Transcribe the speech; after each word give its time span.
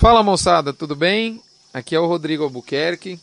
Fala 0.00 0.22
moçada, 0.22 0.72
tudo 0.72 0.94
bem? 0.94 1.42
Aqui 1.74 1.92
é 1.92 1.98
o 1.98 2.06
Rodrigo 2.06 2.44
Albuquerque. 2.44 3.18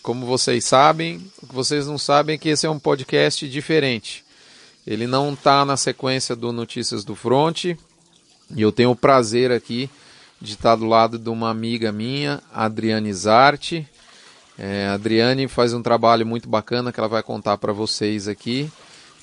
Como 0.00 0.24
vocês 0.24 0.64
sabem, 0.64 1.20
o 1.42 1.46
que 1.48 1.52
vocês 1.52 1.88
não 1.88 1.98
sabem 1.98 2.36
é 2.36 2.38
que 2.38 2.50
esse 2.50 2.64
é 2.64 2.70
um 2.70 2.78
podcast 2.78 3.48
diferente. 3.48 4.24
Ele 4.86 5.08
não 5.08 5.32
está 5.32 5.64
na 5.64 5.76
sequência 5.76 6.36
do 6.36 6.52
Notícias 6.52 7.02
do 7.04 7.16
Front. 7.16 7.64
E 7.64 7.76
eu 8.54 8.70
tenho 8.70 8.92
o 8.92 8.96
prazer 8.96 9.50
aqui 9.50 9.90
de 10.40 10.52
estar 10.52 10.76
do 10.76 10.86
lado 10.86 11.18
de 11.18 11.28
uma 11.28 11.50
amiga 11.50 11.90
minha, 11.90 12.40
Adriane 12.54 13.12
Zarte. 13.12 13.84
É, 14.56 14.86
a 14.86 14.94
Adriane 14.94 15.48
faz 15.48 15.74
um 15.74 15.82
trabalho 15.82 16.24
muito 16.24 16.48
bacana 16.48 16.92
que 16.92 17.00
ela 17.00 17.08
vai 17.08 17.24
contar 17.24 17.58
para 17.58 17.72
vocês 17.72 18.28
aqui. 18.28 18.70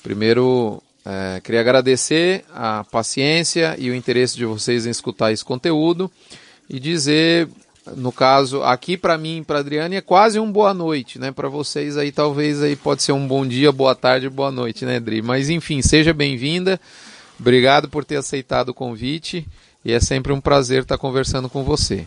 Primeiro, 0.02 0.82
é, 1.06 1.40
queria 1.40 1.62
agradecer 1.62 2.44
a 2.54 2.84
paciência 2.84 3.76
e 3.78 3.88
o 3.88 3.94
interesse 3.94 4.36
de 4.36 4.44
vocês 4.44 4.84
em 4.84 4.90
escutar 4.90 5.32
esse 5.32 5.42
conteúdo 5.42 6.10
e 6.72 6.80
dizer, 6.80 7.48
no 7.96 8.10
caso, 8.10 8.62
aqui 8.62 8.96
para 8.96 9.18
mim, 9.18 9.44
para 9.46 9.58
Adriane 9.58 9.96
é 9.96 10.00
quase 10.00 10.40
um 10.40 10.50
boa 10.50 10.72
noite, 10.72 11.18
né? 11.18 11.30
Para 11.30 11.48
vocês 11.48 11.98
aí 11.98 12.10
talvez 12.10 12.62
aí 12.62 12.74
pode 12.74 13.02
ser 13.02 13.12
um 13.12 13.28
bom 13.28 13.46
dia, 13.46 13.70
boa 13.70 13.94
tarde, 13.94 14.30
boa 14.30 14.50
noite, 14.50 14.86
né, 14.86 14.96
Adri? 14.96 15.20
Mas 15.20 15.50
enfim, 15.50 15.82
seja 15.82 16.14
bem-vinda. 16.14 16.80
Obrigado 17.38 17.88
por 17.88 18.04
ter 18.04 18.16
aceitado 18.16 18.70
o 18.70 18.74
convite 18.74 19.46
e 19.84 19.92
é 19.92 20.00
sempre 20.00 20.32
um 20.32 20.40
prazer 20.40 20.82
estar 20.82 20.96
conversando 20.96 21.48
com 21.48 21.62
você. 21.62 22.06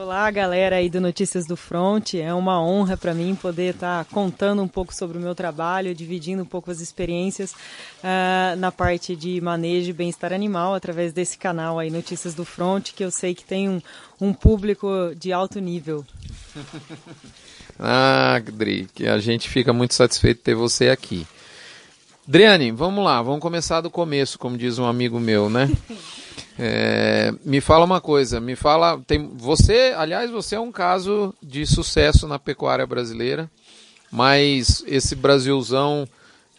Olá, 0.00 0.30
galera 0.30 0.76
aí 0.76 0.88
do 0.88 1.00
Notícias 1.00 1.44
do 1.44 1.56
Front. 1.56 2.14
É 2.14 2.32
uma 2.32 2.62
honra 2.62 2.96
para 2.96 3.12
mim 3.12 3.34
poder 3.34 3.74
estar 3.74 4.04
tá 4.04 4.14
contando 4.14 4.62
um 4.62 4.68
pouco 4.68 4.94
sobre 4.94 5.18
o 5.18 5.20
meu 5.20 5.34
trabalho, 5.34 5.92
dividindo 5.92 6.40
um 6.40 6.46
pouco 6.46 6.70
as 6.70 6.80
experiências 6.80 7.50
uh, 7.50 8.56
na 8.58 8.70
parte 8.70 9.16
de 9.16 9.40
manejo 9.40 9.90
e 9.90 9.92
bem-estar 9.92 10.32
animal 10.32 10.72
através 10.72 11.12
desse 11.12 11.36
canal 11.36 11.80
aí 11.80 11.90
Notícias 11.90 12.32
do 12.32 12.44
Front, 12.44 12.92
que 12.92 13.02
eu 13.02 13.10
sei 13.10 13.34
que 13.34 13.42
tem 13.42 13.68
um, 13.68 13.82
um 14.20 14.32
público 14.32 14.88
de 15.16 15.32
alto 15.32 15.58
nível. 15.58 16.06
ah, 17.76 18.40
Dri, 18.52 18.88
que 18.94 19.08
a 19.08 19.18
gente 19.18 19.48
fica 19.48 19.72
muito 19.72 19.94
satisfeito 19.94 20.36
de 20.36 20.44
ter 20.44 20.54
você 20.54 20.90
aqui. 20.90 21.26
Driane, 22.24 22.70
vamos 22.70 23.04
lá, 23.04 23.20
vamos 23.20 23.40
começar 23.40 23.80
do 23.80 23.90
começo, 23.90 24.38
como 24.38 24.56
diz 24.56 24.78
um 24.78 24.86
amigo 24.86 25.18
meu, 25.18 25.50
né? 25.50 25.68
É, 26.58 27.32
me 27.44 27.60
fala 27.60 27.84
uma 27.84 28.00
coisa, 28.00 28.40
me 28.40 28.56
fala, 28.56 29.00
tem 29.06 29.30
você, 29.36 29.94
aliás, 29.96 30.28
você 30.28 30.56
é 30.56 30.60
um 30.60 30.72
caso 30.72 31.32
de 31.40 31.64
sucesso 31.64 32.26
na 32.26 32.38
pecuária 32.38 32.84
brasileira, 32.84 33.48
mas 34.10 34.82
esse 34.86 35.14
Brasilzão 35.14 36.08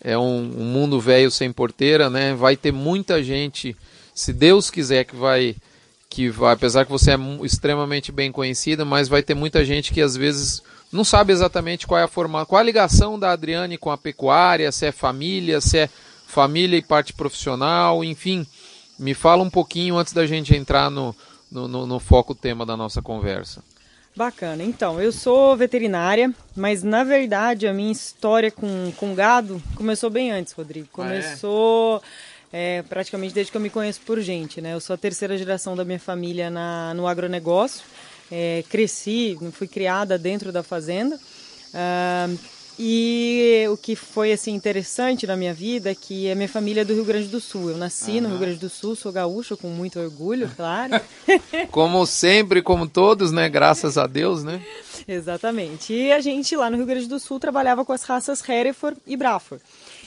é 0.01 0.17
um, 0.17 0.53
um 0.57 0.63
mundo 0.63 1.01
velho 1.01 1.29
sem 1.29 1.51
porteira, 1.51 2.09
né? 2.09 2.33
Vai 2.33 2.55
ter 2.55 2.71
muita 2.71 3.21
gente, 3.21 3.75
se 4.15 4.31
Deus 4.31 4.69
quiser 4.69 5.03
que 5.03 5.15
vai 5.15 5.55
que 6.09 6.27
vai, 6.27 6.53
apesar 6.53 6.85
que 6.85 6.91
você 6.91 7.11
é 7.11 7.17
extremamente 7.43 8.11
bem 8.11 8.31
conhecida, 8.31 8.83
mas 8.83 9.07
vai 9.07 9.21
ter 9.21 9.35
muita 9.35 9.63
gente 9.63 9.93
que 9.93 10.01
às 10.01 10.17
vezes 10.17 10.63
não 10.91 11.03
sabe 11.03 11.31
exatamente 11.31 11.85
qual 11.85 11.99
é 11.99 12.03
a 12.03 12.07
forma, 12.07 12.45
qual 12.47 12.59
a 12.59 12.63
ligação 12.63 13.19
da 13.19 13.31
Adriane 13.31 13.77
com 13.77 13.91
a 13.91 13.97
pecuária, 13.97 14.71
se 14.71 14.87
é 14.87 14.91
família, 14.91 15.61
se 15.61 15.77
é 15.77 15.89
família 16.25 16.77
e 16.77 16.81
parte 16.81 17.13
profissional, 17.13 18.03
enfim. 18.03 18.47
Me 18.99 19.13
fala 19.13 19.41
um 19.41 19.49
pouquinho 19.49 19.97
antes 19.97 20.13
da 20.13 20.25
gente 20.27 20.53
entrar 20.53 20.91
no, 20.91 21.15
no, 21.49 21.67
no, 21.67 21.87
no 21.87 21.99
foco 21.99 22.35
tema 22.35 22.65
da 22.65 22.75
nossa 22.75 23.01
conversa. 23.01 23.63
Bacana. 24.15 24.63
Então, 24.63 24.99
eu 25.01 25.11
sou 25.11 25.55
veterinária, 25.55 26.33
mas 26.55 26.83
na 26.83 27.03
verdade 27.03 27.67
a 27.67 27.73
minha 27.73 27.91
história 27.91 28.51
com, 28.51 28.91
com 28.97 29.15
gado 29.15 29.61
começou 29.75 30.09
bem 30.09 30.31
antes, 30.31 30.51
Rodrigo. 30.51 30.89
Começou 30.91 32.01
ah, 32.03 32.07
é? 32.51 32.79
É, 32.79 32.81
praticamente 32.81 33.33
desde 33.33 33.51
que 33.51 33.57
eu 33.57 33.61
me 33.61 33.69
conheço 33.69 34.01
por 34.01 34.19
gente, 34.19 34.59
né? 34.59 34.73
Eu 34.73 34.81
sou 34.81 34.93
a 34.93 34.97
terceira 34.97 35.37
geração 35.37 35.75
da 35.75 35.85
minha 35.85 35.99
família 35.99 36.49
na, 36.49 36.93
no 36.95 37.07
agronegócio. 37.07 37.85
É, 38.31 38.63
cresci, 38.69 39.37
fui 39.53 39.67
criada 39.67 40.17
dentro 40.17 40.51
da 40.51 40.63
fazenda. 40.63 41.15
Uh, 41.15 42.39
e 42.81 43.65
o 43.69 43.75
que 43.75 43.93
foi 43.93 44.31
assim 44.31 44.53
interessante 44.53 45.27
na 45.27 45.35
minha 45.35 45.53
vida 45.53 45.91
é 45.91 45.95
que 45.95 46.31
a 46.31 46.35
minha 46.35 46.47
família 46.47 46.81
é 46.81 46.85
do 46.85 46.93
Rio 46.93 47.03
Grande 47.03 47.27
do 47.27 47.41
Sul. 47.41 47.71
Eu 47.71 47.77
nasci 47.77 48.11
uhum. 48.11 48.21
no 48.21 48.29
Rio 48.29 48.37
Grande 48.37 48.57
do 48.57 48.69
Sul, 48.69 48.95
sou 48.95 49.11
gaúcha 49.11 49.57
com 49.57 49.67
muito 49.67 49.99
orgulho, 49.99 50.49
claro. 50.55 50.93
como 51.71 52.05
sempre, 52.05 52.61
como 52.61 52.87
todos, 52.87 53.33
né? 53.33 53.49
Graças 53.49 53.97
a 53.97 54.07
Deus, 54.07 54.45
né? 54.45 54.63
Exatamente. 55.05 55.91
E 55.91 56.09
a 56.13 56.21
gente 56.21 56.55
lá 56.55 56.69
no 56.69 56.77
Rio 56.77 56.85
Grande 56.85 57.07
do 57.07 57.19
Sul 57.19 57.37
trabalhava 57.37 57.83
com 57.83 57.91
as 57.91 58.03
raças 58.03 58.41
Hereford 58.47 58.97
e 59.05 59.17
Braford. 59.17 59.61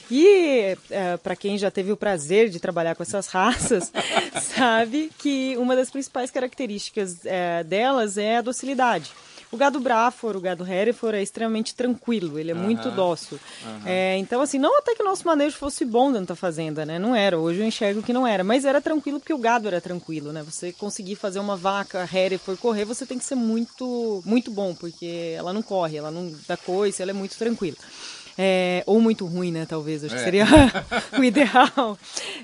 E 0.09 0.75
é, 0.89 1.17
para 1.17 1.35
quem 1.35 1.59
já 1.59 1.69
teve 1.69 1.91
o 1.91 1.97
prazer 1.97 2.49
de 2.49 2.59
trabalhar 2.59 2.95
com 2.95 3.03
essas 3.03 3.27
raças, 3.27 3.91
sabe 4.55 5.11
que 5.19 5.55
uma 5.57 5.75
das 5.75 5.91
principais 5.91 6.31
características 6.31 7.23
é, 7.23 7.63
delas 7.63 8.17
é 8.17 8.37
a 8.37 8.41
docilidade. 8.41 9.11
O 9.53 9.57
gado 9.57 9.79
Braford, 9.79 10.39
o 10.39 10.41
gado 10.41 10.65
Hereford 10.65 11.15
é 11.15 11.21
extremamente 11.21 11.75
tranquilo, 11.75 12.39
ele 12.39 12.49
é 12.49 12.55
uhum. 12.55 12.61
muito 12.61 12.89
dócil. 12.89 13.39
Uhum. 13.63 13.81
É, 13.85 14.17
então, 14.17 14.41
assim, 14.41 14.57
não 14.57 14.79
até 14.79 14.95
que 14.95 15.03
o 15.03 15.05
nosso 15.05 15.27
manejo 15.27 15.55
fosse 15.55 15.85
bom 15.85 16.11
dentro 16.11 16.29
da 16.29 16.35
fazenda, 16.35 16.83
né? 16.83 16.97
Não 16.97 17.15
era. 17.15 17.37
Hoje 17.37 17.59
eu 17.59 17.65
enxergo 17.67 18.01
que 18.01 18.11
não 18.11 18.25
era. 18.25 18.43
Mas 18.43 18.65
era 18.65 18.81
tranquilo 18.81 19.19
porque 19.19 19.31
o 19.31 19.37
gado 19.37 19.67
era 19.67 19.79
tranquilo, 19.79 20.33
né? 20.33 20.41
Você 20.41 20.73
conseguir 20.73 21.13
fazer 21.13 21.37
uma 21.37 21.55
vaca 21.55 22.09
Hereford 22.11 22.59
correr, 22.59 22.83
você 22.83 23.05
tem 23.05 23.19
que 23.19 23.25
ser 23.25 23.35
muito, 23.35 24.23
muito 24.25 24.49
bom, 24.49 24.73
porque 24.73 25.35
ela 25.37 25.53
não 25.53 25.61
corre, 25.61 25.97
ela 25.97 26.09
não 26.09 26.33
dá 26.47 26.57
coisa, 26.57 27.03
ela 27.03 27.11
é 27.11 27.13
muito 27.13 27.37
tranquila. 27.37 27.77
É, 28.37 28.83
ou 28.85 28.99
muito 28.99 29.25
ruim, 29.25 29.51
né? 29.51 29.65
Talvez, 29.65 30.03
acho 30.03 30.15
é. 30.15 30.17
que 30.17 30.23
seria 30.23 30.45
o 31.17 31.23
ideal. 31.23 31.97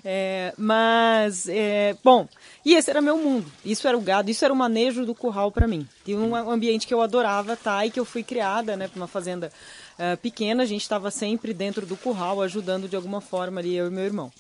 É, 0.04 0.54
mas, 0.58 1.48
é, 1.48 1.96
bom, 2.04 2.28
e 2.64 2.76
esse 2.76 2.90
era 2.90 3.02
meu 3.02 3.18
mundo. 3.18 3.52
Isso 3.66 3.88
era 3.88 3.98
o 3.98 4.02
gado, 4.02 4.30
isso 4.30 4.46
era 4.46 4.54
o 4.54 4.58
manejo 4.58 5.06
do 5.06 5.16
curral 5.16 5.52
para 5.52 5.68
mim. 5.68 5.88
E 6.06 6.16
um 6.16 6.36
ambiente 6.36 6.86
que 6.86 6.94
eu 6.94 7.02
adorava 7.02 7.56
tá, 7.56 7.86
e 7.86 7.92
que 7.92 8.00
eu 8.00 8.06
fui 8.06 8.24
criada, 8.24 8.76
né, 8.76 8.88
para 8.88 9.00
uma 9.00 9.08
fazenda 9.08 9.52
uh, 9.98 10.18
pequena. 10.18 10.64
A 10.64 10.66
gente 10.66 10.82
estava 10.82 11.10
sempre 11.10 11.54
dentro 11.54 11.86
do 11.86 11.98
curral, 11.98 12.42
ajudando 12.42 12.88
de 12.88 12.96
alguma 12.96 13.22
forma 13.22 13.60
ali 13.60 13.76
eu 13.76 13.88
e 13.88 13.92
meu 13.92 14.04
irmão. 14.04 14.32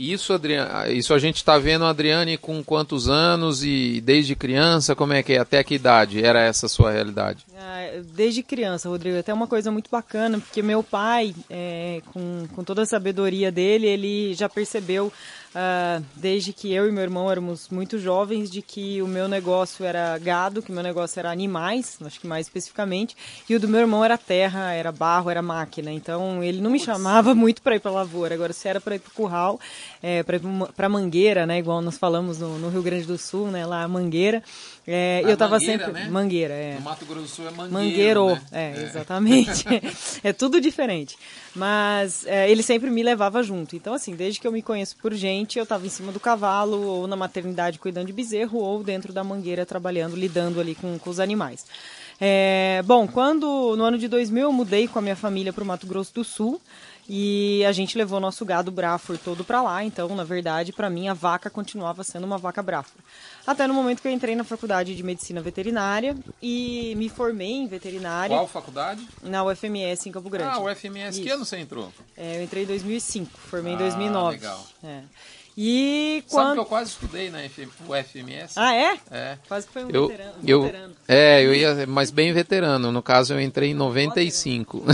Isso, 0.00 0.32
Adriane, 0.32 0.96
isso 0.96 1.12
a 1.12 1.18
gente 1.18 1.36
está 1.36 1.58
vendo 1.58 1.84
Adriane 1.84 2.38
com 2.38 2.64
quantos 2.64 3.06
anos 3.06 3.62
e 3.62 4.00
desde 4.00 4.34
criança, 4.34 4.96
como 4.96 5.12
é 5.12 5.22
que 5.22 5.34
é? 5.34 5.38
Até 5.38 5.62
que 5.62 5.74
idade 5.74 6.24
era 6.24 6.40
essa 6.40 6.64
a 6.64 6.68
sua 6.70 6.90
realidade? 6.90 7.44
Ah, 7.54 8.00
desde 8.14 8.42
criança, 8.42 8.88
Rodrigo. 8.88 9.18
Até 9.18 9.34
uma 9.34 9.46
coisa 9.46 9.70
muito 9.70 9.90
bacana, 9.90 10.38
porque 10.38 10.62
meu 10.62 10.82
pai, 10.82 11.34
é, 11.50 12.00
com, 12.14 12.48
com 12.54 12.64
toda 12.64 12.80
a 12.80 12.86
sabedoria 12.86 13.52
dele, 13.52 13.86
ele 13.88 14.32
já 14.32 14.48
percebeu 14.48 15.12
uh, 15.54 16.04
desde 16.16 16.52
que 16.52 16.72
eu 16.72 16.88
e 16.88 16.92
meu 16.92 17.02
irmão 17.02 17.30
éramos 17.30 17.68
muito 17.68 17.98
jovens, 17.98 18.50
de 18.50 18.62
que 18.62 19.00
o 19.02 19.06
meu 19.06 19.28
negócio 19.28 19.84
era 19.84 20.16
gado, 20.18 20.62
que 20.62 20.70
o 20.70 20.74
meu 20.74 20.82
negócio 20.82 21.18
era 21.18 21.30
animais, 21.30 21.98
acho 22.04 22.20
que 22.20 22.26
mais 22.26 22.46
especificamente, 22.46 23.16
e 23.48 23.54
o 23.54 23.60
do 23.60 23.68
meu 23.68 23.80
irmão 23.80 24.04
era 24.04 24.16
terra, 24.16 24.72
era 24.72 24.92
barro, 24.92 25.30
era 25.30 25.42
máquina. 25.42 25.90
Então 25.90 26.42
ele 26.42 26.60
não 26.60 26.70
me 26.70 26.80
chamava 26.80 27.34
muito 27.34 27.62
para 27.62 27.76
ir 27.76 27.80
para 27.80 27.90
lavoura. 27.90 28.34
Agora, 28.34 28.52
se 28.52 28.68
era 28.68 28.80
para 28.80 28.96
ir 28.96 29.00
para 29.00 29.12
curral, 29.12 29.60
é, 30.02 30.22
para 30.22 30.36
ir 30.36 30.42
para 30.76 30.88
mangueira, 30.88 31.46
né, 31.46 31.58
igual 31.58 31.80
nós 31.80 31.98
falamos 31.98 32.38
no, 32.38 32.58
no, 32.58 32.68
Rio 32.68 32.82
Grande 32.82 33.06
do 33.06 33.18
Sul, 33.18 33.48
né, 33.50 33.66
lá 33.66 33.82
a 33.82 33.88
mangueira. 33.88 34.42
É, 34.86 35.22
eu 35.24 35.34
estava 35.34 35.60
sempre 35.60 35.92
né? 35.92 36.08
mangueira, 36.08 36.54
é. 36.54 36.74
No 36.74 36.80
Mato 36.80 37.04
Grosso 37.04 37.22
do 37.22 37.28
Sul 37.28 37.46
é 37.46 37.50
mangueiro, 37.50 37.72
mangueiro, 37.72 38.26
né? 38.26 38.42
é, 38.50 38.74
é, 38.76 38.82
exatamente. 38.82 39.64
é 40.24 40.32
tudo 40.32 40.60
diferente. 40.60 41.16
Mas 41.54 42.26
é, 42.26 42.50
ele 42.50 42.62
sempre 42.62 42.90
me 42.90 43.02
levava 43.02 43.42
junto. 43.42 43.76
Então 43.76 43.94
assim, 43.94 44.14
desde 44.14 44.40
que 44.40 44.46
eu 44.46 44.52
me 44.52 44.62
conheço 44.62 44.96
por 44.96 45.12
gente, 45.14 45.39
eu 45.58 45.62
estava 45.62 45.86
em 45.86 45.88
cima 45.88 46.12
do 46.12 46.20
cavalo 46.20 46.80
ou 46.82 47.06
na 47.06 47.16
maternidade 47.16 47.78
cuidando 47.78 48.06
de 48.06 48.12
bezerro 48.12 48.58
ou 48.58 48.82
dentro 48.82 49.12
da 49.12 49.22
mangueira 49.24 49.66
trabalhando, 49.66 50.16
lidando 50.16 50.60
ali 50.60 50.74
com, 50.74 50.98
com 50.98 51.10
os 51.10 51.20
animais. 51.20 51.66
É, 52.20 52.82
bom, 52.84 53.08
quando 53.08 53.74
no 53.76 53.84
ano 53.84 53.96
de 53.96 54.06
2000 54.06 54.42
eu 54.42 54.52
mudei 54.52 54.86
com 54.86 54.98
a 54.98 55.02
minha 55.02 55.16
família 55.16 55.52
para 55.52 55.64
o 55.64 55.66
Mato 55.66 55.86
Grosso 55.86 56.12
do 56.14 56.22
Sul, 56.22 56.60
e 57.12 57.64
a 57.64 57.72
gente 57.72 57.98
levou 57.98 58.20
nosso 58.20 58.44
gado 58.44 58.70
Braford 58.70 59.20
todo 59.24 59.44
para 59.44 59.60
lá, 59.60 59.82
então, 59.82 60.14
na 60.14 60.22
verdade, 60.22 60.72
para 60.72 60.88
mim 60.88 61.08
a 61.08 61.12
vaca 61.12 61.50
continuava 61.50 62.04
sendo 62.04 62.22
uma 62.22 62.38
vaca 62.38 62.62
Braford. 62.62 63.02
Até 63.44 63.66
no 63.66 63.74
momento 63.74 64.00
que 64.00 64.06
eu 64.06 64.12
entrei 64.12 64.36
na 64.36 64.44
faculdade 64.44 64.94
de 64.94 65.02
medicina 65.02 65.40
veterinária 65.40 66.16
e 66.40 66.94
me 66.96 67.08
formei 67.08 67.50
em 67.50 67.66
veterinária. 67.66 68.36
Qual 68.36 68.46
faculdade? 68.46 69.04
Na 69.24 69.42
UFMS 69.42 70.08
em 70.08 70.12
Campo 70.12 70.30
Grande. 70.30 70.56
Ah, 70.56 70.60
UFMS, 70.60 71.16
Isso. 71.16 71.22
que 71.22 71.30
ano 71.30 71.44
você 71.44 71.56
entrou? 71.56 71.92
É, 72.16 72.36
eu 72.36 72.44
entrei 72.44 72.62
em 72.62 72.66
2005, 72.66 73.36
formei 73.40 73.72
ah, 73.72 73.74
em 73.74 73.78
2009. 73.78 74.36
Legal. 74.36 74.66
É. 74.84 75.02
E 75.56 76.24
quando... 76.28 76.44
Sabe 76.44 76.54
que 76.54 76.60
eu 76.60 76.64
quase 76.64 76.90
estudei 76.90 77.30
na 77.30 77.38
UFMS? 77.38 78.54
Ah, 78.56 78.74
é? 78.74 78.98
É. 79.10 79.38
Quase 79.46 79.66
que 79.66 79.72
foi 79.72 79.84
um 79.84 79.90
eu, 79.90 80.08
veterano, 80.08 80.34
eu, 80.46 80.62
veterano. 80.62 80.94
É, 81.08 81.44
eu 81.44 81.54
ia, 81.54 81.86
mas 81.86 82.10
bem 82.10 82.32
veterano. 82.32 82.92
No 82.92 83.02
caso, 83.02 83.34
eu 83.34 83.40
entrei 83.40 83.70
em 83.70 83.74
95. 83.74 84.84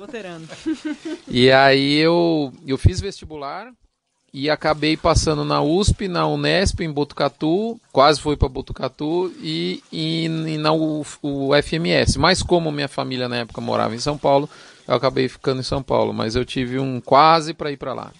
Veterano. 0.00 0.48
e 1.28 1.50
aí 1.50 1.96
eu, 1.96 2.52
eu 2.66 2.78
fiz 2.78 3.00
vestibular 3.00 3.72
e 4.32 4.50
acabei 4.50 4.96
passando 4.96 5.44
na 5.44 5.62
USP, 5.62 6.08
na 6.08 6.26
Unesp, 6.26 6.80
em 6.80 6.90
Botucatu, 6.90 7.80
quase 7.92 8.20
fui 8.20 8.36
para 8.36 8.48
Botucatu 8.48 9.32
e, 9.40 9.80
e, 9.92 10.24
e 10.24 10.58
na 10.58 10.72
UFMS. 10.72 12.18
Mas 12.18 12.42
como 12.42 12.72
minha 12.72 12.88
família 12.88 13.28
na 13.28 13.36
época 13.36 13.60
morava 13.60 13.94
em 13.94 14.00
São 14.00 14.18
Paulo, 14.18 14.50
eu 14.88 14.94
acabei 14.96 15.28
ficando 15.28 15.60
em 15.60 15.64
São 15.64 15.82
Paulo, 15.84 16.12
mas 16.12 16.34
eu 16.34 16.44
tive 16.44 16.80
um 16.80 17.00
quase 17.00 17.54
para 17.54 17.70
ir 17.70 17.76
para 17.76 17.94
lá. 17.94 18.12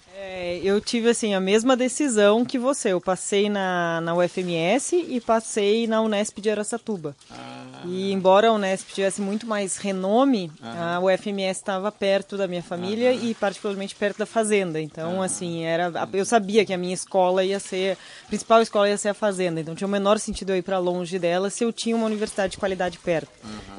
É, 0.55 0.61
eu 0.63 0.81
tive 0.81 1.09
assim 1.09 1.35
a 1.35 1.41
mesma 1.41 1.77
decisão 1.77 2.45
que 2.45 2.59
você. 2.59 2.93
Eu 2.93 3.01
passei 3.01 3.49
na, 3.49 4.01
na 4.01 4.15
UFMS 4.15 4.95
e 5.09 5.21
passei 5.21 5.87
na 5.87 6.01
Unesp 6.01 6.41
de 6.41 6.51
Aracatuba. 6.51 7.17
Ah. 7.31 7.83
E 7.85 8.13
embora 8.13 8.49
a 8.49 8.53
Unesp 8.53 8.93
tivesse 8.93 9.21
muito 9.21 9.47
mais 9.47 9.77
renome, 9.77 10.51
ah. 10.63 10.97
a 10.97 11.01
UFMS 11.01 11.59
estava 11.59 11.91
perto 11.91 12.37
da 12.37 12.47
minha 12.47 12.63
família 12.63 13.11
ah. 13.11 13.15
e 13.15 13.35
particularmente 13.35 13.95
perto 13.95 14.19
da 14.19 14.27
fazenda. 14.27 14.81
Então, 14.81 15.23
assim, 15.23 15.65
era 15.65 15.93
eu 16.13 16.25
sabia 16.25 16.65
que 16.65 16.73
a 16.73 16.79
minha 16.79 16.95
escola 16.95 17.45
ia 17.45 17.59
ser, 17.59 17.97
a 18.25 18.29
principal 18.29 18.63
escola 18.63 18.89
ia 18.89 18.97
ser 18.97 19.09
a 19.09 19.15
fazenda. 19.15 19.61
Então, 19.61 19.75
tinha 19.75 19.89
o 19.89 19.91
menor 19.91 20.19
sentido 20.19 20.51
eu 20.51 20.57
ir 20.57 20.63
para 20.63 20.79
longe 20.79 21.19
dela 21.19 21.51
se 21.51 21.65
eu 21.65 21.73
tinha 21.73 21.97
uma 21.97 22.07
universidade 22.07 22.53
de 22.53 22.59
qualidade 22.59 22.99
perto. 22.99 23.31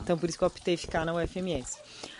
Então, 0.01 0.17
por 0.17 0.29
isso 0.29 0.37
que 0.37 0.43
eu 0.43 0.47
optei 0.47 0.77
ficar 0.77 1.05
na 1.05 1.13
UFMS. 1.13 1.79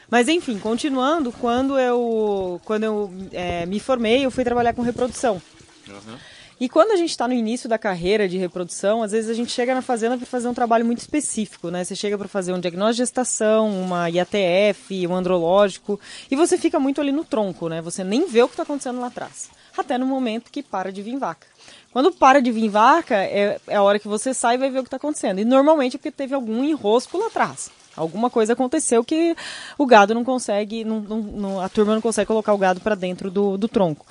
Mas 0.09 0.27
enfim, 0.27 0.59
continuando, 0.59 1.31
quando 1.31 1.79
eu, 1.79 2.61
quando 2.65 2.83
eu 2.83 3.13
é, 3.31 3.65
me 3.65 3.79
formei, 3.79 4.25
eu 4.25 4.31
fui 4.31 4.43
trabalhar 4.43 4.73
com 4.73 4.81
reprodução. 4.81 5.41
Uhum. 5.87 6.17
E 6.57 6.69
quando 6.69 6.91
a 6.91 6.95
gente 6.95 7.09
está 7.09 7.27
no 7.27 7.33
início 7.33 7.67
da 7.67 7.77
carreira 7.77 8.29
de 8.29 8.37
reprodução, 8.37 9.03
às 9.03 9.11
vezes 9.11 9.29
a 9.29 9.33
gente 9.33 9.51
chega 9.51 9.75
na 9.75 9.81
fazenda 9.81 10.17
para 10.17 10.25
fazer 10.25 10.47
um 10.47 10.53
trabalho 10.53 10.85
muito 10.85 10.99
específico, 10.99 11.69
né? 11.69 11.83
Você 11.83 11.97
chega 11.97 12.17
para 12.17 12.29
fazer 12.29 12.53
um 12.53 12.59
diagnóstico 12.61 12.93
de 12.93 12.97
gestação, 12.99 13.69
uma 13.81 14.09
IATF, 14.09 15.05
um 15.05 15.13
andrológico, 15.13 15.99
e 16.31 16.35
você 16.35 16.57
fica 16.57 16.79
muito 16.79 17.01
ali 17.01 17.11
no 17.11 17.25
tronco, 17.25 17.67
né? 17.67 17.81
Você 17.81 18.05
nem 18.05 18.25
vê 18.25 18.41
o 18.41 18.47
que 18.47 18.53
está 18.53 18.63
acontecendo 18.63 19.01
lá 19.01 19.07
atrás. 19.07 19.49
Até 19.77 19.97
no 19.97 20.05
momento 20.05 20.49
que 20.49 20.63
para 20.63 20.93
de 20.93 21.01
vir 21.01 21.17
vaca. 21.17 21.45
Quando 21.91 22.09
para 22.13 22.41
de 22.41 22.51
vir 22.53 22.69
vaca, 22.69 23.15
é, 23.15 23.59
é 23.67 23.75
a 23.75 23.83
hora 23.83 23.99
que 23.99 24.07
você 24.07 24.33
sai 24.33 24.55
e 24.55 24.57
vai 24.57 24.69
ver 24.69 24.79
o 24.79 24.83
que 24.83 24.87
está 24.87 24.97
acontecendo. 24.97 25.39
E 25.39 25.45
normalmente 25.45 25.97
é 25.97 25.97
porque 25.97 26.11
teve 26.11 26.33
algum 26.33 26.63
enrosco 26.63 27.17
lá 27.17 27.27
atrás. 27.27 27.69
Alguma 27.95 28.29
coisa 28.29 28.53
aconteceu 28.53 29.03
que 29.03 29.35
o 29.77 29.85
gado 29.85 30.13
não 30.13 30.23
consegue, 30.23 30.83
não, 30.83 30.99
não, 30.99 31.61
a 31.61 31.69
turma 31.69 31.93
não 31.93 32.01
consegue 32.01 32.27
colocar 32.27 32.53
o 32.53 32.57
gado 32.57 32.79
para 32.81 32.95
dentro 32.95 33.31
do, 33.31 33.57
do 33.57 33.67
tronco. 33.67 34.05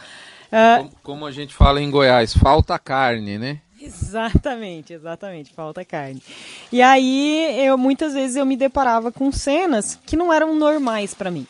Uh, 0.47 0.79
como, 0.79 0.93
como, 1.03 1.27
a 1.27 1.31
gente 1.31 1.55
fala 1.55 1.81
em 1.81 1.91
Goiás, 1.91 2.35
falta 2.35 2.79
carne, 2.79 3.39
né? 3.39 3.61
Exatamente, 3.81 4.93
exatamente, 4.93 5.53
falta 5.53 5.85
carne. 5.85 6.23
E 6.73 6.81
aí, 6.81 7.59
eu 7.67 7.77
muitas 7.77 8.15
vezes 8.15 8.37
eu 8.37 8.47
me 8.47 8.57
deparava 8.57 9.13
com 9.13 9.31
cenas 9.31 9.99
que 10.07 10.17
não 10.17 10.33
eram 10.33 10.55
normais 10.55 11.13
para 11.13 11.31
mim 11.31 11.47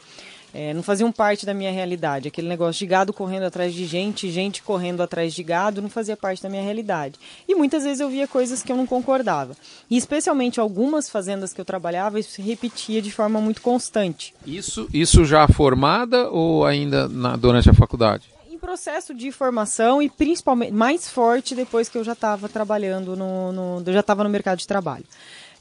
é, 0.54 0.72
não 0.72 0.84
faziam 0.84 1.10
parte 1.10 1.44
da 1.44 1.52
minha 1.52 1.72
realidade. 1.72 2.28
Aquele 2.28 2.46
negócio 2.46 2.78
de 2.78 2.86
gado 2.86 3.12
correndo 3.12 3.42
atrás 3.42 3.74
de 3.74 3.84
gente, 3.84 4.30
gente 4.30 4.62
correndo 4.62 5.02
atrás 5.02 5.34
de 5.34 5.42
gado, 5.42 5.82
não 5.82 5.90
fazia 5.90 6.16
parte 6.16 6.40
da 6.40 6.48
minha 6.48 6.62
realidade. 6.62 7.18
E 7.48 7.56
muitas 7.56 7.82
vezes 7.82 7.98
eu 7.98 8.08
via 8.08 8.28
coisas 8.28 8.62
que 8.62 8.70
eu 8.70 8.76
não 8.76 8.86
concordava. 8.86 9.56
E 9.90 9.96
especialmente 9.96 10.60
algumas 10.60 11.10
fazendas 11.10 11.52
que 11.52 11.60
eu 11.60 11.64
trabalhava, 11.64 12.20
isso 12.20 12.30
se 12.30 12.40
repetia 12.40 13.02
de 13.02 13.10
forma 13.10 13.40
muito 13.40 13.60
constante. 13.60 14.32
Isso, 14.46 14.88
isso 14.94 15.24
já 15.24 15.48
formada 15.48 16.30
ou 16.30 16.64
ainda 16.64 17.08
na, 17.08 17.34
durante 17.34 17.68
a 17.68 17.74
faculdade? 17.74 18.32
Em 18.48 18.56
processo 18.58 19.12
de 19.12 19.32
formação 19.32 20.00
e 20.00 20.08
principalmente 20.08 20.72
mais 20.72 21.08
forte 21.08 21.56
depois 21.56 21.88
que 21.88 21.98
eu 21.98 22.04
já 22.04 22.12
estava 22.12 22.48
trabalhando 22.48 23.16
no, 23.16 23.52
no 23.52 23.82
eu 23.84 23.92
já 23.92 24.00
estava 24.00 24.22
no 24.22 24.30
mercado 24.30 24.58
de 24.58 24.66
trabalho. 24.68 25.04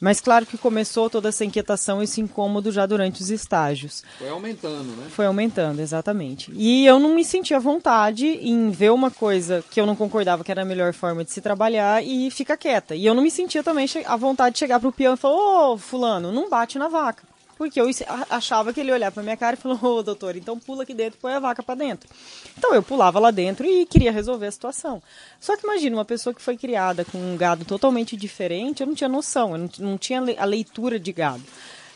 Mas 0.04 0.20
claro 0.20 0.46
que 0.46 0.58
começou 0.58 1.10
toda 1.10 1.30
essa 1.30 1.46
inquietação, 1.46 2.04
esse 2.04 2.20
incômodo 2.20 2.74
já 2.74 2.86
durante 2.86 3.22
os 3.22 3.30
estágios. 3.30 4.04
Foi 4.20 4.28
aumentando, 4.28 4.92
né? 4.98 5.08
Foi 5.10 5.26
aumentando, 5.26 5.80
exatamente. 5.80 6.52
E 6.54 6.86
eu 6.86 7.00
não 7.00 7.16
me 7.16 7.24
sentia 7.24 7.56
à 7.56 7.60
vontade 7.62 8.28
em 8.28 8.70
ver 8.70 8.92
uma 8.92 9.10
coisa 9.10 9.64
que 9.72 9.80
eu 9.80 9.86
não 9.86 9.96
concordava 9.96 10.44
que 10.44 10.52
era 10.52 10.64
a 10.64 10.66
melhor 10.66 10.92
forma 10.92 11.24
de 11.24 11.32
se 11.32 11.40
trabalhar 11.40 12.04
e 12.04 12.30
ficar 12.30 12.58
quieta. 12.58 12.94
E 12.94 13.06
eu 13.06 13.14
não 13.14 13.24
me 13.24 13.32
sentia 13.32 13.64
também 13.64 13.88
à 14.06 14.18
vontade 14.18 14.56
de 14.56 14.60
chegar 14.60 14.78
pro 14.78 14.92
peão 14.92 15.14
e 15.14 15.18
falar: 15.18 15.72
Ô, 15.72 15.78
Fulano, 15.78 16.34
não 16.34 16.50
bate 16.50 16.78
na 16.78 16.90
vaca. 16.90 17.24
Porque 17.64 17.80
eu 17.80 17.90
achava 18.30 18.74
que 18.74 18.82
ele 18.82 18.92
olhava 18.92 19.14
pra 19.14 19.24
minha 19.24 19.38
cara 19.38 19.56
e 19.56 19.60
falou: 19.60 19.80
Ô, 19.82 20.04
doutor, 20.04 20.36
então 20.36 20.60
pula 20.60 20.84
aqui 20.84 20.94
dentro 20.94 21.18
e 21.18 21.22
põe 21.22 21.34
a 21.34 21.40
vaca 21.40 21.64
para 21.64 21.76
dentro. 21.76 22.10
Então 22.58 22.76
eu 22.76 22.84
pulava 22.84 23.20
lá 23.20 23.32
dentro 23.32 23.66
e 23.66 23.86
queria 23.86 24.12
resolver 24.12 24.48
a 24.48 24.52
situação. 24.52 25.02
Só 25.40 25.56
que 25.56 25.64
imagina, 25.64 25.96
uma 25.96 26.04
pessoa 26.04 26.34
que 26.34 26.42
foi 26.42 26.58
criada 26.58 27.06
com 27.06 27.18
um 27.18 27.38
gado 27.38 27.64
totalmente 27.64 28.18
diferente, 28.18 28.82
eu 28.82 28.88
não 28.88 28.94
tinha 28.94 29.08
noção, 29.08 29.54
eu 29.54 29.58
não, 29.60 29.70
não 29.80 29.98
tinha 29.98 30.22
a 30.38 30.46
leitura 30.46 31.00
de 31.00 31.14
gado 31.14 31.44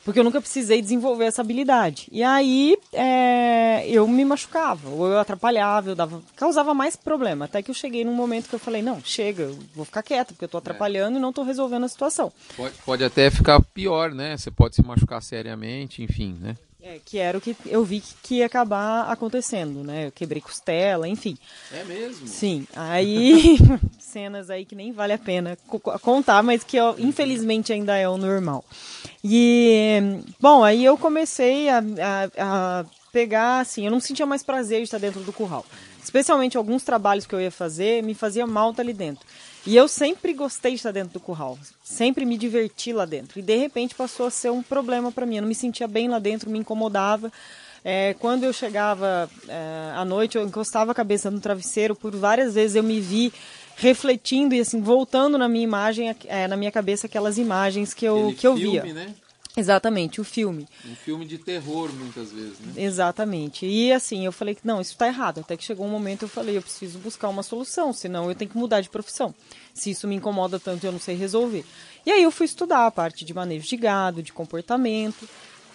porque 0.08 0.22
eu 0.22 0.24
nunca 0.24 0.40
precisei 0.40 0.82
desenvolver 0.82 1.26
essa 1.26 1.42
habilidade. 1.42 2.08
E 2.10 2.24
aí 2.24 2.78
é, 2.94 3.86
eu 3.90 4.08
me 4.08 4.24
machucava, 4.24 4.88
ou 4.88 5.06
eu 5.06 5.20
atrapalhava, 5.20 5.90
eu 5.90 5.96
dava, 5.96 6.24
causava 6.34 6.74
mais 6.74 6.96
problema. 6.96 7.44
Até 7.44 7.62
que 7.62 7.70
eu 7.70 7.76
cheguei 7.76 8.06
num 8.06 8.14
momento 8.14 8.48
que 8.48 8.56
eu 8.56 8.60
falei, 8.60 8.82
não, 8.82 9.02
chega, 9.04 9.44
eu 9.44 9.60
vou 9.76 9.84
ficar 9.84 10.02
quieta, 10.02 10.32
porque 10.32 10.46
eu 10.46 10.48
estou 10.48 10.60
atrapalhando 10.60 11.18
é. 11.18 11.20
e 11.20 11.22
não 11.22 11.32
estou 11.32 11.44
resolvendo 11.44 11.84
a 11.84 11.90
situação. 11.90 12.32
Pode, 12.56 12.74
pode 12.86 13.04
até 13.04 13.30
ficar 13.30 13.62
pior, 13.62 14.14
né? 14.14 14.38
Você 14.38 14.50
pode 14.50 14.76
se 14.76 14.82
machucar 14.82 15.22
seriamente, 15.22 16.02
enfim, 16.02 16.38
né? 16.40 16.56
É, 16.90 17.00
que 17.04 17.18
era 17.18 17.38
o 17.38 17.42
que 17.42 17.54
eu 17.66 17.84
vi 17.84 18.00
que, 18.00 18.14
que 18.24 18.36
ia 18.36 18.46
acabar 18.46 19.12
acontecendo, 19.12 19.84
né? 19.84 20.08
Eu 20.08 20.12
quebrei 20.14 20.42
costela, 20.42 21.06
enfim. 21.06 21.38
É 21.70 21.84
mesmo? 21.84 22.26
Sim. 22.26 22.66
Aí, 22.74 23.58
cenas 24.00 24.50
aí 24.50 24.64
que 24.64 24.74
nem 24.74 24.94
vale 24.94 25.12
a 25.12 25.18
pena 25.18 25.58
contar, 26.02 26.42
mas 26.44 26.64
que 26.64 26.78
infelizmente 26.98 27.74
ainda 27.74 27.98
é 27.98 28.08
o 28.08 28.18
normal. 28.18 28.64
E, 29.24 30.00
bom, 30.40 30.64
aí 30.64 30.84
eu 30.86 30.98
comecei 30.98 31.70
a, 31.70 31.80
a, 31.80 32.30
a 32.80 32.86
pegar, 33.12 33.62
assim, 33.62 33.86
eu 33.86 33.92
não 33.92 34.00
sentia 34.00 34.26
mais 34.26 34.44
prazer 34.44 34.80
de 34.80 34.84
estar 34.84 35.00
dentro 35.00 35.22
do 35.22 35.34
curral. 35.34 35.66
Especialmente 36.04 36.56
alguns 36.56 36.84
trabalhos 36.84 37.26
que 37.26 37.36
eu 37.36 37.42
ia 37.42 37.52
fazer, 37.52 38.02
me 38.04 38.14
fazia 38.14 38.48
mal 38.48 38.72
estar 38.72 38.84
ali 38.84 38.94
dentro. 38.94 39.26
E 39.66 39.76
eu 39.76 39.88
sempre 39.88 40.34
gostei 40.34 40.72
de 40.72 40.78
estar 40.78 40.92
dentro 40.92 41.14
do 41.14 41.20
curral, 41.20 41.60
sempre 41.84 42.24
me 42.26 42.38
diverti 42.38 42.94
lá 42.94 43.04
dentro. 43.04 43.40
E 43.40 43.42
de 43.42 43.58
repente 43.58 43.94
passou 43.94 44.28
a 44.28 44.32
ser 44.32 44.50
um 44.50 44.64
problema 44.64 45.12
para 45.12 45.26
mim. 45.26 45.36
Eu 45.36 45.42
não 45.42 45.50
me 45.50 45.56
sentia 45.56 45.88
bem 45.88 46.08
lá 46.08 46.20
dentro, 46.20 46.50
me 46.50 46.60
incomodava. 46.60 47.30
É, 47.84 48.16
quando 48.20 48.44
eu 48.44 48.54
chegava 48.54 49.30
é, 49.48 49.92
à 49.96 50.06
noite, 50.06 50.38
eu 50.38 50.44
encostava 50.44 50.92
a 50.92 50.96
cabeça 50.96 51.30
no 51.30 51.42
travesseiro. 51.42 51.96
Por 51.96 52.16
várias 52.16 52.54
vezes 52.54 52.78
eu 52.78 52.84
me 52.84 53.02
vi 53.02 53.34
refletindo 53.78 54.56
e 54.56 54.60
assim 54.60 54.82
voltando 54.82 55.38
na 55.38 55.48
minha 55.48 55.64
imagem, 55.64 56.14
é, 56.26 56.48
na 56.48 56.58
minha 56.58 56.72
cabeça 56.72 57.06
aquelas 57.08 57.38
imagens 57.38 57.94
que 57.94 58.04
eu 58.04 58.34
que 58.36 58.46
eu 58.46 58.56
via. 58.56 58.84
Né? 58.84 59.14
Exatamente, 59.56 60.22
o 60.22 60.24
filme. 60.24 60.68
Um 60.86 60.96
filme 60.96 61.26
de 61.26 61.40
terror, 61.40 61.92
muitas 61.92 62.32
vezes, 62.32 62.60
né? 62.60 62.74
Exatamente. 62.78 63.66
E 63.66 63.92
assim, 63.92 64.24
eu 64.24 64.32
falei 64.32 64.54
que 64.54 64.66
não, 64.66 64.80
isso 64.80 64.92
está 64.92 65.08
errado. 65.08 65.40
Até 65.40 65.58
que 65.58 65.64
chegou 65.64 65.86
um 65.86 65.90
momento 65.90 66.24
eu 66.24 66.30
falei, 66.30 66.58
eu 66.58 66.62
preciso 66.62 67.00
buscar 67.00 67.28
uma 67.30 67.42
solução, 67.42 67.92
senão 67.92 68.30
eu 68.30 68.36
tenho 68.36 68.52
que 68.52 68.58
mudar 68.58 68.82
de 68.82 68.90
profissão. 68.90 69.34
Se 69.74 69.90
isso 69.90 70.08
me 70.08 70.16
incomoda 70.16 70.60
tanto, 70.60 70.86
eu 70.86 70.92
não 70.92 71.00
sei 71.00 71.16
resolver. 71.16 71.66
E 72.06 72.12
aí 72.12 72.22
eu 72.22 72.30
fui 72.30 72.46
estudar 72.46 72.86
a 72.86 72.92
parte 72.92 73.26
de 73.26 73.34
manejo 73.34 73.68
de 73.68 73.78
gado, 73.78 74.22
de 74.22 74.32
comportamento. 74.32 75.28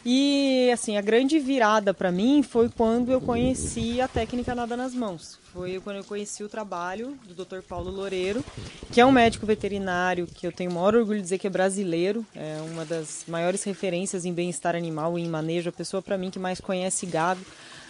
E 0.04 0.68
assim, 0.72 0.96
a 0.96 1.00
grande 1.00 1.38
virada 1.38 1.94
para 1.94 2.10
mim 2.10 2.42
foi 2.42 2.68
quando 2.68 3.12
eu 3.12 3.20
conheci 3.20 4.00
a 4.00 4.08
técnica 4.08 4.54
nada 4.54 4.76
nas 4.76 4.92
mãos. 4.92 5.38
Foi 5.52 5.80
quando 5.80 5.96
eu 5.96 6.04
conheci 6.04 6.42
o 6.42 6.48
trabalho 6.48 7.16
do 7.24 7.44
Dr. 7.44 7.60
Paulo 7.60 7.90
Loureiro, 7.90 8.44
que 8.90 9.00
é 9.00 9.06
um 9.06 9.12
médico 9.12 9.46
veterinário 9.46 10.26
que 10.26 10.46
eu 10.46 10.50
tenho 10.50 10.70
o 10.70 10.74
maior 10.74 10.96
orgulho 10.96 11.18
de 11.18 11.22
dizer 11.22 11.38
que 11.38 11.46
é 11.46 11.50
brasileiro, 11.50 12.26
é 12.34 12.56
uma 12.72 12.84
das 12.84 13.24
maiores 13.28 13.62
referências 13.62 14.24
em 14.24 14.32
bem-estar 14.32 14.74
animal 14.74 15.18
e 15.18 15.22
em 15.22 15.28
manejo, 15.28 15.68
a 15.68 15.72
pessoa 15.72 16.02
para 16.02 16.18
mim 16.18 16.30
que 16.30 16.38
mais 16.38 16.60
conhece 16.60 17.06
gado 17.06 17.40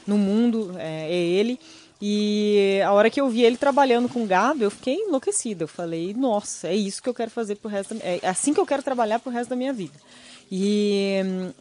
no 0.06 0.18
mundo 0.18 0.74
é, 0.78 1.06
é 1.08 1.14
ele. 1.14 1.58
E 2.04 2.80
a 2.84 2.92
hora 2.92 3.08
que 3.08 3.20
eu 3.20 3.28
vi 3.28 3.44
ele 3.44 3.56
trabalhando 3.56 4.08
com 4.08 4.26
gado, 4.26 4.64
eu 4.64 4.70
fiquei 4.72 4.96
enlouquecida. 4.96 5.62
Eu 5.62 5.68
falei, 5.68 6.12
nossa, 6.12 6.66
é 6.66 6.74
isso 6.74 7.00
que 7.00 7.08
eu 7.08 7.14
quero 7.14 7.30
fazer 7.30 7.54
pro 7.54 7.70
resto, 7.70 7.94
da... 7.94 8.04
é 8.04 8.20
assim 8.24 8.52
que 8.52 8.58
eu 8.58 8.66
quero 8.66 8.82
trabalhar 8.82 9.20
pro 9.20 9.30
resto 9.30 9.50
da 9.50 9.56
minha 9.56 9.72
vida. 9.72 9.94
E, 10.50 11.16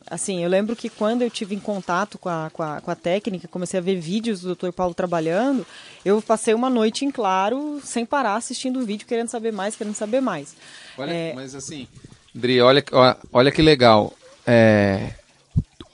assim, 0.09 0.43
eu 0.43 0.49
lembro 0.49 0.75
que 0.75 0.89
quando 0.89 1.21
eu 1.21 1.29
tive 1.29 1.55
em 1.55 1.59
contato 1.59 2.17
com 2.17 2.29
a, 2.29 2.49
com 2.51 2.61
a, 2.61 2.81
com 2.81 2.91
a 2.91 2.95
técnica, 2.95 3.47
comecei 3.47 3.79
a 3.79 3.83
ver 3.83 3.99
vídeos 3.99 4.41
do 4.41 4.55
Dr. 4.55 4.71
Paulo 4.71 4.93
trabalhando, 4.93 5.65
eu 6.03 6.21
passei 6.21 6.53
uma 6.53 6.69
noite 6.69 7.05
em 7.05 7.11
claro, 7.11 7.79
sem 7.83 8.05
parar, 8.05 8.35
assistindo 8.35 8.79
o 8.79 8.85
vídeo, 8.85 9.07
querendo 9.07 9.29
saber 9.29 9.51
mais, 9.51 9.75
querendo 9.75 9.95
saber 9.95 10.21
mais. 10.21 10.55
Olha, 10.97 11.11
é... 11.11 11.33
Mas 11.33 11.55
assim, 11.55 11.87
Dri, 12.33 12.61
olha, 12.61 12.83
olha 13.31 13.51
que 13.51 13.61
legal. 13.61 14.13
É, 14.45 15.13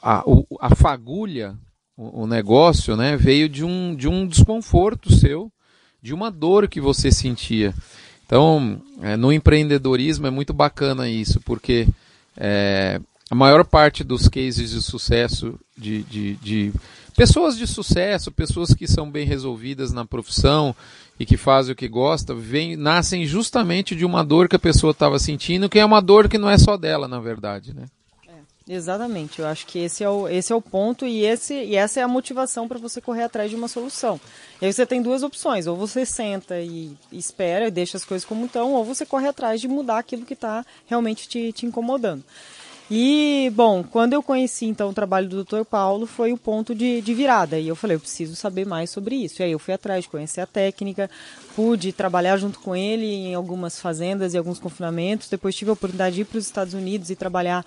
a, 0.01 0.23
a 0.61 0.75
fagulha, 0.75 1.55
o, 1.95 2.23
o 2.23 2.27
negócio, 2.27 2.95
né, 2.95 3.17
veio 3.17 3.49
de 3.49 3.63
um, 3.63 3.95
de 3.95 4.07
um 4.07 4.27
desconforto 4.27 5.13
seu, 5.13 5.51
de 6.01 6.13
uma 6.13 6.31
dor 6.31 6.67
que 6.67 6.79
você 6.79 7.11
sentia. 7.11 7.73
Então, 8.25 8.81
é, 9.01 9.15
no 9.15 9.31
empreendedorismo 9.31 10.27
é 10.27 10.29
muito 10.29 10.53
bacana 10.53 11.09
isso, 11.09 11.41
porque 11.41 11.87
é, 12.37 13.01
a 13.29 13.35
maior 13.35 13.65
parte 13.65 14.03
dos 14.03 14.27
cases 14.27 14.71
de 14.71 14.81
sucesso 14.81 15.59
de, 15.77 16.03
de, 16.03 16.35
de, 16.35 16.73
pessoas 17.15 17.57
de 17.57 17.67
sucesso, 17.67 18.31
pessoas 18.31 18.73
que 18.73 18.87
são 18.87 19.09
bem 19.09 19.25
resolvidas 19.25 19.91
na 19.91 20.05
profissão 20.05 20.75
e 21.19 21.25
que 21.25 21.35
fazem 21.35 21.73
o 21.73 21.75
que 21.75 21.87
gosta, 21.87 22.33
vem, 22.33 22.77
nascem 22.77 23.25
justamente 23.25 23.95
de 23.95 24.05
uma 24.05 24.23
dor 24.23 24.47
que 24.47 24.55
a 24.55 24.59
pessoa 24.59 24.91
estava 24.91 25.17
sentindo, 25.17 25.67
que 25.67 25.79
é 25.79 25.85
uma 25.85 26.01
dor 26.01 26.29
que 26.29 26.37
não 26.37 26.49
é 26.49 26.57
só 26.57 26.77
dela, 26.77 27.07
na 27.07 27.19
verdade, 27.19 27.73
né? 27.73 27.85
Exatamente, 28.69 29.39
eu 29.39 29.47
acho 29.47 29.65
que 29.65 29.79
esse 29.79 30.03
é 30.03 30.09
o, 30.09 30.27
esse 30.27 30.51
é 30.51 30.55
o 30.55 30.61
ponto 30.61 31.05
e, 31.05 31.23
esse, 31.23 31.53
e 31.53 31.77
essa 31.77 32.01
é 32.01 32.03
a 32.03 32.07
motivação 32.07 32.67
para 32.67 32.77
você 32.77 32.99
correr 32.99 33.23
atrás 33.23 33.49
de 33.49 33.55
uma 33.55 33.69
solução. 33.69 34.19
E 34.61 34.65
aí 34.65 34.73
você 34.73 34.85
tem 34.85 35.01
duas 35.01 35.23
opções, 35.23 35.67
ou 35.67 35.77
você 35.77 36.05
senta 36.05 36.59
e 36.59 36.91
espera 37.09 37.67
e 37.67 37.71
deixa 37.71 37.95
as 37.95 38.03
coisas 38.03 38.25
como 38.25 38.45
estão, 38.45 38.73
ou 38.73 38.83
você 38.83 39.05
corre 39.05 39.25
atrás 39.25 39.61
de 39.61 39.69
mudar 39.69 39.99
aquilo 39.99 40.25
que 40.25 40.33
está 40.33 40.65
realmente 40.85 41.29
te, 41.29 41.53
te 41.53 41.65
incomodando. 41.65 42.25
E, 42.89 43.51
bom, 43.53 43.83
quando 43.83 44.13
eu 44.13 44.23
conheci 44.23 44.65
então 44.65 44.89
o 44.89 44.93
trabalho 44.93 45.27
do 45.27 45.43
Dr. 45.43 45.65
Paulo, 45.69 46.07
foi 46.07 46.31
o 46.31 46.37
ponto 46.37 46.73
de, 46.73 47.01
de 47.01 47.13
virada. 47.13 47.59
E 47.59 47.67
eu 47.67 47.75
falei, 47.75 47.95
eu 47.95 47.99
preciso 47.99 48.33
saber 48.33 48.65
mais 48.65 48.89
sobre 48.89 49.15
isso. 49.15 49.41
E 49.41 49.43
aí 49.43 49.51
eu 49.51 49.59
fui 49.59 49.73
atrás 49.73 50.05
de 50.05 50.09
conhecer 50.09 50.39
a 50.39 50.45
técnica, 50.45 51.09
pude 51.53 51.91
trabalhar 51.91 52.37
junto 52.37 52.59
com 52.59 52.73
ele 52.73 53.05
em 53.05 53.35
algumas 53.35 53.81
fazendas 53.81 54.33
e 54.33 54.37
alguns 54.37 54.57
confinamentos. 54.57 55.27
Depois 55.27 55.53
tive 55.53 55.69
a 55.69 55.73
oportunidade 55.73 56.15
de 56.15 56.21
ir 56.21 56.25
para 56.25 56.37
os 56.37 56.45
Estados 56.45 56.73
Unidos 56.73 57.09
e 57.09 57.15
trabalhar 57.15 57.65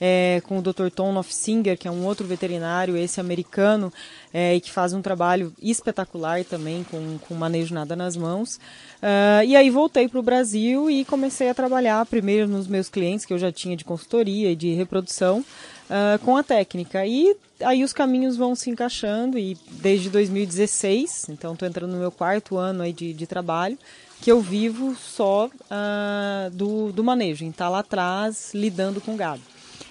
é, 0.00 0.42
com 0.46 0.58
o 0.58 0.62
Dr. 0.62 0.88
Tom 0.94 1.12
Nofsinger, 1.12 1.76
que 1.76 1.86
é 1.86 1.90
um 1.90 2.06
outro 2.06 2.26
veterinário, 2.26 2.96
esse 2.96 3.20
americano, 3.20 3.92
é, 4.32 4.56
e 4.56 4.60
que 4.60 4.70
faz 4.70 4.92
um 4.92 5.02
trabalho 5.02 5.52
espetacular 5.60 6.44
também 6.44 6.84
com, 6.84 7.18
com 7.18 7.34
manejo 7.34 7.74
nada 7.74 7.94
nas 7.94 8.16
mãos. 8.16 8.56
Uh, 8.56 9.44
e 9.46 9.56
aí 9.56 9.68
voltei 9.68 10.08
para 10.08 10.20
o 10.20 10.22
Brasil 10.22 10.90
e 10.90 11.04
comecei 11.04 11.50
a 11.50 11.54
trabalhar 11.54 12.04
primeiro 12.06 12.48
nos 12.48 12.66
meus 12.66 12.88
clientes 12.88 13.26
que 13.26 13.32
eu 13.32 13.38
já 13.38 13.52
tinha 13.52 13.76
de 13.76 13.84
consultoria 13.84 14.50
e 14.50 14.56
de 14.56 14.72
reprodução 14.72 15.40
uh, 15.40 16.18
com 16.24 16.36
a 16.36 16.42
técnica. 16.42 17.04
E 17.04 17.36
aí 17.62 17.84
os 17.84 17.92
caminhos 17.92 18.36
vão 18.36 18.54
se 18.54 18.70
encaixando 18.70 19.38
e 19.38 19.56
desde 19.70 20.08
2016, 20.08 21.26
então 21.28 21.52
estou 21.52 21.68
entrando 21.68 21.92
no 21.92 21.98
meu 21.98 22.10
quarto 22.10 22.56
ano 22.56 22.82
aí 22.82 22.92
de, 22.92 23.12
de 23.12 23.26
trabalho, 23.26 23.78
que 24.20 24.30
eu 24.30 24.40
vivo 24.40 24.94
só 24.94 25.46
uh, 25.46 26.50
do, 26.52 26.92
do 26.92 27.04
manejo, 27.04 27.44
em 27.44 27.50
estar 27.50 27.64
tá 27.64 27.70
lá 27.70 27.80
atrás 27.80 28.52
lidando 28.54 29.00
com 29.00 29.16
gado. 29.16 29.42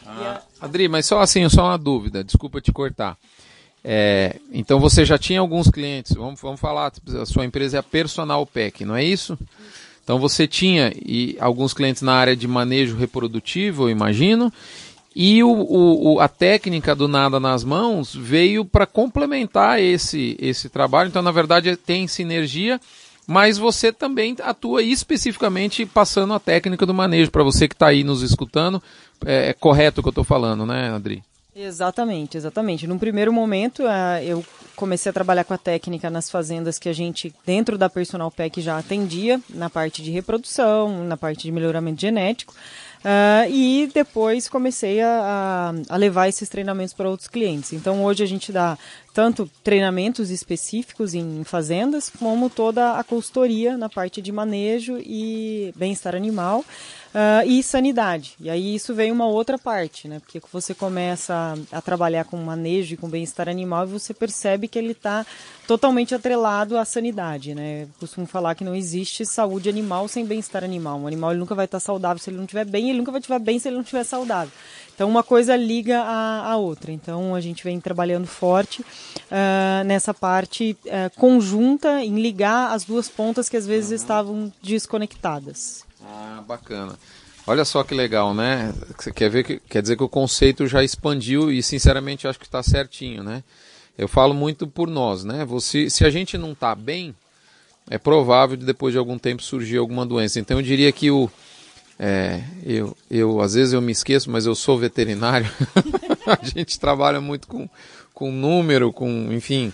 Ah. 0.05 0.41
Adri, 0.59 0.87
mas 0.87 1.05
só 1.05 1.19
assim, 1.19 1.47
só 1.49 1.65
uma 1.65 1.77
dúvida, 1.77 2.23
desculpa 2.23 2.59
te 2.59 2.71
cortar. 2.71 3.17
É, 3.83 4.35
então 4.51 4.79
você 4.79 5.03
já 5.03 5.17
tinha 5.17 5.39
alguns 5.39 5.69
clientes, 5.69 6.13
vamos, 6.13 6.39
vamos 6.39 6.59
falar, 6.59 6.91
a 7.19 7.25
sua 7.25 7.45
empresa 7.45 7.77
é 7.77 7.79
a 7.79 7.83
Personal 7.83 8.45
Pack, 8.45 8.85
não 8.85 8.95
é 8.95 9.03
isso? 9.03 9.37
Então 10.03 10.19
você 10.19 10.47
tinha 10.47 10.93
e, 10.95 11.35
alguns 11.39 11.73
clientes 11.73 12.01
na 12.01 12.13
área 12.13 12.35
de 12.35 12.47
manejo 12.47 12.95
reprodutivo, 12.95 13.83
eu 13.83 13.89
imagino, 13.89 14.51
e 15.15 15.43
o, 15.43 15.49
o, 15.49 16.19
a 16.19 16.27
técnica 16.27 16.95
do 16.95 17.07
nada 17.07 17.39
nas 17.39 17.63
mãos 17.63 18.15
veio 18.15 18.63
para 18.63 18.85
complementar 18.85 19.81
esse, 19.81 20.37
esse 20.39 20.69
trabalho. 20.69 21.09
Então, 21.09 21.21
na 21.21 21.31
verdade, 21.31 21.75
tem 21.75 22.07
sinergia, 22.07 22.79
mas 23.27 23.57
você 23.57 23.91
também 23.91 24.35
atua 24.41 24.81
especificamente 24.81 25.85
passando 25.85 26.33
a 26.33 26.39
técnica 26.39 26.85
do 26.85 26.93
manejo. 26.93 27.29
Para 27.29 27.43
você 27.43 27.67
que 27.67 27.75
está 27.75 27.87
aí 27.87 28.05
nos 28.05 28.21
escutando, 28.21 28.81
é, 29.25 29.49
é 29.49 29.53
correto 29.53 29.99
o 29.99 30.03
que 30.03 30.07
eu 30.07 30.11
estou 30.11 30.23
falando, 30.23 30.65
né, 30.65 30.89
Adri? 30.93 31.21
Exatamente, 31.55 32.37
exatamente. 32.37 32.87
Num 32.87 32.97
primeiro 32.97 33.33
momento, 33.33 33.83
uh, 33.83 34.23
eu 34.23 34.43
comecei 34.75 35.09
a 35.09 35.13
trabalhar 35.13 35.43
com 35.43 35.53
a 35.53 35.57
técnica 35.57 36.09
nas 36.09 36.29
fazendas 36.29 36.79
que 36.79 36.87
a 36.87 36.93
gente, 36.93 37.33
dentro 37.45 37.77
da 37.77 37.89
Personal 37.89 38.31
Pack, 38.31 38.61
já 38.61 38.77
atendia, 38.77 39.39
na 39.49 39.69
parte 39.69 40.01
de 40.01 40.11
reprodução, 40.11 41.03
na 41.03 41.17
parte 41.17 41.43
de 41.43 41.51
melhoramento 41.51 41.99
genético. 41.99 42.53
Uh, 43.01 43.49
e 43.49 43.89
depois 43.93 44.47
comecei 44.47 45.01
a, 45.01 45.73
a, 45.89 45.97
levar 45.97 46.29
esses 46.29 46.47
treinamentos 46.47 46.93
para 46.93 47.09
outros 47.09 47.27
clientes. 47.27 47.73
Então 47.73 48.03
hoje 48.05 48.23
a 48.23 48.27
gente 48.27 48.51
dá 48.51 48.77
tanto 49.13 49.49
treinamentos 49.63 50.29
específicos 50.29 51.13
em 51.13 51.43
fazendas, 51.43 52.09
como 52.09 52.49
toda 52.49 52.97
a 52.97 53.03
consultoria 53.03 53.77
na 53.77 53.89
parte 53.89 54.21
de 54.21 54.31
manejo 54.31 54.97
e 54.99 55.73
bem-estar 55.75 56.15
animal 56.15 56.59
uh, 57.13 57.45
e 57.45 57.61
sanidade. 57.61 58.35
E 58.39 58.49
aí 58.49 58.75
isso 58.75 58.93
vem 58.93 59.11
uma 59.11 59.25
outra 59.25 59.57
parte, 59.57 60.07
né? 60.07 60.19
Porque 60.19 60.41
você 60.51 60.73
começa 60.73 61.55
a, 61.71 61.77
a 61.77 61.81
trabalhar 61.81 62.25
com 62.25 62.37
manejo 62.37 62.93
e 62.93 62.97
com 62.97 63.09
bem-estar 63.09 63.49
animal 63.49 63.85
e 63.85 63.91
você 63.91 64.13
percebe 64.13 64.67
que 64.67 64.79
ele 64.79 64.91
está 64.91 65.25
totalmente 65.67 66.15
atrelado 66.15 66.77
à 66.77 66.85
sanidade, 66.85 67.53
né? 67.53 67.83
Eu 67.83 67.89
costumo 67.99 68.25
falar 68.25 68.55
que 68.55 68.63
não 68.63 68.75
existe 68.75 69.25
saúde 69.25 69.69
animal 69.69 70.07
sem 70.07 70.25
bem-estar 70.25 70.63
animal. 70.63 70.99
Um 70.99 71.07
animal 71.07 71.31
ele 71.31 71.39
nunca 71.39 71.55
vai 71.55 71.65
estar 71.65 71.79
saudável 71.79 72.21
se 72.21 72.29
ele 72.29 72.37
não 72.37 72.45
estiver 72.45 72.65
bem, 72.65 72.89
ele 72.89 72.99
nunca 72.99 73.11
vai 73.11 73.19
estiver 73.19 73.39
bem 73.39 73.59
se 73.59 73.67
ele 73.67 73.75
não 73.75 73.83
estiver 73.83 74.03
saudável. 74.03 74.51
Então 74.93 75.09
uma 75.09 75.23
coisa 75.23 75.55
liga 75.55 76.01
a, 76.01 76.51
a 76.51 76.57
outra. 76.57 76.91
Então 76.91 77.33
a 77.33 77.41
gente 77.41 77.63
vem 77.63 77.79
trabalhando 77.79 78.27
forte 78.27 78.81
uh, 78.81 79.83
nessa 79.85 80.13
parte 80.13 80.77
uh, 80.85 81.19
conjunta 81.19 82.03
em 82.03 82.21
ligar 82.21 82.73
as 82.73 82.83
duas 82.83 83.09
pontas 83.09 83.49
que 83.49 83.57
às 83.57 83.65
vezes 83.65 83.89
uhum. 83.89 83.95
estavam 83.95 84.53
desconectadas. 84.61 85.83
Ah, 86.03 86.43
bacana. 86.47 86.97
Olha 87.47 87.65
só 87.65 87.83
que 87.83 87.93
legal, 87.93 88.33
né? 88.33 88.73
Quer 89.15 89.29
ver 89.29 89.43
que 89.43 89.59
quer 89.59 89.81
dizer 89.81 89.97
que 89.97 90.03
o 90.03 90.09
conceito 90.09 90.67
já 90.67 90.83
expandiu 90.83 91.51
e 91.51 91.63
sinceramente 91.63 92.27
acho 92.27 92.39
que 92.39 92.45
está 92.45 92.61
certinho, 92.61 93.23
né? 93.23 93.43
Eu 93.97 94.07
falo 94.07 94.33
muito 94.33 94.67
por 94.67 94.87
nós, 94.87 95.23
né? 95.23 95.43
Você, 95.45 95.89
se 95.89 96.05
a 96.05 96.09
gente 96.09 96.37
não 96.37 96.53
está 96.53 96.73
bem, 96.75 97.15
é 97.89 97.97
provável 97.97 98.55
de 98.55 98.65
depois 98.65 98.93
de 98.93 98.97
algum 98.97 99.17
tempo 99.17 99.41
surgir 99.41 99.77
alguma 99.77 100.05
doença. 100.05 100.39
Então 100.39 100.57
eu 100.57 100.63
diria 100.63 100.91
que 100.91 101.09
o 101.09 101.29
é, 102.03 102.41
eu, 102.65 102.97
eu 103.11 103.41
às 103.41 103.53
vezes 103.53 103.73
eu 103.73 103.81
me 103.81 103.91
esqueço, 103.91 104.31
mas 104.31 104.47
eu 104.47 104.55
sou 104.55 104.75
veterinário. 104.75 105.47
a 106.25 106.43
gente 106.43 106.79
trabalha 106.79 107.21
muito 107.21 107.47
com, 107.47 107.69
com 108.11 108.31
número, 108.31 108.91
com 108.91 109.31
enfim, 109.31 109.71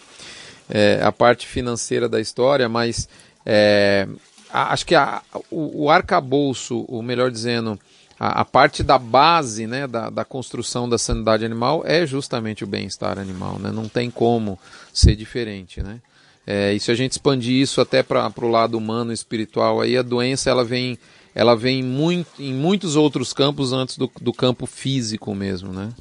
é, 0.69 0.99
a 1.01 1.11
parte 1.11 1.47
financeira 1.47 2.09
da 2.09 2.19
história, 2.19 2.67
mas 2.67 3.07
é, 3.45 4.05
acho 4.51 4.85
que 4.85 4.93
a, 4.93 5.21
o, 5.49 5.85
o 5.85 5.89
arcabouço, 5.89 6.83
ou 6.89 7.01
melhor 7.01 7.31
dizendo, 7.31 7.79
a, 8.19 8.41
a, 8.41 8.45
parte 8.45 8.83
da 8.83 8.97
base 8.97 9.65
né, 9.65 9.87
da, 9.87 10.09
da 10.09 10.25
construção 10.25 10.89
da 10.89 10.97
sanidade 10.97 11.45
animal 11.45 11.83
é 11.85 12.05
justamente 12.05 12.63
o 12.63 12.67
bem-estar 12.67 13.17
animal. 13.17 13.57
Né? 13.57 13.71
Não 13.71 13.87
tem 13.87 14.11
como 14.11 14.59
ser 14.91 15.15
diferente. 15.15 15.81
Né? 15.81 16.01
É, 16.45 16.73
e 16.73 16.79
se 16.79 16.91
a 16.91 16.95
gente 16.95 17.11
expandir 17.11 17.53
isso 17.53 17.79
até 17.79 18.01
para 18.01 18.31
o 18.41 18.49
lado 18.49 18.77
humano 18.77 19.13
espiritual, 19.13 19.81
aí 19.81 19.97
a 19.97 20.01
doença 20.01 20.49
ela 20.49 20.65
vem, 20.65 20.97
ela 21.37 21.55
vem 21.55 21.83
muito, 21.83 22.41
em 22.41 22.51
muitos 22.51 22.95
outros 22.95 23.31
campos 23.31 23.71
antes 23.71 23.95
do, 23.95 24.11
do 24.19 24.33
campo 24.33 24.65
físico 24.65 25.35
mesmo. 25.35 25.71
Né? 25.71 25.93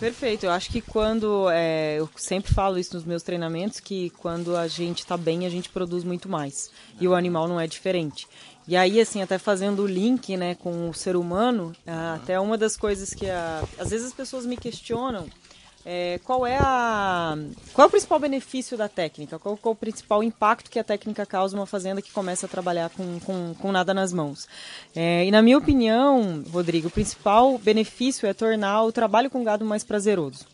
Perfeito. 0.00 0.46
Eu 0.46 0.50
acho 0.50 0.68
que 0.68 0.80
quando. 0.80 1.48
É, 1.48 2.00
eu 2.00 2.10
sempre 2.16 2.52
falo 2.52 2.76
isso 2.76 2.96
nos 2.96 3.04
meus 3.04 3.22
treinamentos, 3.22 3.78
que 3.78 4.10
quando 4.18 4.56
a 4.56 4.66
gente 4.66 4.98
está 4.98 5.16
bem, 5.16 5.46
a 5.46 5.48
gente 5.48 5.68
produz 5.68 6.02
muito 6.02 6.28
mais. 6.28 6.72
E 7.00 7.06
o 7.06 7.14
animal 7.14 7.46
não 7.46 7.60
é 7.60 7.68
diferente. 7.68 8.26
E 8.66 8.76
aí, 8.76 9.00
assim, 9.00 9.22
até 9.22 9.38
fazendo 9.38 9.84
o 9.84 9.86
link 9.86 10.36
né, 10.36 10.56
com 10.56 10.90
o 10.90 10.94
ser 10.94 11.14
humano, 11.14 11.72
até 12.16 12.40
uma 12.40 12.58
das 12.58 12.76
coisas 12.76 13.14
que. 13.14 13.30
A, 13.30 13.62
às 13.78 13.90
vezes 13.90 14.08
as 14.08 14.12
pessoas 14.12 14.44
me 14.44 14.56
questionam 14.56 15.28
é, 15.84 16.20
qual 16.24 16.46
é 16.46 16.58
a 16.60 17.36
qual 17.72 17.86
é 17.86 17.88
o 17.88 17.90
principal 17.90 18.18
benefício 18.18 18.76
da 18.76 18.88
técnica? 18.88 19.38
Qual, 19.38 19.56
qual, 19.56 19.72
é 19.72 19.74
o 19.74 19.78
principal 19.78 20.22
impacto 20.22 20.70
que 20.70 20.78
a 20.78 20.84
técnica 20.84 21.24
causa 21.24 21.56
numa 21.56 21.66
fazenda 21.66 22.02
que 22.02 22.12
começa 22.12 22.46
a 22.46 22.48
trabalhar 22.48 22.90
com, 22.90 23.18
com, 23.20 23.54
com 23.54 23.72
nada 23.72 23.94
nas 23.94 24.12
mãos? 24.12 24.46
É, 24.94 25.24
e 25.24 25.30
na 25.30 25.40
minha 25.40 25.56
opinião, 25.56 26.44
Rodrigo, 26.52 26.88
o 26.88 26.90
principal 26.90 27.56
benefício 27.58 28.28
é 28.28 28.34
tornar 28.34 28.82
o 28.82 28.92
trabalho 28.92 29.30
com 29.30 29.42
gado 29.42 29.64
mais 29.64 29.82
prazeroso. 29.82 30.44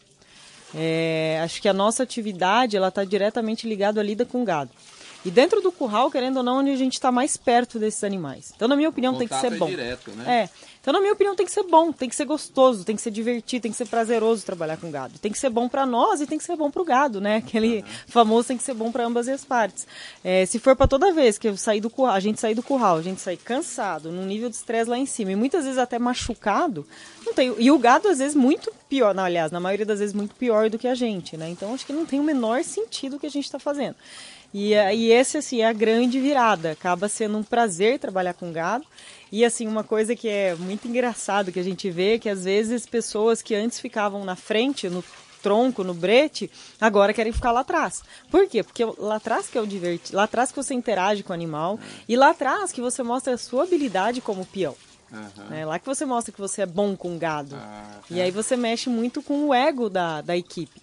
É, 0.75 1.41
acho 1.43 1.61
que 1.61 1.69
a 1.69 1.73
nossa 1.73 2.03
atividade 2.03 2.77
ela 2.77 2.89
está 2.89 3.05
diretamente 3.05 3.69
ligada 3.69 4.01
à 4.01 4.05
lida 4.05 4.25
com 4.25 4.45
gado. 4.45 4.71
E 5.27 5.31
dentro 5.33 5.61
do 5.61 5.73
curral, 5.73 6.09
querendo 6.09 6.37
ou 6.37 6.43
não, 6.45 6.59
onde 6.59 6.71
a 6.71 6.77
gente 6.77 6.93
está 6.93 7.11
mais 7.11 7.37
perto 7.37 7.81
desses 7.81 8.05
animais. 8.05 8.53
Então, 8.55 8.69
na 8.69 8.77
minha 8.77 8.89
opinião, 8.89 9.13
tem 9.19 9.27
que 9.27 9.35
ser 9.35 9.53
é 9.53 9.57
bom. 9.57 9.67
Direto, 9.67 10.13
né? 10.13 10.43
É. 10.43 10.49
Então, 10.81 10.93
na 10.93 11.01
minha 11.01 11.13
opinião, 11.13 11.35
tem 11.35 11.45
que 11.45 11.51
ser 11.51 11.65
bom, 11.65 11.91
tem 11.91 12.09
que 12.09 12.15
ser 12.15 12.27
gostoso, 12.27 12.85
tem 12.85 12.95
que 12.95 13.03
ser 13.03 13.11
divertido, 13.11 13.63
tem 13.63 13.73
que 13.73 13.77
ser 13.77 13.87
prazeroso 13.87 14.47
trabalhar 14.47 14.77
com 14.77 14.89
gado. 14.89 15.19
Tem 15.19 15.33
que 15.33 15.39
ser 15.41 15.51
bom 15.51 15.69
para 15.69 15.85
nós 15.85 16.21
e 16.21 16.29
tem 16.29 16.39
que 16.39 16.45
ser 16.45 16.55
bom 16.55 16.71
para 16.71 16.81
o 16.81 16.85
gado, 16.85 17.21
né? 17.21 17.39
Aquele 17.39 17.79
uhum. 17.79 17.85
famoso 18.07 18.47
tem 18.47 18.57
que 18.57 18.63
ser 18.63 18.73
bom 18.73 18.93
para 18.93 19.05
ambas 19.05 19.27
as 19.27 19.45
partes. 19.45 19.85
É, 20.23 20.47
se 20.47 20.61
for 20.61 20.77
para 20.77 20.87
toda 20.87 21.13
vez 21.13 21.39
que 21.39 21.49
eu 21.49 21.57
sair 21.57 21.81
do 21.81 21.91
curral, 21.91 22.15
a 22.15 22.21
gente 22.21 22.41
sair 22.41 22.55
do 22.55 22.63
curral, 22.63 22.99
a 22.99 23.03
gente 23.03 23.21
sair 23.21 23.37
cansado, 23.37 24.13
num 24.13 24.25
nível 24.25 24.49
de 24.49 24.55
estresse 24.55 24.89
lá 24.89 24.97
em 24.97 25.07
cima 25.07 25.33
e 25.33 25.35
muitas 25.35 25.65
vezes 25.65 25.77
até 25.77 25.99
machucado, 25.99 26.87
não 27.25 27.35
tem. 27.35 27.53
E 27.59 27.69
o 27.69 27.79
gado 27.81 28.07
às 28.07 28.19
vezes 28.19 28.37
muito 28.37 28.73
pior, 28.89 29.13
não, 29.13 29.25
aliás, 29.25 29.51
na 29.51 29.59
maioria 29.59 29.85
das 29.85 29.99
vezes 29.99 30.15
muito 30.15 30.37
pior 30.37 30.71
do 30.71 30.79
que 30.79 30.87
a 30.87 30.95
gente, 30.95 31.37
né? 31.37 31.51
Então 31.51 31.75
acho 31.75 31.85
que 31.85 31.93
não 31.93 32.07
tem 32.07 32.21
o 32.21 32.23
menor 32.23 32.63
sentido 32.63 33.17
o 33.17 33.19
que 33.19 33.27
a 33.27 33.31
gente 33.31 33.47
está 33.47 33.59
fazendo. 33.59 33.97
E, 34.53 34.73
e 34.73 35.13
esse 35.13 35.39
assim 35.39 35.61
é 35.61 35.67
a 35.67 35.73
grande 35.73 36.21
virada. 36.21 36.73
Acaba 36.73 37.09
sendo 37.09 37.39
um 37.39 37.43
prazer 37.43 37.99
trabalhar 37.99 38.35
com 38.35 38.53
gado. 38.53 38.85
E 39.31 39.45
assim, 39.45 39.67
uma 39.67 39.83
coisa 39.83 40.15
que 40.15 40.29
é 40.29 40.55
muito 40.55 40.87
engraçado 40.87 41.53
que 41.53 41.61
a 41.61 41.65
gente 41.65 41.91
vê 41.91 42.15
é 42.15 42.19
que 42.19 42.29
às 42.29 42.45
vezes 42.45 42.87
pessoas 42.87 43.43
que 43.43 43.55
antes 43.55 43.81
ficavam 43.81 44.25
na 44.25 44.37
frente, 44.37 44.89
no 44.89 45.05
tronco, 45.43 45.85
no 45.85 45.95
brete, 45.95 46.51
agora 46.81 47.13
querem 47.13 47.33
ficar 47.33 47.53
lá 47.53 47.61
atrás. 47.61 48.03
Por 48.31 48.49
quê? 48.49 48.63
Porque 48.63 48.85
lá 48.99 49.17
atrás 49.17 49.47
que 49.47 49.57
é 49.57 49.61
o 49.61 49.67
divertido, 49.67 50.17
lá 50.17 50.25
atrás 50.25 50.51
que 50.51 50.57
você 50.57 50.75
interage 50.75 51.23
com 51.23 51.33
o 51.33 51.35
animal 51.35 51.79
e 52.09 52.17
lá 52.17 52.31
atrás 52.31 52.73
que 52.73 52.81
você 52.81 53.03
mostra 53.03 53.35
a 53.35 53.39
sua 53.39 53.65
habilidade 53.65 54.21
como 54.21 54.45
peão. 54.45 54.75
Uhum. 55.13 55.57
É 55.57 55.65
lá 55.65 55.79
que 55.79 55.87
você 55.87 56.05
mostra 56.05 56.33
que 56.33 56.41
você 56.41 56.63
é 56.63 56.67
bom 56.67 56.97
com 56.97 57.17
gado. 57.17 57.55
Ah, 57.57 58.01
e 58.11 58.21
aí 58.21 58.31
você 58.31 58.57
mexe 58.57 58.89
muito 58.89 59.23
com 59.23 59.47
o 59.47 59.55
ego 59.55 59.89
da, 59.89 60.21
da 60.21 60.37
equipe. 60.37 60.83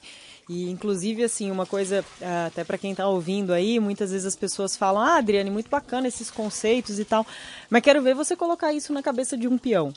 E, 0.50 0.70
inclusive, 0.70 1.24
assim, 1.24 1.50
uma 1.50 1.66
coisa, 1.66 2.04
ah, 2.22 2.48
até 2.48 2.64
para 2.64 2.78
quem 2.78 2.92
está 2.92 3.08
ouvindo 3.08 3.54
aí, 3.54 3.80
muitas 3.80 4.12
vezes 4.12 4.26
as 4.26 4.36
pessoas 4.36 4.76
falam, 4.76 5.02
ah, 5.02 5.18
Adriane, 5.18 5.50
muito 5.50 5.70
bacana 5.70 6.08
esses 6.08 6.30
conceitos 6.30 7.00
e 7.00 7.06
tal, 7.06 7.26
mas 7.70 7.82
quero 7.82 8.02
ver 8.02 8.14
você 8.14 8.36
colocar 8.36 8.74
isso 8.74 8.92
na 8.92 9.02
cabeça 9.02 9.38
de 9.38 9.48
um 9.48 9.58
peão. 9.58 9.94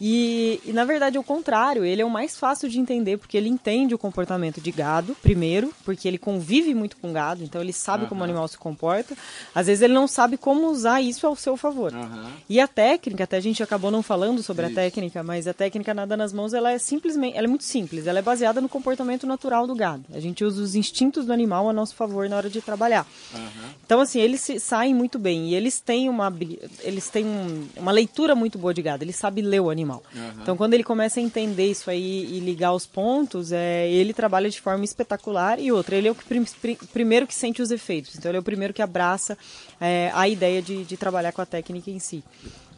E, 0.00 0.60
e, 0.64 0.72
na 0.72 0.84
verdade, 0.84 1.18
é 1.18 1.20
o 1.20 1.22
contrário, 1.22 1.84
ele 1.84 2.00
é 2.00 2.04
o 2.04 2.10
mais 2.10 2.38
fácil 2.38 2.70
de 2.70 2.80
entender, 2.80 3.18
porque 3.18 3.36
ele 3.36 3.50
entende 3.50 3.94
o 3.94 3.98
comportamento 3.98 4.58
de 4.58 4.72
gado, 4.72 5.14
primeiro, 5.20 5.74
porque 5.84 6.08
ele 6.08 6.16
convive 6.16 6.74
muito 6.74 6.96
com 6.96 7.12
gado, 7.12 7.44
então 7.44 7.60
ele 7.60 7.72
sabe 7.72 8.04
uhum. 8.04 8.08
como 8.08 8.20
o 8.22 8.24
animal 8.24 8.48
se 8.48 8.56
comporta. 8.56 9.14
Às 9.54 9.66
vezes 9.66 9.82
ele 9.82 9.92
não 9.92 10.08
sabe 10.08 10.38
como 10.38 10.68
usar 10.68 11.02
isso 11.02 11.26
ao 11.26 11.36
seu 11.36 11.54
favor. 11.56 11.92
Uhum. 11.92 12.30
E 12.48 12.58
a 12.58 12.66
técnica, 12.66 13.24
até 13.24 13.36
a 13.36 13.40
gente 13.40 13.62
acabou 13.62 13.90
não 13.90 14.02
falando 14.02 14.42
sobre 14.42 14.66
isso. 14.66 14.72
a 14.72 14.82
técnica, 14.82 15.22
mas 15.22 15.46
a 15.46 15.52
técnica 15.52 15.92
nada 15.92 16.16
nas 16.16 16.32
mãos, 16.32 16.54
ela 16.54 16.72
é 16.72 16.78
simplesmente, 16.78 17.36
ela 17.36 17.46
é 17.46 17.48
muito 17.48 17.64
simples, 17.64 18.06
ela 18.06 18.20
é 18.20 18.22
baseada 18.22 18.60
no 18.60 18.70
comportamento 18.70 19.26
natural 19.26 19.66
do 19.66 19.74
gado. 19.74 20.04
A 20.14 20.20
gente 20.20 20.42
usa 20.42 20.62
os 20.62 20.74
instintos 20.74 21.26
do 21.26 21.32
animal 21.32 21.68
a 21.68 21.74
nosso 21.74 21.94
favor 21.94 22.26
na 22.26 22.36
hora 22.36 22.48
de 22.48 22.62
trabalhar. 22.62 23.06
Uhum. 23.34 23.68
Então, 23.84 24.00
assim, 24.00 24.18
eles 24.18 24.48
saem 24.60 24.94
muito 24.94 25.18
bem 25.18 25.50
e 25.50 25.54
eles 25.54 25.78
têm 25.78 26.08
uma, 26.08 26.34
eles 26.80 27.10
têm 27.10 27.26
um, 27.26 27.68
uma 27.76 27.92
leitura 27.92 28.34
muito 28.34 28.58
boa 28.58 28.72
de 28.72 28.80
gado, 28.80 29.04
eles 29.04 29.16
sabem 29.16 29.44
ler 29.44 29.60
o 29.60 29.68
animal 29.68 29.89
Uhum. 29.96 30.42
Então, 30.42 30.56
quando 30.56 30.74
ele 30.74 30.84
começa 30.84 31.20
a 31.20 31.22
entender 31.22 31.70
isso 31.70 31.90
aí 31.90 32.26
e 32.30 32.40
ligar 32.40 32.72
os 32.72 32.86
pontos, 32.86 33.52
é, 33.52 33.88
ele 33.90 34.12
trabalha 34.12 34.48
de 34.48 34.60
forma 34.60 34.84
espetacular. 34.84 35.58
E 35.58 35.72
outra, 35.72 35.96
ele 35.96 36.08
é 36.08 36.10
o 36.10 36.14
que, 36.14 36.24
prim, 36.24 36.44
primeiro 36.92 37.26
que 37.26 37.34
sente 37.34 37.60
os 37.60 37.70
efeitos. 37.70 38.16
Então, 38.16 38.30
ele 38.30 38.38
é 38.38 38.40
o 38.40 38.44
primeiro 38.44 38.72
que 38.72 38.82
abraça 38.82 39.36
é, 39.80 40.10
a 40.14 40.28
ideia 40.28 40.60
de, 40.62 40.84
de 40.84 40.96
trabalhar 40.96 41.32
com 41.32 41.40
a 41.42 41.46
técnica 41.46 41.90
em 41.90 41.98
si. 41.98 42.22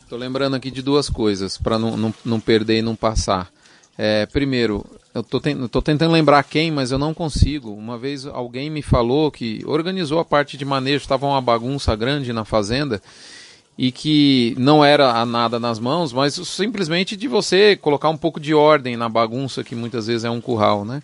Estou 0.02 0.19
lembrando 0.19 0.57
aqui 0.57 0.71
de 0.71 0.83
duas 0.83 1.09
coisas, 1.09 1.57
para 1.57 1.78
não, 1.78 1.97
não, 1.97 2.14
não 2.25 2.40
perder 2.40 2.78
e 2.78 2.83
não 2.83 2.95
passar. 2.95 3.50
É, 3.97 4.26
primeiro, 4.26 4.85
eu 5.14 5.21
estou 5.21 5.83
tentando 5.83 6.12
lembrar 6.12 6.42
quem, 6.45 6.71
mas 6.71 6.90
eu 6.90 6.99
não 6.99 7.12
consigo. 7.12 7.73
Uma 7.73 7.99
vez 7.99 8.26
alguém 8.26 8.71
me 8.71 8.83
falou 8.83 9.31
que 9.31 9.62
organizou 9.66 10.19
a 10.19 10.25
parte 10.25 10.57
de 10.57 10.64
manejo, 10.64 11.02
estava 11.02 11.26
uma 11.26 11.40
bagunça 11.40 11.95
grande 11.95 12.33
na 12.33 12.45
fazenda 12.45 13.00
e 13.76 13.90
que 13.90 14.54
não 14.58 14.84
era 14.84 15.24
nada 15.24 15.58
nas 15.58 15.78
mãos, 15.78 16.12
mas 16.12 16.34
simplesmente 16.34 17.16
de 17.16 17.26
você 17.26 17.76
colocar 17.76 18.10
um 18.10 18.16
pouco 18.16 18.38
de 18.38 18.54
ordem 18.54 18.96
na 18.96 19.08
bagunça 19.08 19.64
que 19.64 19.74
muitas 19.74 20.06
vezes 20.06 20.24
é 20.24 20.30
um 20.30 20.40
curral, 20.40 20.84
né? 20.84 21.02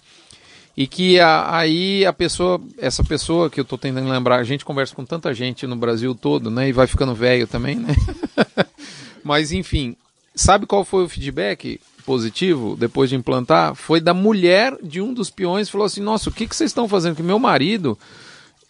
E 0.77 0.87
que 0.87 1.19
a, 1.19 1.57
aí 1.57 2.07
a 2.07 2.13
pessoa, 2.13 2.61
essa 2.79 3.03
pessoa 3.03 3.51
que 3.51 3.59
eu 3.59 3.63
estou 3.63 3.77
tentando 3.77 4.09
lembrar, 4.09 4.37
a 4.37 4.45
gente 4.45 4.65
conversa 4.65 4.95
com 4.95 5.05
tanta 5.05 5.35
gente 5.35 5.67
no 5.67 5.75
Brasil 5.75 6.15
todo, 6.15 6.51
né? 6.51 6.69
E 6.69 6.73
vai 6.73 6.87
ficando 6.87 7.15
velho 7.15 7.49
também, 7.49 7.77
né? 7.77 7.97
mas 9.25 9.51
enfim, 9.51 9.97
sabe 10.35 10.67
qual 10.67 10.85
foi 10.85 11.05
o 11.05 11.09
feedback 11.09 11.81
positivo 12.07 12.77
depois 12.79 13.11
de 13.11 13.17
implantar? 13.17 13.75
Foi 13.75 14.01
da 14.01 14.15
mulher 14.15 14.77
de 14.81 15.01
um 15.01 15.13
dos 15.13 15.31
peões, 15.31 15.69
falou 15.69 15.85
assim: 15.85 16.01
"Nossa, 16.01 16.31
o 16.31 16.33
que 16.33 16.47
que 16.47 16.55
vocês 16.55 16.71
estão 16.71 16.87
fazendo 16.87 17.17
que 17.17 17.23
meu 17.25 17.41
marido 17.41 17.99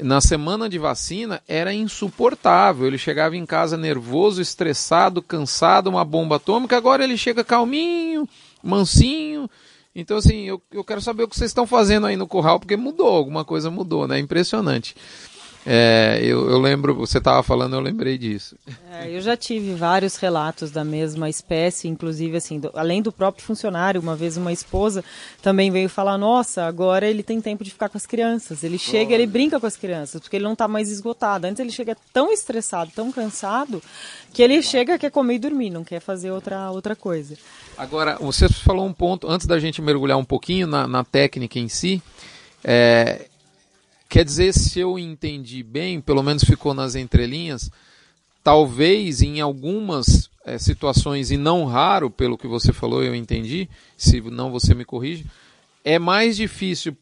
na 0.00 0.20
semana 0.20 0.68
de 0.68 0.78
vacina 0.78 1.42
era 1.48 1.72
insuportável. 1.72 2.86
Ele 2.86 2.98
chegava 2.98 3.36
em 3.36 3.44
casa 3.44 3.76
nervoso, 3.76 4.40
estressado, 4.40 5.20
cansado, 5.20 5.88
uma 5.88 6.04
bomba 6.04 6.36
atômica. 6.36 6.76
Agora 6.76 7.02
ele 7.02 7.16
chega 7.16 7.42
calminho, 7.42 8.28
mansinho. 8.62 9.50
Então, 9.94 10.16
assim, 10.16 10.44
eu, 10.44 10.62
eu 10.70 10.84
quero 10.84 11.00
saber 11.00 11.24
o 11.24 11.28
que 11.28 11.36
vocês 11.36 11.50
estão 11.50 11.66
fazendo 11.66 12.06
aí 12.06 12.16
no 12.16 12.26
curral, 12.26 12.60
porque 12.60 12.76
mudou, 12.76 13.08
alguma 13.08 13.44
coisa 13.44 13.70
mudou, 13.70 14.06
né? 14.06 14.18
Impressionante. 14.18 14.94
É, 15.70 16.18
eu, 16.22 16.48
eu, 16.48 16.58
lembro, 16.58 16.94
você 16.94 17.18
estava 17.18 17.42
falando, 17.42 17.74
eu 17.74 17.80
lembrei 17.80 18.16
disso. 18.16 18.56
É, 18.90 19.14
eu 19.14 19.20
já 19.20 19.36
tive 19.36 19.74
vários 19.74 20.16
relatos 20.16 20.70
da 20.70 20.82
mesma 20.82 21.28
espécie, 21.28 21.88
inclusive 21.88 22.38
assim, 22.38 22.58
do, 22.58 22.70
além 22.74 23.02
do 23.02 23.12
próprio 23.12 23.44
funcionário, 23.44 24.00
uma 24.00 24.16
vez 24.16 24.38
uma 24.38 24.50
esposa 24.50 25.04
também 25.42 25.70
veio 25.70 25.90
falar, 25.90 26.16
nossa, 26.16 26.64
agora 26.64 27.06
ele 27.06 27.22
tem 27.22 27.38
tempo 27.38 27.62
de 27.62 27.70
ficar 27.70 27.90
com 27.90 27.98
as 27.98 28.06
crianças. 28.06 28.64
Ele 28.64 28.78
chega, 28.78 29.12
ele 29.12 29.26
brinca 29.26 29.60
com 29.60 29.66
as 29.66 29.76
crianças, 29.76 30.22
porque 30.22 30.36
ele 30.36 30.44
não 30.44 30.54
está 30.54 30.66
mais 30.66 30.90
esgotado. 30.90 31.46
Antes 31.46 31.60
ele 31.60 31.70
chega 31.70 31.94
tão 32.14 32.32
estressado, 32.32 32.90
tão 32.94 33.12
cansado, 33.12 33.82
que 34.32 34.42
ele 34.42 34.62
chega, 34.62 34.98
quer 34.98 35.10
comer 35.10 35.34
e 35.34 35.38
dormir, 35.38 35.68
não 35.68 35.84
quer 35.84 36.00
fazer 36.00 36.30
outra, 36.30 36.70
outra 36.70 36.96
coisa. 36.96 37.36
Agora, 37.76 38.16
você 38.18 38.48
falou 38.48 38.86
um 38.86 38.92
ponto, 38.94 39.28
antes 39.28 39.46
da 39.46 39.58
gente 39.58 39.82
mergulhar 39.82 40.16
um 40.16 40.24
pouquinho 40.24 40.66
na, 40.66 40.88
na 40.88 41.04
técnica 41.04 41.58
em 41.58 41.68
si, 41.68 42.02
é, 42.64 43.26
Quer 44.08 44.24
dizer, 44.24 44.54
se 44.54 44.80
eu 44.80 44.98
entendi 44.98 45.62
bem, 45.62 46.00
pelo 46.00 46.22
menos 46.22 46.42
ficou 46.42 46.72
nas 46.72 46.94
entrelinhas, 46.94 47.70
talvez 48.42 49.20
em 49.20 49.40
algumas 49.40 50.30
é, 50.46 50.56
situações, 50.56 51.30
e 51.30 51.36
não 51.36 51.66
raro, 51.66 52.10
pelo 52.10 52.38
que 52.38 52.46
você 52.46 52.72
falou, 52.72 53.02
eu 53.02 53.14
entendi, 53.14 53.68
se 53.96 54.20
não 54.22 54.50
você 54.50 54.74
me 54.74 54.84
corrige, 54.84 55.26
é 55.84 55.98
mais 55.98 56.36
difícil, 56.36 56.96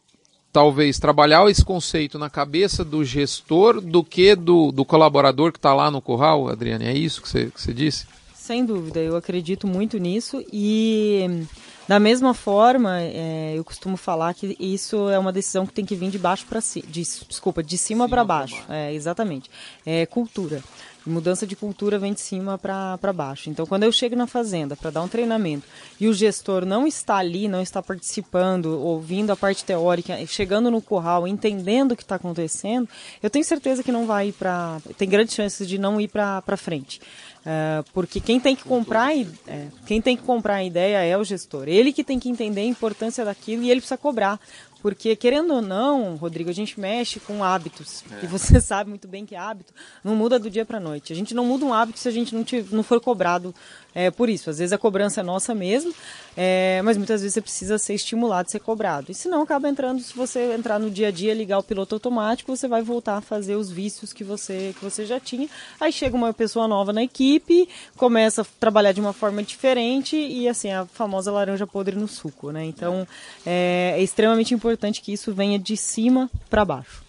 talvez, 0.52 0.98
trabalhar 0.98 1.48
esse 1.48 1.64
conceito 1.64 2.18
na 2.18 2.28
cabeça 2.28 2.84
do 2.84 3.04
gestor 3.04 3.80
do 3.80 4.02
que 4.02 4.34
do, 4.34 4.72
do 4.72 4.84
colaborador 4.84 5.52
que 5.52 5.58
está 5.58 5.72
lá 5.72 5.90
no 5.90 6.02
curral, 6.02 6.48
Adriane? 6.48 6.86
É 6.86 6.92
isso 6.92 7.22
que 7.22 7.28
você, 7.28 7.46
que 7.46 7.62
você 7.62 7.72
disse? 7.72 8.06
Sem 8.34 8.64
dúvida, 8.64 8.98
eu 9.00 9.16
acredito 9.16 9.66
muito 9.66 9.98
nisso 9.98 10.44
e 10.52 11.46
da 11.88 12.00
mesma 12.00 12.34
forma, 12.34 13.00
é, 13.00 13.54
eu 13.56 13.64
costumo 13.64 13.96
falar 13.96 14.34
que 14.34 14.56
isso 14.58 15.08
é 15.08 15.18
uma 15.18 15.32
decisão 15.32 15.64
que 15.64 15.72
tem 15.72 15.84
que 15.84 15.94
vir 15.94 16.10
de 16.10 16.18
baixo 16.18 16.44
para 16.46 16.60
cima, 16.60 16.86
de, 16.88 17.02
desculpa, 17.02 17.62
de 17.62 17.78
cima, 17.78 18.08
para 18.08 18.24
baixo. 18.24 18.56
baixo. 18.56 18.72
É, 18.72 18.92
exatamente. 18.92 19.48
É 19.84 20.04
cultura. 20.04 20.62
Mudança 21.06 21.46
de 21.46 21.54
cultura 21.54 22.00
vem 22.00 22.12
de 22.12 22.20
cima 22.20 22.58
para 22.58 23.12
baixo. 23.14 23.48
Então, 23.48 23.64
quando 23.64 23.84
eu 23.84 23.92
chego 23.92 24.16
na 24.16 24.26
fazenda 24.26 24.74
para 24.74 24.90
dar 24.90 25.02
um 25.02 25.08
treinamento 25.08 25.64
e 26.00 26.08
o 26.08 26.12
gestor 26.12 26.66
não 26.66 26.84
está 26.84 27.18
ali, 27.18 27.46
não 27.46 27.62
está 27.62 27.80
participando, 27.80 28.66
ouvindo 28.80 29.30
a 29.30 29.36
parte 29.36 29.64
teórica, 29.64 30.18
chegando 30.26 30.68
no 30.68 30.82
curral, 30.82 31.28
entendendo 31.28 31.92
o 31.92 31.96
que 31.96 32.02
está 32.02 32.16
acontecendo, 32.16 32.88
eu 33.22 33.30
tenho 33.30 33.44
certeza 33.44 33.84
que 33.84 33.92
não 33.92 34.04
vai 34.04 34.28
ir 34.28 34.32
para. 34.32 34.80
tem 34.98 35.08
grandes 35.08 35.36
chances 35.36 35.68
de 35.68 35.78
não 35.78 36.00
ir 36.00 36.08
para 36.08 36.56
frente. 36.56 37.00
Uh, 37.46 37.84
porque 37.92 38.18
quem 38.18 38.40
tem 38.40 38.56
que 38.56 38.64
comprar 38.64 39.16
é, 39.16 39.68
quem 39.86 40.02
tem 40.02 40.16
que 40.16 40.24
comprar 40.24 40.56
a 40.56 40.64
ideia 40.64 41.04
é 41.04 41.16
o 41.16 41.22
gestor. 41.22 41.68
Ele 41.68 41.92
que 41.92 42.02
tem 42.02 42.18
que 42.18 42.28
entender 42.28 42.62
a 42.62 42.64
importância 42.64 43.24
daquilo 43.24 43.62
e 43.62 43.70
ele 43.70 43.80
precisa 43.80 43.96
cobrar. 43.96 44.40
Porque, 44.82 45.16
querendo 45.16 45.54
ou 45.54 45.62
não, 45.62 46.16
Rodrigo, 46.16 46.50
a 46.50 46.52
gente 46.52 46.78
mexe 46.78 47.18
com 47.20 47.42
hábitos. 47.42 48.04
É. 48.10 48.24
E 48.24 48.26
você 48.26 48.58
sabe 48.62 48.90
muito 48.90 49.06
bem 49.08 49.24
que 49.24 49.36
hábito 49.36 49.72
não 50.02 50.16
muda 50.16 50.38
do 50.38 50.50
dia 50.50 50.64
para 50.64 50.80
noite. 50.80 51.12
A 51.12 51.16
gente 51.16 51.34
não 51.34 51.44
muda 51.44 51.64
um 51.64 51.72
hábito 51.72 52.00
se 52.00 52.08
a 52.08 52.12
gente 52.12 52.34
não, 52.34 52.42
te, 52.42 52.64
não 52.70 52.82
for 52.82 53.00
cobrado 53.00 53.54
é, 53.96 54.10
por 54.10 54.28
isso. 54.28 54.50
Às 54.50 54.58
vezes 54.58 54.74
a 54.74 54.78
cobrança 54.78 55.22
é 55.22 55.24
nossa 55.24 55.54
mesmo, 55.54 55.90
é, 56.36 56.82
mas 56.84 56.98
muitas 56.98 57.22
vezes 57.22 57.32
você 57.32 57.40
precisa 57.40 57.78
ser 57.78 57.94
estimulado, 57.94 58.50
ser 58.50 58.60
cobrado. 58.60 59.10
E 59.10 59.14
se 59.14 59.26
não, 59.26 59.40
acaba 59.40 59.70
entrando, 59.70 60.02
se 60.02 60.14
você 60.14 60.52
entrar 60.52 60.78
no 60.78 60.90
dia 60.90 61.08
a 61.08 61.10
dia, 61.10 61.32
ligar 61.32 61.58
o 61.58 61.62
piloto 61.62 61.94
automático, 61.94 62.54
você 62.54 62.68
vai 62.68 62.82
voltar 62.82 63.16
a 63.16 63.20
fazer 63.22 63.56
os 63.56 63.70
vícios 63.70 64.12
que 64.12 64.22
você, 64.22 64.74
que 64.78 64.84
você 64.84 65.06
já 65.06 65.18
tinha. 65.18 65.48
Aí 65.80 65.90
chega 65.90 66.14
uma 66.14 66.34
pessoa 66.34 66.68
nova 66.68 66.92
na 66.92 67.02
equipe, 67.02 67.66
começa 67.96 68.42
a 68.42 68.46
trabalhar 68.60 68.92
de 68.92 69.00
uma 69.00 69.14
forma 69.14 69.42
diferente 69.42 70.14
e 70.14 70.46
assim, 70.46 70.70
a 70.70 70.84
famosa 70.84 71.32
laranja 71.32 71.66
podre 71.66 71.96
no 71.96 72.06
suco, 72.06 72.50
né? 72.50 72.66
Então 72.66 73.08
é, 73.46 73.94
é 73.96 74.02
extremamente 74.02 74.52
importante 74.52 75.00
que 75.00 75.10
isso 75.10 75.32
venha 75.32 75.58
de 75.58 75.74
cima 75.74 76.30
para 76.50 76.66
baixo. 76.66 77.02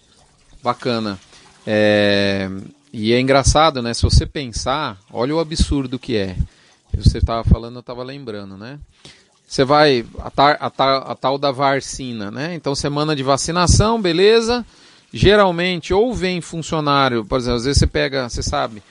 Bacana. 0.62 1.18
É... 1.66 2.48
E 2.90 3.12
é 3.12 3.20
engraçado, 3.20 3.82
né? 3.82 3.92
Se 3.92 4.02
você 4.02 4.24
pensar, 4.24 4.98
olha 5.12 5.34
o 5.34 5.38
absurdo 5.38 5.98
que 5.98 6.16
é 6.16 6.34
você 7.02 7.18
estava 7.18 7.44
falando, 7.44 7.76
eu 7.76 7.80
estava 7.80 8.02
lembrando, 8.02 8.56
né? 8.56 8.78
Você 9.46 9.64
vai, 9.64 10.04
a, 10.18 10.30
tar, 10.30 10.56
a, 10.60 10.70
tar, 10.70 10.96
a 11.10 11.14
tal 11.14 11.38
da 11.38 11.50
vacina, 11.50 12.30
né? 12.30 12.54
Então, 12.54 12.74
semana 12.74 13.16
de 13.16 13.22
vacinação, 13.22 14.00
beleza. 14.00 14.64
Geralmente, 15.12 15.94
ou 15.94 16.12
vem 16.12 16.40
funcionário, 16.40 17.24
por 17.24 17.38
exemplo, 17.38 17.56
às 17.56 17.64
vezes 17.64 17.78
você 17.78 17.86
pega, 17.86 18.28
você 18.28 18.42
sabe, 18.42 18.82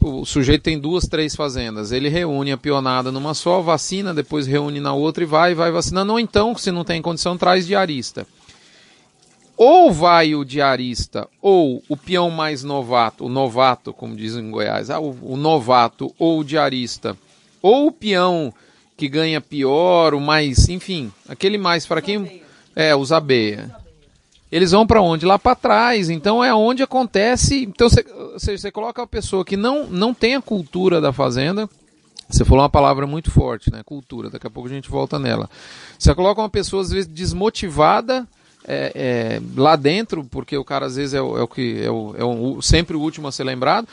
o 0.00 0.24
sujeito 0.24 0.62
tem 0.62 0.80
duas, 0.80 1.06
três 1.06 1.36
fazendas, 1.36 1.92
ele 1.92 2.08
reúne 2.08 2.50
a 2.50 2.56
pionada 2.56 3.12
numa 3.12 3.34
só, 3.34 3.60
vacina, 3.60 4.12
depois 4.12 4.48
reúne 4.48 4.80
na 4.80 4.92
outra 4.92 5.22
e 5.22 5.26
vai, 5.26 5.54
vai 5.54 5.70
vacinando. 5.70 6.12
Ou 6.12 6.18
então, 6.18 6.56
se 6.56 6.72
não 6.72 6.84
tem 6.84 7.00
condição, 7.00 7.38
traz 7.38 7.64
diarista 7.64 8.26
ou 9.56 9.92
vai 9.92 10.34
o 10.34 10.44
diarista 10.44 11.28
ou 11.40 11.82
o 11.88 11.96
peão 11.96 12.30
mais 12.30 12.62
novato, 12.62 13.24
o 13.24 13.28
novato, 13.28 13.92
como 13.92 14.16
dizem 14.16 14.44
em 14.44 14.50
Goiás, 14.50 14.90
ah, 14.90 15.00
o, 15.00 15.36
novato 15.36 16.14
ou 16.18 16.40
o 16.40 16.44
diarista, 16.44 17.16
ou 17.60 17.88
o 17.88 17.92
peão 17.92 18.52
que 18.96 19.08
ganha 19.08 19.40
pior, 19.40 20.14
o 20.14 20.20
mais, 20.20 20.68
enfim, 20.68 21.12
aquele 21.28 21.58
mais 21.58 21.86
para 21.86 22.02
quem 22.02 22.42
é, 22.74 22.94
os 22.94 23.12
abeia. 23.12 23.70
Eles 24.50 24.72
vão 24.72 24.86
para 24.86 25.00
onde? 25.00 25.24
Lá 25.24 25.38
para 25.38 25.56
trás. 25.56 26.10
Então 26.10 26.44
é 26.44 26.54
onde 26.54 26.82
acontece. 26.82 27.62
Então 27.62 27.88
você, 27.88 28.04
você 28.38 28.70
coloca 28.70 29.02
a 29.02 29.06
pessoa 29.06 29.46
que 29.46 29.56
não, 29.56 29.86
não 29.86 30.12
tem 30.12 30.34
a 30.34 30.42
cultura 30.42 31.00
da 31.00 31.10
fazenda, 31.10 31.68
você 32.28 32.44
falou 32.44 32.62
uma 32.62 32.70
palavra 32.70 33.06
muito 33.06 33.30
forte, 33.30 33.70
né? 33.70 33.82
Cultura. 33.84 34.30
Daqui 34.30 34.46
a 34.46 34.50
pouco 34.50 34.68
a 34.68 34.72
gente 34.72 34.90
volta 34.90 35.18
nela. 35.18 35.48
Você 35.98 36.14
coloca 36.14 36.40
uma 36.40 36.48
pessoa, 36.48 36.82
às 36.82 36.90
vezes, 36.90 37.06
desmotivada 37.06 38.26
é, 38.66 38.92
é, 38.94 39.42
lá 39.56 39.76
dentro, 39.76 40.24
porque 40.24 40.56
o 40.56 40.64
cara 40.64 40.86
às 40.86 40.96
vezes 40.96 41.14
é 41.14 41.20
o, 41.20 41.38
é 41.38 41.42
o 41.42 41.48
que 41.48 41.82
é, 41.82 41.90
o, 41.90 42.14
é 42.16 42.24
o, 42.24 42.62
sempre 42.62 42.96
o 42.96 43.00
último 43.00 43.28
a 43.28 43.32
ser 43.32 43.44
lembrado, 43.44 43.88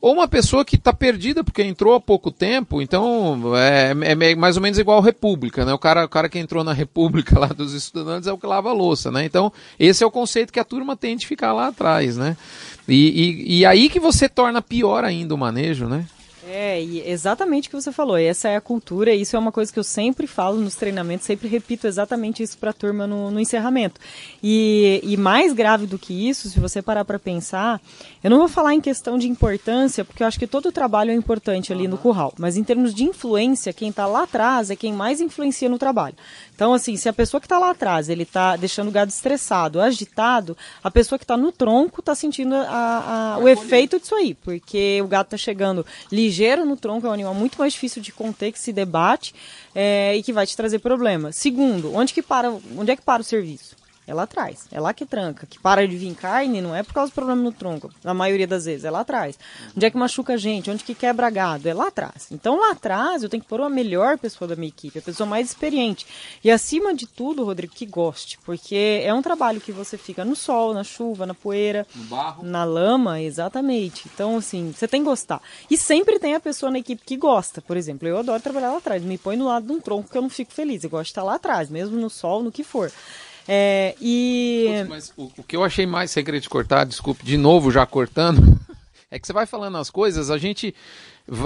ou 0.00 0.14
uma 0.14 0.26
pessoa 0.26 0.64
que 0.64 0.74
está 0.74 0.92
perdida 0.92 1.44
porque 1.44 1.62
entrou 1.62 1.94
há 1.94 2.00
pouco 2.00 2.32
tempo, 2.32 2.82
então 2.82 3.56
é, 3.56 3.92
é, 3.92 4.34
mais 4.34 4.56
ou 4.56 4.62
menos 4.62 4.76
igual 4.76 5.00
República, 5.00 5.64
né? 5.64 5.72
O 5.72 5.78
cara, 5.78 6.04
o 6.04 6.08
cara 6.08 6.28
que 6.28 6.40
entrou 6.40 6.64
na 6.64 6.72
República 6.74 7.38
lá 7.38 7.46
dos 7.46 7.72
estudantes 7.72 8.26
é 8.26 8.32
o 8.32 8.38
que 8.38 8.46
lava 8.46 8.70
a 8.70 8.72
louça, 8.72 9.12
né? 9.12 9.24
Então, 9.24 9.52
esse 9.78 10.02
é 10.02 10.06
o 10.06 10.10
conceito 10.10 10.52
que 10.52 10.58
a 10.58 10.64
turma 10.64 10.96
tem 10.96 11.16
de 11.16 11.24
ficar 11.24 11.52
lá 11.52 11.68
atrás, 11.68 12.16
né? 12.16 12.36
E, 12.88 13.46
e, 13.46 13.58
e 13.60 13.66
aí 13.66 13.88
que 13.88 14.00
você 14.00 14.28
torna 14.28 14.60
pior 14.60 15.04
ainda 15.04 15.36
o 15.36 15.38
manejo, 15.38 15.86
né? 15.86 16.04
É, 16.44 16.82
e 16.82 17.08
exatamente 17.08 17.68
o 17.68 17.70
que 17.70 17.80
você 17.80 17.92
falou. 17.92 18.16
Essa 18.16 18.48
é 18.48 18.56
a 18.56 18.60
cultura, 18.60 19.14
e 19.14 19.20
isso 19.20 19.36
é 19.36 19.38
uma 19.38 19.52
coisa 19.52 19.72
que 19.72 19.78
eu 19.78 19.84
sempre 19.84 20.26
falo 20.26 20.58
nos 20.58 20.74
treinamentos, 20.74 21.24
sempre 21.24 21.46
repito 21.46 21.86
exatamente 21.86 22.42
isso 22.42 22.58
para 22.58 22.70
a 22.70 22.72
turma 22.72 23.06
no, 23.06 23.30
no 23.30 23.38
encerramento. 23.38 24.00
E, 24.42 25.00
e, 25.04 25.16
mais 25.16 25.52
grave 25.52 25.86
do 25.86 25.98
que 25.98 26.28
isso, 26.28 26.48
se 26.48 26.58
você 26.58 26.82
parar 26.82 27.04
para 27.04 27.18
pensar, 27.18 27.80
eu 28.24 28.30
não 28.30 28.38
vou 28.38 28.48
falar 28.48 28.74
em 28.74 28.80
questão 28.80 29.16
de 29.16 29.28
importância, 29.28 30.04
porque 30.04 30.22
eu 30.22 30.26
acho 30.26 30.38
que 30.38 30.46
todo 30.46 30.66
o 30.66 30.72
trabalho 30.72 31.12
é 31.12 31.14
importante 31.14 31.72
ali 31.72 31.86
no 31.86 31.96
curral, 31.96 32.32
mas 32.36 32.56
em 32.56 32.64
termos 32.64 32.92
de 32.92 33.04
influência, 33.04 33.72
quem 33.72 33.90
está 33.90 34.06
lá 34.06 34.24
atrás 34.24 34.68
é 34.68 34.74
quem 34.74 34.92
mais 34.92 35.20
influencia 35.20 35.68
no 35.68 35.78
trabalho. 35.78 36.16
Então, 36.54 36.74
assim, 36.74 36.96
se 36.96 37.08
a 37.08 37.12
pessoa 37.12 37.40
que 37.40 37.46
está 37.46 37.58
lá 37.58 37.70
atrás, 37.70 38.08
ele 38.08 38.24
está 38.24 38.56
deixando 38.56 38.88
o 38.88 38.92
gado 38.92 39.10
estressado, 39.10 39.80
agitado, 39.80 40.56
a 40.82 40.90
pessoa 40.90 41.18
que 41.18 41.24
está 41.24 41.36
no 41.36 41.52
tronco 41.52 42.00
está 42.00 42.14
sentindo 42.16 42.54
a, 42.54 43.36
a, 43.36 43.38
o 43.38 43.48
efeito 43.48 44.00
disso 44.00 44.14
aí, 44.14 44.34
porque 44.34 45.00
o 45.02 45.06
gado 45.06 45.26
está 45.26 45.36
chegando 45.36 45.86
ligeiro 46.10 46.31
no 46.64 46.76
tronco, 46.76 47.06
é 47.06 47.10
um 47.10 47.12
animal 47.12 47.34
muito 47.34 47.58
mais 47.58 47.72
difícil 47.72 48.02
de 48.02 48.12
conter, 48.12 48.52
que 48.52 48.58
se 48.58 48.72
debate 48.72 49.34
é, 49.74 50.16
e 50.16 50.22
que 50.22 50.32
vai 50.32 50.46
te 50.46 50.56
trazer 50.56 50.78
problemas. 50.78 51.36
Segundo, 51.36 51.94
onde 51.94 52.12
que 52.12 52.22
para, 52.22 52.50
onde 52.76 52.90
é 52.90 52.96
que 52.96 53.02
para 53.02 53.22
o 53.22 53.24
serviço? 53.24 53.81
É 54.06 54.12
lá 54.14 54.24
atrás. 54.24 54.66
É 54.70 54.80
lá 54.80 54.92
que 54.92 55.06
tranca. 55.06 55.46
Que 55.46 55.58
para 55.58 55.86
de 55.86 55.96
vir 55.96 56.14
carne 56.14 56.60
não 56.60 56.74
é 56.74 56.82
por 56.82 56.92
causa 56.92 57.10
do 57.10 57.14
problema 57.14 57.42
no 57.42 57.52
tronco, 57.52 57.90
na 58.02 58.12
maioria 58.12 58.46
das 58.46 58.64
vezes, 58.64 58.84
é 58.84 58.90
lá 58.90 59.00
atrás. 59.00 59.38
Onde 59.76 59.86
é 59.86 59.90
que 59.90 59.96
machuca 59.96 60.34
a 60.34 60.36
gente? 60.36 60.70
Onde 60.70 60.84
que 60.84 60.94
quebra 60.94 61.30
gado? 61.30 61.68
É 61.68 61.74
lá 61.74 61.88
atrás. 61.88 62.28
Então 62.30 62.58
lá 62.58 62.72
atrás 62.72 63.22
eu 63.22 63.28
tenho 63.28 63.42
que 63.42 63.48
pôr 63.48 63.60
a 63.60 63.70
melhor 63.70 64.18
pessoa 64.18 64.48
da 64.48 64.56
minha 64.56 64.68
equipe, 64.68 64.98
a 64.98 65.02
pessoa 65.02 65.26
mais 65.26 65.48
experiente. 65.48 66.06
E 66.42 66.50
acima 66.50 66.94
de 66.94 67.06
tudo, 67.06 67.44
Rodrigo, 67.44 67.72
que 67.74 67.86
goste, 67.86 68.38
porque 68.44 69.02
é 69.04 69.12
um 69.14 69.22
trabalho 69.22 69.60
que 69.60 69.72
você 69.72 69.96
fica 69.96 70.24
no 70.24 70.34
sol, 70.34 70.74
na 70.74 70.84
chuva, 70.84 71.26
na 71.26 71.34
poeira, 71.34 71.86
no 71.94 72.04
barro. 72.04 72.44
na 72.44 72.64
lama, 72.64 73.20
exatamente. 73.20 74.08
Então, 74.12 74.36
assim, 74.36 74.72
você 74.72 74.88
tem 74.88 75.02
que 75.02 75.08
gostar. 75.08 75.40
E 75.70 75.76
sempre 75.76 76.18
tem 76.18 76.34
a 76.34 76.40
pessoa 76.40 76.70
na 76.70 76.78
equipe 76.78 77.02
que 77.04 77.16
gosta. 77.16 77.60
Por 77.62 77.76
exemplo, 77.76 78.08
eu 78.08 78.18
adoro 78.18 78.42
trabalhar 78.42 78.70
lá 78.72 78.78
atrás. 78.78 79.02
Me 79.02 79.16
põe 79.18 79.36
no 79.36 79.46
lado 79.46 79.66
de 79.66 79.72
um 79.72 79.80
tronco 79.80 80.10
que 80.10 80.16
eu 80.18 80.22
não 80.22 80.30
fico 80.30 80.52
feliz. 80.52 80.82
Eu 80.84 80.90
gosto 80.90 81.04
de 81.04 81.10
estar 81.10 81.22
lá 81.22 81.34
atrás, 81.34 81.70
mesmo 81.70 81.96
no 81.96 82.10
sol, 82.10 82.42
no 82.42 82.52
que 82.52 82.64
for. 82.64 82.90
É, 83.46 83.94
e... 84.00 84.84
Mas 84.88 85.12
o, 85.16 85.30
o, 85.36 85.42
que 85.42 85.56
eu 85.56 85.64
achei 85.64 85.86
mais, 85.86 86.10
sem 86.10 86.24
querer 86.24 86.40
te 86.40 86.48
cortar, 86.48 86.84
desculpe, 86.84 87.24
de 87.24 87.36
novo 87.36 87.70
já 87.70 87.84
cortando, 87.84 88.58
é 89.10 89.18
que 89.18 89.26
você 89.26 89.32
vai 89.32 89.46
falando 89.46 89.78
as 89.78 89.90
coisas, 89.90 90.30
a 90.30 90.38
gente... 90.38 90.74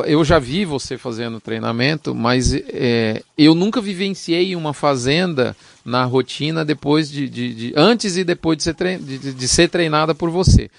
Eu 0.06 0.24
já 0.24 0.38
vi 0.38 0.64
você 0.64 0.96
fazendo 0.96 1.38
treinamento, 1.38 2.14
mas 2.14 2.54
é, 2.54 3.22
eu 3.37 3.54
nunca 3.54 3.78
vivenciei 3.78 4.56
uma 4.56 4.72
fazenda 4.72 5.54
na 5.85 6.02
rotina 6.04 6.64
depois 6.64 7.11
de, 7.11 7.28
de, 7.28 7.54
de 7.54 7.72
antes 7.76 8.16
e 8.16 8.24
depois 8.24 8.56
de 8.56 8.64
ser, 8.64 8.74
trein, 8.74 8.98
de, 8.98 9.35
de, 9.35 9.48
ser 9.48 9.68
treinada 9.68 10.14
por 10.14 10.30
você. 10.30 10.70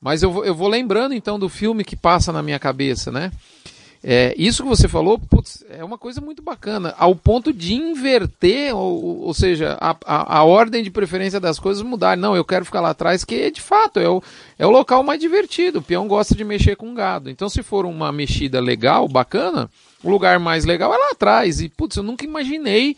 Mas 0.00 0.22
eu, 0.22 0.44
eu 0.44 0.54
vou 0.54 0.68
lembrando 0.68 1.12
então 1.12 1.40
do 1.40 1.48
filme 1.48 1.84
que 1.84 1.96
passa 1.96 2.32
na 2.32 2.40
minha 2.40 2.58
cabeça, 2.58 3.10
né? 3.10 3.32
É, 4.08 4.32
isso 4.38 4.62
que 4.62 4.68
você 4.68 4.86
falou, 4.86 5.18
putz, 5.18 5.64
é 5.68 5.82
uma 5.82 5.98
coisa 5.98 6.20
muito 6.20 6.40
bacana, 6.40 6.94
ao 6.96 7.16
ponto 7.16 7.52
de 7.52 7.74
inverter, 7.74 8.72
ou, 8.72 9.22
ou 9.22 9.34
seja, 9.34 9.76
a, 9.80 9.96
a, 10.06 10.38
a, 10.38 10.44
ordem 10.44 10.84
de 10.84 10.92
preferência 10.92 11.40
das 11.40 11.58
coisas 11.58 11.82
mudar. 11.82 12.16
Não, 12.16 12.36
eu 12.36 12.44
quero 12.44 12.64
ficar 12.64 12.80
lá 12.80 12.90
atrás, 12.90 13.24
que 13.24 13.50
de 13.50 13.60
fato 13.60 13.98
é 13.98 14.08
o, 14.08 14.22
é 14.60 14.64
o 14.64 14.70
local 14.70 15.02
mais 15.02 15.18
divertido. 15.18 15.80
O 15.80 15.82
peão 15.82 16.06
gosta 16.06 16.36
de 16.36 16.44
mexer 16.44 16.76
com 16.76 16.94
gado. 16.94 17.28
Então, 17.28 17.48
se 17.48 17.64
for 17.64 17.84
uma 17.84 18.12
mexida 18.12 18.60
legal, 18.60 19.08
bacana, 19.08 19.68
o 20.04 20.08
lugar 20.08 20.38
mais 20.38 20.64
legal 20.64 20.94
é 20.94 20.96
lá 20.96 21.10
atrás. 21.10 21.60
E, 21.60 21.68
putz, 21.68 21.96
eu 21.96 22.04
nunca 22.04 22.24
imaginei. 22.24 22.96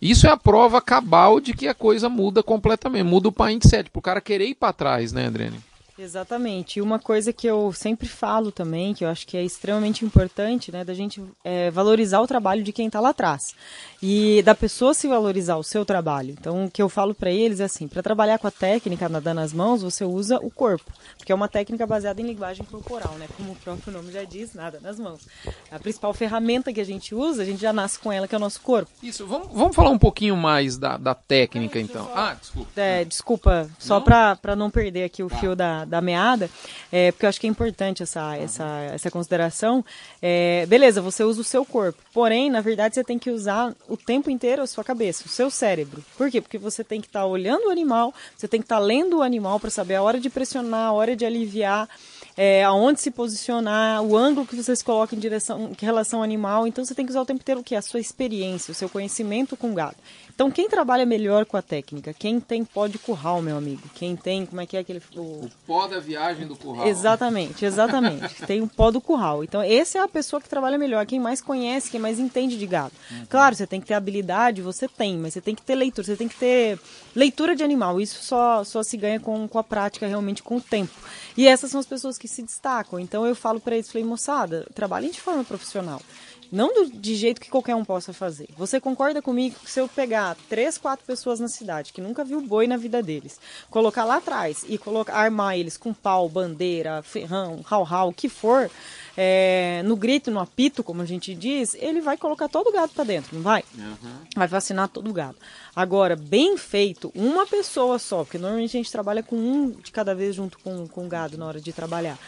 Isso 0.00 0.26
é 0.26 0.30
a 0.30 0.36
prova 0.38 0.80
cabal 0.80 1.40
de 1.40 1.52
que 1.52 1.68
a 1.68 1.74
coisa 1.74 2.08
muda 2.08 2.42
completamente. 2.42 3.04
Muda 3.04 3.28
o 3.28 3.34
mindset, 3.38 3.90
para 3.90 3.98
o 3.98 4.02
cara 4.02 4.20
querer 4.22 4.46
ir 4.46 4.54
para 4.54 4.72
trás, 4.72 5.12
né, 5.12 5.26
Adriane? 5.26 5.67
Exatamente. 5.98 6.78
E 6.78 6.82
uma 6.82 6.98
coisa 6.98 7.32
que 7.32 7.46
eu 7.46 7.72
sempre 7.72 8.06
falo 8.06 8.52
também, 8.52 8.94
que 8.94 9.04
eu 9.04 9.08
acho 9.08 9.26
que 9.26 9.36
é 9.36 9.42
extremamente 9.42 10.04
importante, 10.04 10.70
né, 10.70 10.84
da 10.84 10.94
gente 10.94 11.22
é, 11.42 11.70
valorizar 11.70 12.20
o 12.20 12.26
trabalho 12.26 12.62
de 12.62 12.72
quem 12.72 12.86
está 12.86 13.00
lá 13.00 13.10
atrás 13.10 13.54
e 14.02 14.42
da 14.42 14.54
pessoa 14.54 14.94
se 14.94 15.08
valorizar 15.08 15.56
o 15.56 15.64
seu 15.64 15.84
trabalho. 15.84 16.30
Então, 16.30 16.66
o 16.66 16.70
que 16.70 16.80
eu 16.80 16.88
falo 16.88 17.14
para 17.14 17.30
eles 17.30 17.60
é 17.60 17.64
assim: 17.64 17.88
para 17.88 18.02
trabalhar 18.02 18.38
com 18.38 18.46
a 18.46 18.50
técnica 18.50 19.08
nadando 19.08 19.38
nas 19.38 19.52
mãos, 19.52 19.82
você 19.82 20.04
usa 20.04 20.38
o 20.38 20.50
corpo, 20.50 20.90
porque 21.16 21.32
é 21.32 21.34
uma 21.34 21.48
técnica 21.48 21.86
baseada 21.86 22.20
em 22.20 22.26
linguagem 22.26 22.64
corporal, 22.64 23.14
né? 23.14 23.26
Como 23.36 23.52
o 23.52 23.56
próprio 23.56 23.92
nome 23.92 24.12
já 24.12 24.24
diz, 24.24 24.54
nada 24.54 24.78
nas 24.80 24.98
mãos. 24.98 25.26
A 25.70 25.78
principal 25.78 26.12
ferramenta 26.14 26.72
que 26.72 26.80
a 26.80 26.84
gente 26.84 27.14
usa, 27.14 27.42
a 27.42 27.44
gente 27.44 27.60
já 27.60 27.72
nasce 27.72 27.98
com 27.98 28.12
ela, 28.12 28.26
que 28.26 28.34
é 28.34 28.38
o 28.38 28.40
nosso 28.40 28.60
corpo. 28.60 28.90
Isso. 29.02 29.26
Vamos, 29.26 29.48
vamos 29.52 29.76
falar 29.76 29.90
um 29.90 29.98
pouquinho 29.98 30.36
mais 30.36 30.78
da, 30.78 30.96
da 30.96 31.14
técnica, 31.14 31.78
então. 31.78 32.08
Ah, 32.14 32.34
desculpa. 32.34 32.70
É, 32.76 33.04
desculpa, 33.04 33.70
só 33.78 34.00
para 34.00 34.56
não 34.56 34.70
perder 34.70 35.04
aqui 35.04 35.22
o 35.22 35.28
tá. 35.28 35.36
fio 35.36 35.56
da, 35.56 35.84
da 35.88 36.00
meada, 36.00 36.50
é, 36.92 37.10
porque 37.10 37.26
eu 37.26 37.28
acho 37.28 37.40
que 37.40 37.46
é 37.46 37.50
importante 37.50 38.02
essa, 38.02 38.36
essa, 38.36 38.66
essa 38.92 39.10
consideração. 39.10 39.84
É, 40.22 40.66
beleza, 40.66 41.00
você 41.00 41.24
usa 41.24 41.40
o 41.40 41.44
seu 41.44 41.64
corpo, 41.64 42.00
porém, 42.12 42.50
na 42.50 42.60
verdade, 42.60 42.94
você 42.94 43.02
tem 43.02 43.18
que 43.18 43.30
usar 43.30 43.74
o 43.88 43.96
tempo 43.96 44.30
inteiro 44.30 44.62
a 44.62 44.66
sua 44.66 44.84
cabeça, 44.84 45.24
o 45.26 45.28
seu 45.28 45.50
cérebro. 45.50 46.04
Por 46.16 46.30
quê? 46.30 46.40
Porque 46.40 46.58
você 46.58 46.84
tem 46.84 47.00
que 47.00 47.06
estar 47.06 47.20
tá 47.20 47.26
olhando 47.26 47.68
o 47.68 47.70
animal, 47.70 48.14
você 48.36 48.46
tem 48.46 48.60
que 48.60 48.66
estar 48.66 48.78
tá 48.78 48.82
lendo 48.82 49.18
o 49.18 49.22
animal 49.22 49.58
para 49.58 49.70
saber 49.70 49.96
a 49.96 50.02
hora 50.02 50.20
de 50.20 50.30
pressionar, 50.30 50.88
a 50.88 50.92
hora 50.92 51.16
de 51.16 51.24
aliviar, 51.24 51.88
é, 52.36 52.62
aonde 52.62 53.00
se 53.00 53.10
posicionar, 53.10 54.00
o 54.02 54.16
ângulo 54.16 54.46
que 54.46 54.54
você 54.54 54.74
se 54.76 54.84
coloca 54.84 55.16
em 55.16 55.18
direção, 55.18 55.72
em 55.72 55.84
relação 55.84 56.20
ao 56.20 56.24
animal. 56.24 56.68
Então 56.68 56.84
você 56.84 56.94
tem 56.94 57.04
que 57.04 57.10
usar 57.10 57.22
o 57.22 57.26
tempo 57.26 57.40
inteiro 57.40 57.60
o 57.60 57.64
que? 57.64 57.74
A 57.74 57.82
sua 57.82 57.98
experiência, 57.98 58.70
o 58.70 58.74
seu 58.74 58.88
conhecimento 58.88 59.56
com 59.56 59.72
o 59.72 59.74
gado. 59.74 59.96
Então, 60.38 60.52
quem 60.52 60.68
trabalha 60.68 61.04
melhor 61.04 61.44
com 61.44 61.56
a 61.56 61.62
técnica? 61.62 62.14
Quem 62.14 62.38
tem 62.38 62.64
pó 62.64 62.86
de 62.86 62.96
curral, 62.96 63.42
meu 63.42 63.56
amigo? 63.56 63.82
Quem 63.92 64.14
tem, 64.14 64.46
como 64.46 64.60
é 64.60 64.66
que 64.66 64.76
é 64.76 64.80
aquele... 64.80 65.02
O, 65.16 65.20
o 65.20 65.50
pó 65.66 65.88
da 65.88 65.98
viagem 65.98 66.46
do 66.46 66.54
curral. 66.54 66.86
Exatamente, 66.86 67.64
exatamente. 67.64 68.36
tem 68.46 68.62
o 68.62 68.68
pó 68.68 68.92
do 68.92 69.00
curral. 69.00 69.42
Então, 69.42 69.60
essa 69.60 69.98
é 69.98 70.00
a 70.00 70.06
pessoa 70.06 70.40
que 70.40 70.48
trabalha 70.48 70.78
melhor, 70.78 71.04
quem 71.06 71.18
mais 71.18 71.40
conhece, 71.40 71.90
quem 71.90 71.98
mais 71.98 72.20
entende 72.20 72.56
de 72.56 72.66
gado. 72.68 72.92
Uhum. 73.10 73.26
Claro, 73.28 73.56
você 73.56 73.66
tem 73.66 73.80
que 73.80 73.88
ter 73.88 73.94
habilidade, 73.94 74.62
você 74.62 74.86
tem, 74.86 75.18
mas 75.18 75.32
você 75.32 75.40
tem 75.40 75.56
que 75.56 75.62
ter 75.62 75.74
leitura, 75.74 76.06
você 76.06 76.14
tem 76.14 76.28
que 76.28 76.36
ter 76.36 76.78
leitura 77.16 77.56
de 77.56 77.64
animal. 77.64 78.00
Isso 78.00 78.22
só, 78.22 78.62
só 78.62 78.84
se 78.84 78.96
ganha 78.96 79.18
com, 79.18 79.48
com 79.48 79.58
a 79.58 79.64
prática, 79.64 80.06
realmente, 80.06 80.40
com 80.40 80.58
o 80.58 80.60
tempo. 80.60 80.94
E 81.36 81.48
essas 81.48 81.68
são 81.68 81.80
as 81.80 81.86
pessoas 81.86 82.16
que 82.16 82.28
se 82.28 82.44
destacam. 82.44 83.00
Então, 83.00 83.26
eu 83.26 83.34
falo 83.34 83.58
para 83.58 83.74
eles, 83.74 83.90
falei, 83.90 84.06
moçada, 84.06 84.68
trabalhem 84.72 85.10
de 85.10 85.20
forma 85.20 85.42
profissional. 85.42 86.00
Não 86.50 86.72
do, 86.72 86.90
de 86.90 87.14
jeito 87.14 87.40
que 87.40 87.50
qualquer 87.50 87.74
um 87.74 87.84
possa 87.84 88.12
fazer. 88.12 88.48
Você 88.56 88.80
concorda 88.80 89.20
comigo 89.20 89.56
que 89.62 89.70
se 89.70 89.80
eu 89.80 89.88
pegar 89.88 90.36
três, 90.48 90.78
quatro 90.78 91.04
pessoas 91.04 91.40
na 91.40 91.48
cidade 91.48 91.92
que 91.92 92.00
nunca 92.00 92.24
viu 92.24 92.40
boi 92.40 92.66
na 92.66 92.76
vida 92.76 93.02
deles, 93.02 93.38
colocar 93.70 94.04
lá 94.04 94.16
atrás 94.16 94.64
e 94.68 94.78
colocar, 94.78 95.14
armar 95.14 95.58
eles 95.58 95.76
com 95.76 95.92
pau, 95.92 96.28
bandeira, 96.28 97.02
ferrão, 97.02 97.60
rau-rau, 97.64 98.08
o 98.08 98.12
que 98.12 98.28
for, 98.28 98.70
é, 99.16 99.82
no 99.84 99.96
grito, 99.96 100.30
no 100.30 100.40
apito, 100.40 100.82
como 100.84 101.02
a 101.02 101.04
gente 101.04 101.34
diz, 101.34 101.74
ele 101.74 102.00
vai 102.00 102.16
colocar 102.16 102.48
todo 102.48 102.68
o 102.68 102.72
gado 102.72 102.92
para 102.92 103.04
dentro, 103.04 103.34
não 103.34 103.42
vai? 103.42 103.64
Uhum. 103.76 104.14
Vai 104.36 104.46
vacinar 104.46 104.88
todo 104.88 105.10
o 105.10 105.12
gado. 105.12 105.36
Agora, 105.74 106.16
bem 106.16 106.56
feito, 106.56 107.12
uma 107.14 107.46
pessoa 107.46 107.98
só, 107.98 108.24
porque 108.24 108.38
normalmente 108.38 108.76
a 108.76 108.80
gente 108.80 108.92
trabalha 108.92 109.22
com 109.22 109.36
um 109.36 109.70
de 109.70 109.90
cada 109.90 110.14
vez 110.14 110.34
junto 110.34 110.58
com, 110.60 110.86
com 110.86 111.04
o 111.04 111.08
gado 111.08 111.36
na 111.36 111.46
hora 111.46 111.60
de 111.60 111.72
trabalhar. 111.72 112.18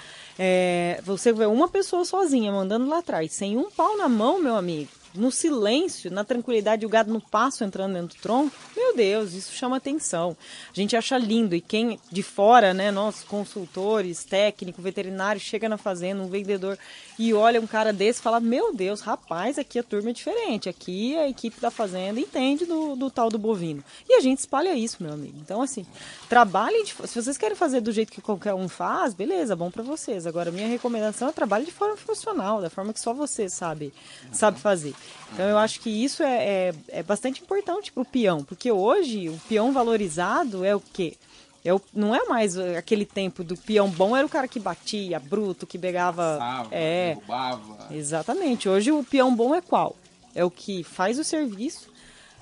É, 0.42 1.02
você 1.04 1.34
vê 1.34 1.44
uma 1.44 1.68
pessoa 1.68 2.02
sozinha 2.02 2.50
mandando 2.50 2.88
lá 2.88 3.00
atrás, 3.00 3.30
sem 3.30 3.58
um 3.58 3.70
pau 3.70 3.98
na 3.98 4.08
mão, 4.08 4.40
meu 4.40 4.56
amigo 4.56 4.99
no 5.14 5.30
silêncio, 5.30 6.10
na 6.10 6.24
tranquilidade, 6.24 6.86
o 6.86 6.88
gado 6.88 7.12
no 7.12 7.20
passo 7.20 7.64
entrando 7.64 7.94
dentro 7.94 8.16
do 8.16 8.20
tronco, 8.20 8.54
meu 8.76 8.94
Deus, 8.94 9.32
isso 9.34 9.52
chama 9.52 9.76
atenção. 9.76 10.36
A 10.70 10.74
gente 10.74 10.96
acha 10.96 11.18
lindo 11.18 11.54
e 11.54 11.60
quem 11.60 11.98
de 12.10 12.22
fora, 12.22 12.72
né, 12.72 12.90
nós 12.90 13.24
consultores, 13.24 14.24
técnico, 14.24 14.80
veterinário, 14.80 15.40
chega 15.40 15.68
na 15.68 15.76
fazenda, 15.76 16.22
um 16.22 16.28
vendedor 16.28 16.78
e 17.18 17.34
olha 17.34 17.60
um 17.60 17.66
cara 17.66 17.92
desse 17.92 18.20
e 18.20 18.22
fala: 18.22 18.40
Meu 18.40 18.72
Deus, 18.74 19.00
rapaz, 19.00 19.58
aqui 19.58 19.78
a 19.78 19.82
turma 19.82 20.10
é 20.10 20.12
diferente, 20.12 20.68
aqui 20.68 21.16
a 21.16 21.28
equipe 21.28 21.60
da 21.60 21.70
fazenda 21.70 22.20
entende 22.20 22.64
do, 22.64 22.96
do 22.96 23.10
tal 23.10 23.28
do 23.28 23.38
bovino. 23.38 23.82
E 24.08 24.14
a 24.14 24.20
gente 24.20 24.38
espalha 24.38 24.74
isso, 24.74 25.02
meu 25.02 25.12
amigo. 25.12 25.38
Então, 25.40 25.60
assim, 25.60 25.84
trabalhem, 26.28 26.84
de, 26.84 26.94
se 27.06 27.22
vocês 27.22 27.36
querem 27.36 27.56
fazer 27.56 27.80
do 27.80 27.92
jeito 27.92 28.12
que 28.12 28.20
qualquer 28.20 28.54
um 28.54 28.68
faz, 28.68 29.12
beleza, 29.12 29.56
bom 29.56 29.70
para 29.70 29.82
vocês. 29.82 30.26
Agora, 30.26 30.50
minha 30.50 30.68
recomendação 30.68 31.28
é 31.28 31.32
trabalhe 31.32 31.66
de 31.66 31.72
forma 31.72 31.96
profissional, 31.96 32.60
da 32.60 32.70
forma 32.70 32.92
que 32.92 33.00
só 33.00 33.12
você 33.12 33.48
sabe, 33.48 33.92
sabe 34.32 34.58
fazer. 34.58 34.94
Então 35.32 35.48
eu 35.48 35.58
acho 35.58 35.80
que 35.80 35.90
isso 35.90 36.22
é, 36.22 36.44
é, 36.44 36.74
é 36.88 37.02
bastante 37.02 37.42
importante 37.42 37.92
para 37.92 38.02
o 38.02 38.06
peão, 38.06 38.42
porque 38.42 38.70
hoje 38.70 39.28
o 39.28 39.40
peão 39.48 39.72
valorizado 39.72 40.64
é 40.64 40.74
o 40.74 40.80
quê? 40.80 41.16
É 41.64 41.74
o, 41.74 41.80
não 41.92 42.14
é 42.14 42.24
mais 42.24 42.56
aquele 42.58 43.04
tempo 43.04 43.44
do 43.44 43.56
peão 43.56 43.88
bom, 43.88 44.16
era 44.16 44.26
o 44.26 44.30
cara 44.30 44.48
que 44.48 44.58
batia, 44.58 45.20
bruto, 45.20 45.66
que 45.66 45.78
pegava. 45.78 46.38
Passava, 46.38 46.68
é, 46.72 47.08
derrubava. 47.14 47.94
Exatamente. 47.94 48.68
Hoje 48.68 48.90
o 48.90 49.04
peão 49.04 49.34
bom 49.34 49.54
é 49.54 49.60
qual? 49.60 49.94
É 50.34 50.44
o 50.44 50.50
que 50.50 50.82
faz 50.82 51.18
o 51.18 51.24
serviço, 51.24 51.90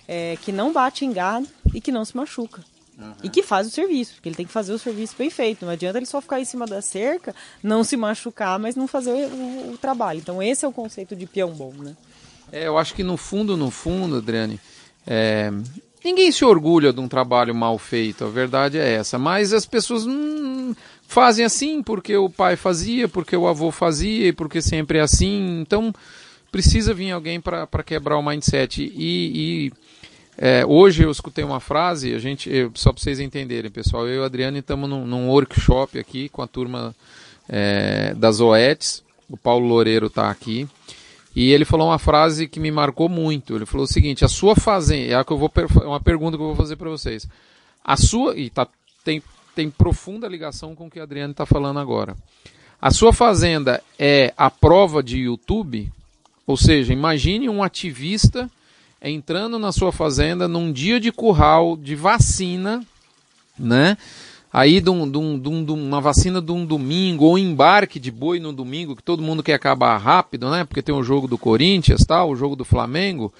é, 0.06 0.38
que 0.40 0.52
não 0.52 0.72
bate 0.72 1.04
em 1.04 1.12
gado 1.12 1.48
e 1.74 1.80
que 1.80 1.90
não 1.90 2.04
se 2.04 2.16
machuca. 2.16 2.64
Uhum. 2.96 3.14
E 3.22 3.28
que 3.28 3.42
faz 3.42 3.66
o 3.66 3.70
serviço, 3.70 4.14
porque 4.14 4.28
ele 4.28 4.36
tem 4.36 4.46
que 4.46 4.52
fazer 4.52 4.72
o 4.72 4.78
serviço 4.78 5.14
bem 5.16 5.30
feito. 5.30 5.64
Não 5.64 5.72
adianta 5.72 5.98
ele 5.98 6.06
só 6.06 6.20
ficar 6.20 6.40
em 6.40 6.44
cima 6.44 6.66
da 6.66 6.82
cerca, 6.82 7.34
não 7.62 7.82
se 7.84 7.96
machucar, 7.96 8.58
mas 8.58 8.76
não 8.76 8.86
fazer 8.86 9.12
o, 9.12 9.72
o 9.72 9.78
trabalho. 9.78 10.18
Então 10.18 10.42
esse 10.42 10.64
é 10.64 10.68
o 10.68 10.72
conceito 10.72 11.14
de 11.16 11.26
peão 11.26 11.50
bom, 11.50 11.72
né? 11.72 11.96
É, 12.52 12.66
eu 12.66 12.78
acho 12.78 12.94
que 12.94 13.02
no 13.02 13.16
fundo, 13.16 13.56
no 13.56 13.70
fundo, 13.70 14.16
Adriane, 14.16 14.60
é, 15.06 15.50
ninguém 16.04 16.30
se 16.32 16.44
orgulha 16.44 16.92
de 16.92 17.00
um 17.00 17.08
trabalho 17.08 17.54
mal 17.54 17.78
feito, 17.78 18.24
a 18.24 18.28
verdade 18.28 18.78
é 18.78 18.94
essa. 18.94 19.18
Mas 19.18 19.52
as 19.52 19.66
pessoas 19.66 20.06
hum, 20.06 20.74
fazem 21.06 21.44
assim 21.44 21.82
porque 21.82 22.16
o 22.16 22.30
pai 22.30 22.56
fazia, 22.56 23.08
porque 23.08 23.36
o 23.36 23.46
avô 23.46 23.70
fazia, 23.70 24.28
e 24.28 24.32
porque 24.32 24.60
sempre 24.62 24.98
é 24.98 25.02
assim. 25.02 25.60
Então 25.60 25.92
precisa 26.50 26.94
vir 26.94 27.10
alguém 27.10 27.40
para 27.40 27.82
quebrar 27.84 28.18
o 28.18 28.22
mindset. 28.22 28.82
E, 28.82 28.90
e 29.66 29.72
é, 30.36 30.64
hoje 30.64 31.02
eu 31.02 31.10
escutei 31.10 31.42
uma 31.42 31.58
frase, 31.58 32.14
a 32.14 32.18
gente, 32.20 32.48
eu, 32.48 32.70
só 32.74 32.92
para 32.92 33.02
vocês 33.02 33.18
entenderem, 33.18 33.72
pessoal, 33.72 34.06
eu 34.06 34.14
e 34.14 34.18
o 34.20 34.24
Adriano 34.24 34.56
estamos 34.56 34.88
num, 34.88 35.04
num, 35.04 35.28
workshop 35.28 35.98
aqui 35.98 36.28
com 36.28 36.42
a 36.42 36.46
turma 36.46 36.94
é, 37.48 38.14
das 38.14 38.38
OETs, 38.38 39.02
o 39.28 39.36
Paulo 39.36 39.66
Loureiro 39.66 40.06
está 40.06 40.30
aqui, 40.30 40.68
e 41.38 41.52
ele 41.52 41.64
falou 41.64 41.86
uma 41.86 42.00
frase 42.00 42.48
que 42.48 42.58
me 42.58 42.68
marcou 42.68 43.08
muito. 43.08 43.54
Ele 43.54 43.64
falou 43.64 43.84
o 43.84 43.88
seguinte: 43.88 44.24
a 44.24 44.28
sua 44.28 44.56
fazenda, 44.56 45.20
é, 45.20 45.22
que 45.22 45.32
eu 45.32 45.38
vou, 45.38 45.48
é 45.54 45.86
uma 45.86 46.00
pergunta 46.00 46.36
que 46.36 46.42
eu 46.42 46.48
vou 46.48 46.56
fazer 46.56 46.74
para 46.74 46.90
vocês. 46.90 47.28
A 47.84 47.96
sua, 47.96 48.36
e 48.36 48.50
tá, 48.50 48.66
tem, 49.04 49.22
tem 49.54 49.70
profunda 49.70 50.26
ligação 50.26 50.74
com 50.74 50.88
o 50.88 50.90
que 50.90 50.98
o 50.98 51.02
Adriano 51.02 51.30
está 51.30 51.46
falando 51.46 51.78
agora. 51.78 52.16
A 52.82 52.90
sua 52.90 53.12
fazenda 53.12 53.80
é 53.96 54.34
a 54.36 54.50
prova 54.50 55.00
de 55.00 55.18
YouTube? 55.18 55.88
Ou 56.44 56.56
seja, 56.56 56.92
imagine 56.92 57.48
um 57.48 57.62
ativista 57.62 58.50
entrando 59.00 59.60
na 59.60 59.70
sua 59.70 59.92
fazenda 59.92 60.48
num 60.48 60.72
dia 60.72 60.98
de 60.98 61.12
curral 61.12 61.76
de 61.76 61.94
vacina, 61.94 62.84
né? 63.56 63.96
Aí 64.52 64.80
de, 64.80 64.88
um, 64.88 65.10
de, 65.10 65.18
um, 65.18 65.64
de, 65.64 65.72
uma 65.72 66.00
vacina 66.00 66.40
de 66.40 66.50
um 66.50 66.64
domingo, 66.64 67.26
ou 67.26 67.38
embarque 67.38 68.00
de 68.00 68.10
boi 68.10 68.40
no 68.40 68.52
domingo, 68.52 68.96
que 68.96 69.02
todo 69.02 69.22
mundo 69.22 69.42
quer 69.42 69.54
acabar 69.54 69.96
rápido, 69.98 70.50
né? 70.50 70.64
Porque 70.64 70.82
tem 70.82 70.94
o 70.94 71.02
jogo 71.02 71.28
do 71.28 71.36
Corinthians, 71.36 72.04
tal, 72.04 72.30
o 72.30 72.36
jogo 72.36 72.56
do 72.56 72.64
Flamengo. 72.64 73.32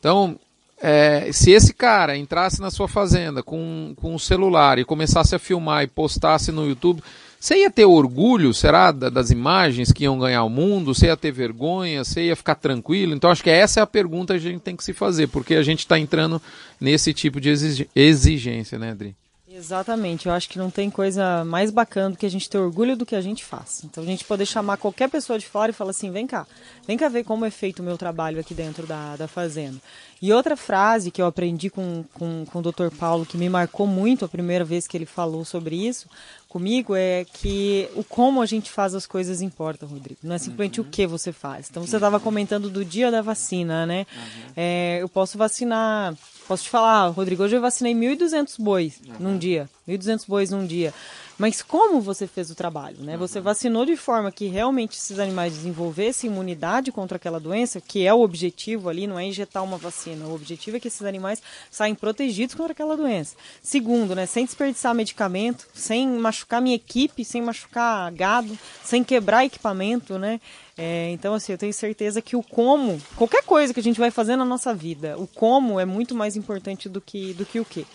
Então, 0.00 0.38
é, 0.80 1.30
se 1.32 1.50
esse 1.50 1.72
cara 1.72 2.16
entrasse 2.16 2.60
na 2.60 2.70
sua 2.70 2.88
fazenda 2.88 3.42
com, 3.42 3.94
com 3.96 4.14
um 4.14 4.18
celular 4.18 4.78
e 4.78 4.84
começasse 4.84 5.34
a 5.34 5.38
filmar 5.38 5.84
e 5.84 5.86
postasse 5.86 6.50
no 6.50 6.66
YouTube, 6.66 7.02
você 7.38 7.56
ia 7.58 7.70
ter 7.70 7.84
orgulho, 7.84 8.54
será, 8.54 8.90
das 8.90 9.30
imagens 9.30 9.92
que 9.92 10.04
iam 10.04 10.18
ganhar 10.18 10.44
o 10.44 10.48
mundo? 10.48 10.94
Você 10.94 11.06
ia 11.06 11.16
ter 11.16 11.30
vergonha? 11.30 12.02
Você 12.02 12.24
ia 12.24 12.36
ficar 12.36 12.54
tranquilo? 12.54 13.14
Então 13.14 13.30
acho 13.30 13.42
que 13.42 13.50
essa 13.50 13.80
é 13.80 13.82
a 13.82 13.86
pergunta 13.86 14.32
que 14.32 14.46
a 14.46 14.50
gente 14.50 14.62
tem 14.62 14.74
que 14.74 14.82
se 14.82 14.94
fazer, 14.94 15.26
porque 15.26 15.54
a 15.54 15.62
gente 15.62 15.80
está 15.80 15.98
entrando 15.98 16.40
nesse 16.80 17.12
tipo 17.12 17.38
de 17.38 17.50
exigência, 17.94 18.78
né, 18.78 18.92
Adri? 18.92 19.14
Exatamente, 19.56 20.26
eu 20.26 20.32
acho 20.32 20.48
que 20.48 20.58
não 20.58 20.68
tem 20.68 20.90
coisa 20.90 21.44
mais 21.44 21.70
bacana 21.70 22.10
do 22.10 22.16
que 22.16 22.26
a 22.26 22.28
gente 22.28 22.50
ter 22.50 22.58
orgulho 22.58 22.96
do 22.96 23.06
que 23.06 23.14
a 23.14 23.20
gente 23.20 23.44
faz. 23.44 23.84
Então 23.84 24.02
a 24.02 24.06
gente 24.06 24.24
poder 24.24 24.46
chamar 24.46 24.78
qualquer 24.78 25.08
pessoa 25.08 25.38
de 25.38 25.46
fora 25.46 25.70
e 25.70 25.72
falar 25.74 25.90
assim: 25.90 26.10
vem 26.10 26.26
cá, 26.26 26.44
vem 26.88 26.96
cá 26.96 27.08
ver 27.08 27.22
como 27.22 27.44
é 27.44 27.50
feito 27.50 27.78
o 27.78 27.82
meu 27.84 27.96
trabalho 27.96 28.40
aqui 28.40 28.52
dentro 28.52 28.84
da, 28.84 29.14
da 29.14 29.28
fazenda. 29.28 29.80
E 30.20 30.32
outra 30.32 30.56
frase 30.56 31.12
que 31.12 31.22
eu 31.22 31.26
aprendi 31.26 31.70
com, 31.70 32.04
com, 32.14 32.44
com 32.46 32.58
o 32.58 32.62
Dr. 32.62 32.88
Paulo, 32.98 33.24
que 33.24 33.38
me 33.38 33.48
marcou 33.48 33.86
muito 33.86 34.24
a 34.24 34.28
primeira 34.28 34.64
vez 34.64 34.88
que 34.88 34.96
ele 34.96 35.06
falou 35.06 35.44
sobre 35.44 35.76
isso 35.76 36.08
comigo, 36.54 36.94
é 36.94 37.24
que 37.24 37.90
o 37.96 38.04
como 38.04 38.40
a 38.40 38.46
gente 38.46 38.70
faz 38.70 38.94
as 38.94 39.06
coisas 39.06 39.42
importa, 39.42 39.84
Rodrigo. 39.84 40.20
Não 40.22 40.36
é 40.36 40.38
simplesmente 40.38 40.80
uhum. 40.80 40.86
o 40.86 40.88
que 40.88 41.04
você 41.04 41.32
faz. 41.32 41.66
Então 41.68 41.84
você 41.84 41.96
estava 41.96 42.20
comentando 42.20 42.70
do 42.70 42.84
dia 42.84 43.10
da 43.10 43.20
vacina, 43.20 43.84
né? 43.84 44.06
Uhum. 44.16 44.52
É, 44.56 44.98
eu 45.02 45.08
posso 45.08 45.36
vacinar 45.36 46.14
Posso 46.46 46.64
te 46.64 46.70
falar, 46.70 47.08
Rodrigo, 47.08 47.42
hoje 47.42 47.56
eu 47.56 47.60
vacinei 47.60 47.94
1.200 47.94 48.56
bois 48.62 49.00
uhum. 49.06 49.14
num 49.18 49.38
dia. 49.38 49.68
1.200 49.88 50.24
bois 50.28 50.50
num 50.50 50.66
dia. 50.66 50.92
Mas 51.36 51.62
como 51.62 52.00
você 52.00 52.26
fez 52.26 52.50
o 52.50 52.54
trabalho, 52.54 52.98
né? 53.00 53.14
Uhum. 53.14 53.18
Você 53.18 53.40
vacinou 53.40 53.84
de 53.84 53.96
forma 53.96 54.30
que 54.30 54.46
realmente 54.46 54.96
esses 54.96 55.18
animais 55.18 55.54
desenvolvessem 55.54 56.30
imunidade 56.30 56.92
contra 56.92 57.16
aquela 57.16 57.40
doença, 57.40 57.80
que 57.80 58.06
é 58.06 58.14
o 58.14 58.20
objetivo 58.20 58.88
ali, 58.88 59.06
não 59.06 59.18
é 59.18 59.24
injetar 59.24 59.64
uma 59.64 59.76
vacina. 59.76 60.26
O 60.26 60.34
objetivo 60.34 60.76
é 60.76 60.80
que 60.80 60.88
esses 60.88 61.02
animais 61.02 61.42
saiam 61.70 61.96
protegidos 61.96 62.54
contra 62.54 62.72
aquela 62.72 62.96
doença. 62.96 63.36
Segundo, 63.62 64.14
né? 64.14 64.26
Sem 64.26 64.44
desperdiçar 64.44 64.94
medicamento, 64.94 65.66
sem 65.74 66.08
machucar 66.08 66.62
minha 66.62 66.76
equipe, 66.76 67.24
sem 67.24 67.42
machucar 67.42 68.10
gado, 68.12 68.56
sem 68.84 69.02
quebrar 69.02 69.44
equipamento, 69.44 70.18
né? 70.18 70.40
É, 70.76 71.10
então, 71.10 71.34
assim, 71.34 71.52
eu 71.52 71.58
tenho 71.58 71.72
certeza 71.72 72.20
que 72.20 72.36
o 72.36 72.42
como, 72.42 73.00
qualquer 73.16 73.44
coisa 73.44 73.72
que 73.72 73.80
a 73.80 73.82
gente 73.82 74.00
vai 74.00 74.10
fazer 74.10 74.36
na 74.36 74.44
nossa 74.44 74.74
vida, 74.74 75.16
o 75.18 75.26
como 75.26 75.78
é 75.78 75.84
muito 75.84 76.14
mais 76.14 76.36
importante 76.36 76.88
do 76.88 77.00
que, 77.00 77.32
do 77.34 77.46
que 77.46 77.60
o 77.60 77.64
que. 77.64 77.86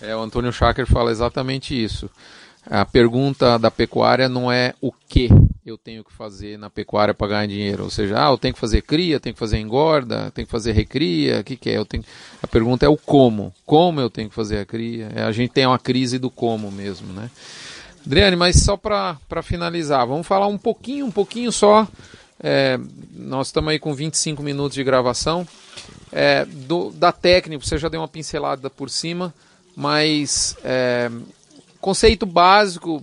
É, 0.00 0.14
o 0.14 0.20
Antônio 0.20 0.52
Schacker 0.52 0.86
fala 0.86 1.10
exatamente 1.10 1.72
isso. 1.72 2.10
A 2.68 2.84
pergunta 2.84 3.58
da 3.58 3.70
pecuária 3.70 4.28
não 4.28 4.50
é 4.50 4.74
o 4.80 4.90
que 4.90 5.28
eu 5.64 5.78
tenho 5.78 6.04
que 6.04 6.12
fazer 6.12 6.58
na 6.58 6.70
pecuária 6.70 7.14
para 7.14 7.28
ganhar 7.28 7.46
dinheiro. 7.46 7.84
Ou 7.84 7.90
seja, 7.90 8.14
ah, 8.16 8.30
eu 8.30 8.38
tenho 8.38 8.54
que 8.54 8.60
fazer 8.60 8.82
cria, 8.82 9.20
tenho 9.20 9.34
que 9.34 9.38
fazer 9.38 9.58
engorda, 9.58 10.30
tenho 10.32 10.46
que 10.46 10.50
fazer 10.50 10.72
recria, 10.72 11.40
o 11.40 11.44
que, 11.44 11.56
que 11.56 11.70
é? 11.70 11.76
Eu 11.76 11.84
tenho... 11.84 12.04
A 12.42 12.46
pergunta 12.46 12.86
é 12.86 12.88
o 12.88 12.96
como. 12.96 13.52
Como 13.64 14.00
eu 14.00 14.10
tenho 14.10 14.28
que 14.28 14.34
fazer 14.34 14.58
a 14.58 14.64
cria? 14.64 15.10
É, 15.14 15.22
a 15.22 15.32
gente 15.32 15.50
tem 15.50 15.66
uma 15.66 15.78
crise 15.78 16.18
do 16.18 16.30
como 16.30 16.70
mesmo, 16.70 17.12
né? 17.12 17.30
Adriane, 18.04 18.36
mas 18.36 18.62
só 18.62 18.76
para 18.76 19.42
finalizar, 19.42 20.06
vamos 20.06 20.26
falar 20.26 20.46
um 20.46 20.58
pouquinho, 20.58 21.06
um 21.06 21.10
pouquinho 21.10 21.50
só. 21.50 21.86
É, 22.40 22.78
nós 23.12 23.48
estamos 23.48 23.70
aí 23.70 23.78
com 23.80 23.92
25 23.92 24.42
minutos 24.42 24.74
de 24.74 24.84
gravação. 24.84 25.46
É, 26.12 26.44
do, 26.44 26.90
da 26.92 27.10
técnica, 27.10 27.64
você 27.64 27.76
já 27.76 27.88
deu 27.88 28.00
uma 28.00 28.08
pincelada 28.08 28.70
por 28.70 28.88
cima, 28.88 29.34
mas 29.74 30.56
é, 30.62 31.10
conceito 31.80 32.26
básico, 32.26 33.02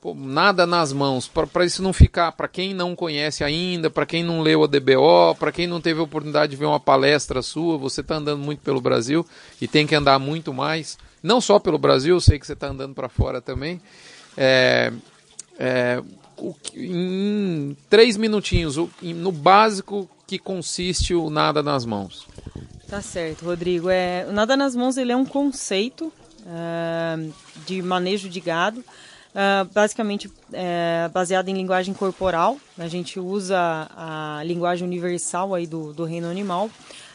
pô, 0.00 0.14
nada 0.14 0.66
nas 0.66 0.92
mãos, 0.92 1.28
para 1.28 1.64
isso 1.64 1.82
não 1.82 1.92
ficar, 1.92 2.32
para 2.32 2.48
quem 2.48 2.72
não 2.72 2.96
conhece 2.96 3.44
ainda, 3.44 3.90
para 3.90 4.06
quem 4.06 4.24
não 4.24 4.40
leu 4.40 4.64
a 4.64 4.66
DBO, 4.66 5.34
para 5.38 5.52
quem 5.52 5.66
não 5.66 5.80
teve 5.80 6.00
a 6.00 6.04
oportunidade 6.04 6.50
de 6.50 6.56
ver 6.56 6.66
uma 6.66 6.80
palestra 6.80 7.42
sua, 7.42 7.76
você 7.76 8.00
está 8.00 8.16
andando 8.16 8.42
muito 8.42 8.60
pelo 8.60 8.80
Brasil 8.80 9.24
e 9.60 9.68
tem 9.68 9.86
que 9.86 9.94
andar 9.94 10.18
muito 10.18 10.52
mais, 10.52 10.98
não 11.22 11.40
só 11.40 11.58
pelo 11.58 11.78
Brasil, 11.78 12.20
sei 12.20 12.38
que 12.38 12.46
você 12.46 12.54
está 12.54 12.68
andando 12.68 12.94
para 12.94 13.08
fora 13.08 13.40
também. 13.40 13.80
É, 14.36 14.92
é, 15.58 16.02
em 16.74 17.76
três 17.90 18.16
minutinhos, 18.16 18.76
no 19.02 19.30
básico 19.30 20.08
que 20.26 20.38
consiste 20.38 21.14
o 21.14 21.28
nada 21.28 21.62
nas 21.62 21.84
mãos. 21.84 22.26
Tá 22.88 23.02
certo, 23.02 23.44
Rodrigo. 23.44 23.90
É, 23.90 24.26
o 24.28 24.32
nada 24.32 24.56
nas 24.56 24.74
mãos 24.74 24.96
ele 24.96 25.12
é 25.12 25.16
um 25.16 25.24
conceito 25.24 26.12
uh, 26.40 27.32
de 27.66 27.82
manejo 27.82 28.28
de 28.28 28.40
gado, 28.40 28.80
uh, 28.80 29.64
basicamente 29.72 30.28
uh, 30.28 31.08
baseado 31.12 31.48
em 31.48 31.54
linguagem 31.54 31.94
corporal. 31.94 32.58
A 32.78 32.88
gente 32.88 33.18
usa 33.18 33.88
a 33.96 34.42
linguagem 34.44 34.86
universal 34.86 35.54
aí 35.54 35.66
do, 35.66 35.92
do 35.92 36.04
reino 36.04 36.28
animal. 36.28 36.70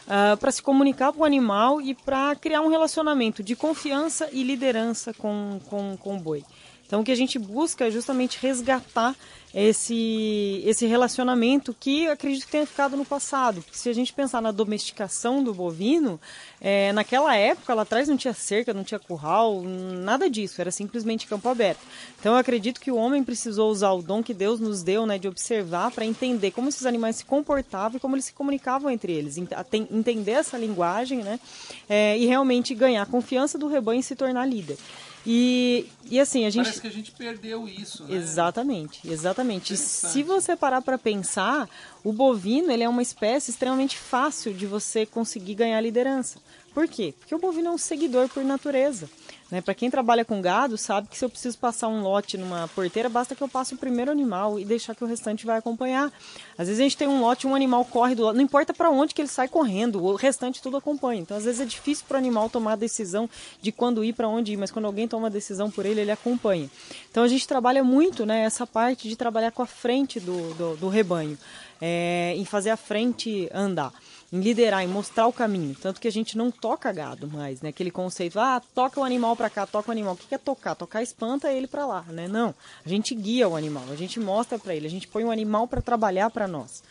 Uh, 0.05 0.37
para 0.37 0.51
se 0.51 0.61
comunicar 0.61 1.11
com 1.11 1.21
o 1.21 1.25
animal 1.25 1.81
e 1.81 1.95
para 1.95 2.35
criar 2.35 2.61
um 2.61 2.69
relacionamento 2.69 3.41
de 3.41 3.55
confiança 3.55 4.29
e 4.31 4.43
liderança 4.43 5.11
com, 5.15 5.59
com, 5.67 5.97
com 5.97 6.15
o 6.15 6.19
boi. 6.19 6.43
Então, 6.85 7.01
o 7.01 7.03
que 7.03 7.11
a 7.11 7.15
gente 7.15 7.39
busca 7.39 7.87
é 7.87 7.91
justamente 7.91 8.37
resgatar 8.39 9.15
esse, 9.55 10.61
esse 10.65 10.85
relacionamento 10.85 11.73
que 11.79 12.09
acredito 12.09 12.45
que 12.45 12.51
tenha 12.51 12.67
ficado 12.67 12.97
no 12.97 13.05
passado. 13.05 13.61
Porque 13.61 13.77
se 13.77 13.87
a 13.87 13.93
gente 13.93 14.11
pensar 14.11 14.41
na 14.41 14.51
domesticação 14.51 15.41
do 15.41 15.53
bovino, 15.53 16.19
é, 16.59 16.91
naquela 16.91 17.33
época 17.37 17.73
lá 17.73 17.83
atrás 17.83 18.09
não 18.09 18.17
tinha 18.17 18.33
cerca, 18.33 18.73
não 18.73 18.83
tinha 18.83 18.99
curral, 18.99 19.61
nada 19.63 20.29
disso, 20.29 20.59
era 20.59 20.71
simplesmente 20.71 21.25
campo 21.25 21.47
aberto. 21.47 21.79
Então 22.19 22.33
eu 22.33 22.37
acredito 22.37 22.81
que 22.81 22.91
o 22.91 22.97
homem 22.97 23.23
precisou 23.23 23.71
usar 23.71 23.93
o 23.93 24.01
dom 24.01 24.21
que 24.21 24.33
Deus 24.33 24.59
nos 24.59 24.83
deu, 24.83 25.05
né, 25.05 25.17
de 25.17 25.29
observar 25.29 25.89
para 25.89 26.03
entender 26.03 26.51
como 26.51 26.67
esses 26.67 26.85
animais 26.85 27.15
se 27.15 27.25
comportavam 27.25 27.95
e 27.95 27.99
como 27.99 28.15
eles 28.15 28.25
se 28.25 28.33
comunicavam 28.33 28.91
entre 28.91 29.13
eles, 29.13 29.37
entender 29.37 30.31
essa 30.31 30.57
linguagem, 30.57 31.19
né, 31.19 31.39
é, 31.87 32.17
e 32.17 32.25
realmente 32.25 32.75
ganhar 32.75 33.03
a 33.03 33.05
confiança 33.05 33.57
do 33.57 33.67
rebanho 33.67 34.01
e 34.01 34.03
se 34.03 34.17
tornar 34.17 34.45
líder. 34.45 34.77
E, 35.25 35.87
e 36.09 36.19
assim, 36.19 36.45
a 36.45 36.49
gente. 36.49 36.65
Parece 36.65 36.81
que 36.81 36.87
a 36.87 36.91
gente 36.91 37.11
perdeu 37.11 37.67
isso, 37.67 38.03
né? 38.03 38.15
Exatamente, 38.15 39.01
exatamente. 39.09 39.75
Se 39.75 40.21
você 40.21 40.55
parar 40.55 40.81
para 40.81 40.97
pensar, 40.97 41.67
o 42.03 42.13
bovino 42.13 42.71
ele 42.71 42.83
é 42.83 42.89
uma 42.89 43.01
espécie 43.01 43.49
extremamente 43.49 43.97
fácil 43.97 44.53
de 44.53 44.67
você 44.67 45.05
conseguir 45.05 45.55
ganhar 45.55 45.81
liderança. 45.81 46.39
Por 46.73 46.87
quê? 46.87 47.13
Porque 47.17 47.33
o 47.33 47.39
bovino 47.39 47.69
é 47.69 47.71
um 47.71 47.77
seguidor 47.77 48.29
por 48.29 48.43
natureza. 48.43 49.09
Né? 49.51 49.61
Para 49.61 49.75
quem 49.75 49.91
trabalha 49.91 50.25
com 50.25 50.41
gado, 50.41 50.77
sabe 50.77 51.07
que 51.07 51.17
se 51.17 51.23
eu 51.23 51.29
preciso 51.29 51.57
passar 51.57 51.87
um 51.87 52.01
lote 52.01 52.37
numa 52.37 52.67
porteira, 52.69 53.07
basta 53.07 53.35
que 53.35 53.41
eu 53.41 53.47
passe 53.47 53.75
o 53.75 53.77
primeiro 53.77 54.11
animal 54.11 54.59
e 54.59 54.65
deixar 54.65 54.95
que 54.95 55.03
o 55.03 55.07
restante 55.07 55.45
vai 55.45 55.57
acompanhar. 55.57 56.11
Às 56.57 56.67
vezes 56.67 56.79
a 56.79 56.83
gente 56.83 56.97
tem 56.97 57.07
um 57.07 57.21
lote, 57.21 57.45
um 57.45 57.53
animal 57.53 57.85
corre 57.85 58.15
do 58.15 58.23
lado, 58.23 58.35
não 58.35 58.43
importa 58.43 58.73
para 58.73 58.89
onde 58.89 59.13
que 59.13 59.21
ele 59.21 59.29
sai 59.29 59.47
correndo, 59.47 60.03
o 60.03 60.15
restante 60.15 60.61
tudo 60.61 60.77
acompanha. 60.77 61.21
Então, 61.21 61.37
às 61.37 61.45
vezes 61.45 61.61
é 61.61 61.65
difícil 61.65 62.05
para 62.07 62.15
o 62.15 62.17
animal 62.17 62.49
tomar 62.49 62.73
a 62.73 62.75
decisão 62.75 63.29
de 63.61 63.71
quando 63.71 64.03
ir, 64.03 64.13
para 64.13 64.27
onde 64.27 64.53
ir, 64.53 64.57
mas 64.57 64.71
quando 64.71 64.85
alguém 64.85 65.07
toma 65.07 65.27
a 65.27 65.29
decisão 65.31 65.69
por 65.69 65.85
ele, 65.85 66.01
ele 66.01 66.11
acompanha. 66.11 66.69
Então, 67.11 67.23
a 67.23 67.27
gente 67.27 67.47
trabalha 67.47 67.83
muito 67.83 68.25
né, 68.25 68.41
essa 68.41 68.65
parte 68.65 69.07
de 69.07 69.15
trabalhar 69.15 69.51
com 69.51 69.61
a 69.61 69.67
frente 69.67 70.19
do, 70.19 70.53
do, 70.55 70.77
do 70.77 70.89
rebanho, 70.89 71.37
é, 71.79 72.33
em 72.35 72.45
fazer 72.45 72.71
a 72.71 72.77
frente 72.77 73.47
andar. 73.53 73.93
Em 74.31 74.39
liderar, 74.39 74.83
em 74.83 74.87
mostrar 74.87 75.27
o 75.27 75.33
caminho. 75.33 75.75
Tanto 75.79 76.01
que 76.01 76.07
a 76.07 76.11
gente 76.11 76.37
não 76.37 76.51
toca 76.51 76.91
gado 76.91 77.27
mais, 77.27 77.61
né? 77.61 77.69
Aquele 77.69 77.91
conceito, 77.91 78.39
ah, 78.39 78.61
toca 78.73 78.99
o 78.99 79.03
animal 79.03 79.35
para 79.35 79.49
cá, 79.49 79.65
toca 79.65 79.89
o 79.89 79.91
animal. 79.91 80.13
O 80.13 80.17
que 80.17 80.33
é 80.33 80.37
tocar? 80.37 80.75
Tocar 80.75 81.01
espanta 81.01 81.51
ele 81.51 81.67
para 81.67 81.85
lá, 81.85 82.03
né? 82.09 82.27
Não, 82.27 82.53
a 82.85 82.89
gente 82.89 83.13
guia 83.13 83.47
o 83.47 83.55
animal, 83.55 83.83
a 83.91 83.95
gente 83.95 84.19
mostra 84.19 84.57
para 84.57 84.75
ele, 84.75 84.87
a 84.87 84.89
gente 84.89 85.07
põe 85.07 85.23
o 85.23 85.31
animal 85.31 85.67
para 85.67 85.81
trabalhar 85.81 86.29
para 86.29 86.47
nós. 86.47 86.83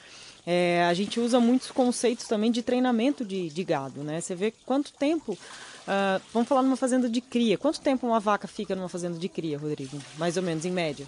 É, 0.46 0.84
a 0.88 0.92
gente 0.92 1.18
usa 1.18 1.40
muitos 1.40 1.70
conceitos 1.70 2.26
também 2.26 2.50
de 2.50 2.62
treinamento 2.62 3.24
de, 3.24 3.48
de 3.48 3.64
gado, 3.64 4.02
né? 4.04 4.20
Você 4.20 4.34
vê 4.34 4.52
quanto 4.66 4.92
tempo, 4.92 5.32
uh, 5.32 6.20
vamos 6.34 6.46
falar 6.46 6.62
numa 6.62 6.76
fazenda 6.76 7.08
de 7.08 7.22
cria, 7.22 7.56
quanto 7.56 7.80
tempo 7.80 8.06
uma 8.06 8.20
vaca 8.20 8.46
fica 8.46 8.76
numa 8.76 8.88
fazenda 8.88 9.18
de 9.18 9.28
cria, 9.28 9.58
Rodrigo? 9.58 9.98
Mais 10.18 10.36
ou 10.36 10.42
menos, 10.42 10.66
em 10.66 10.70
média. 10.70 11.06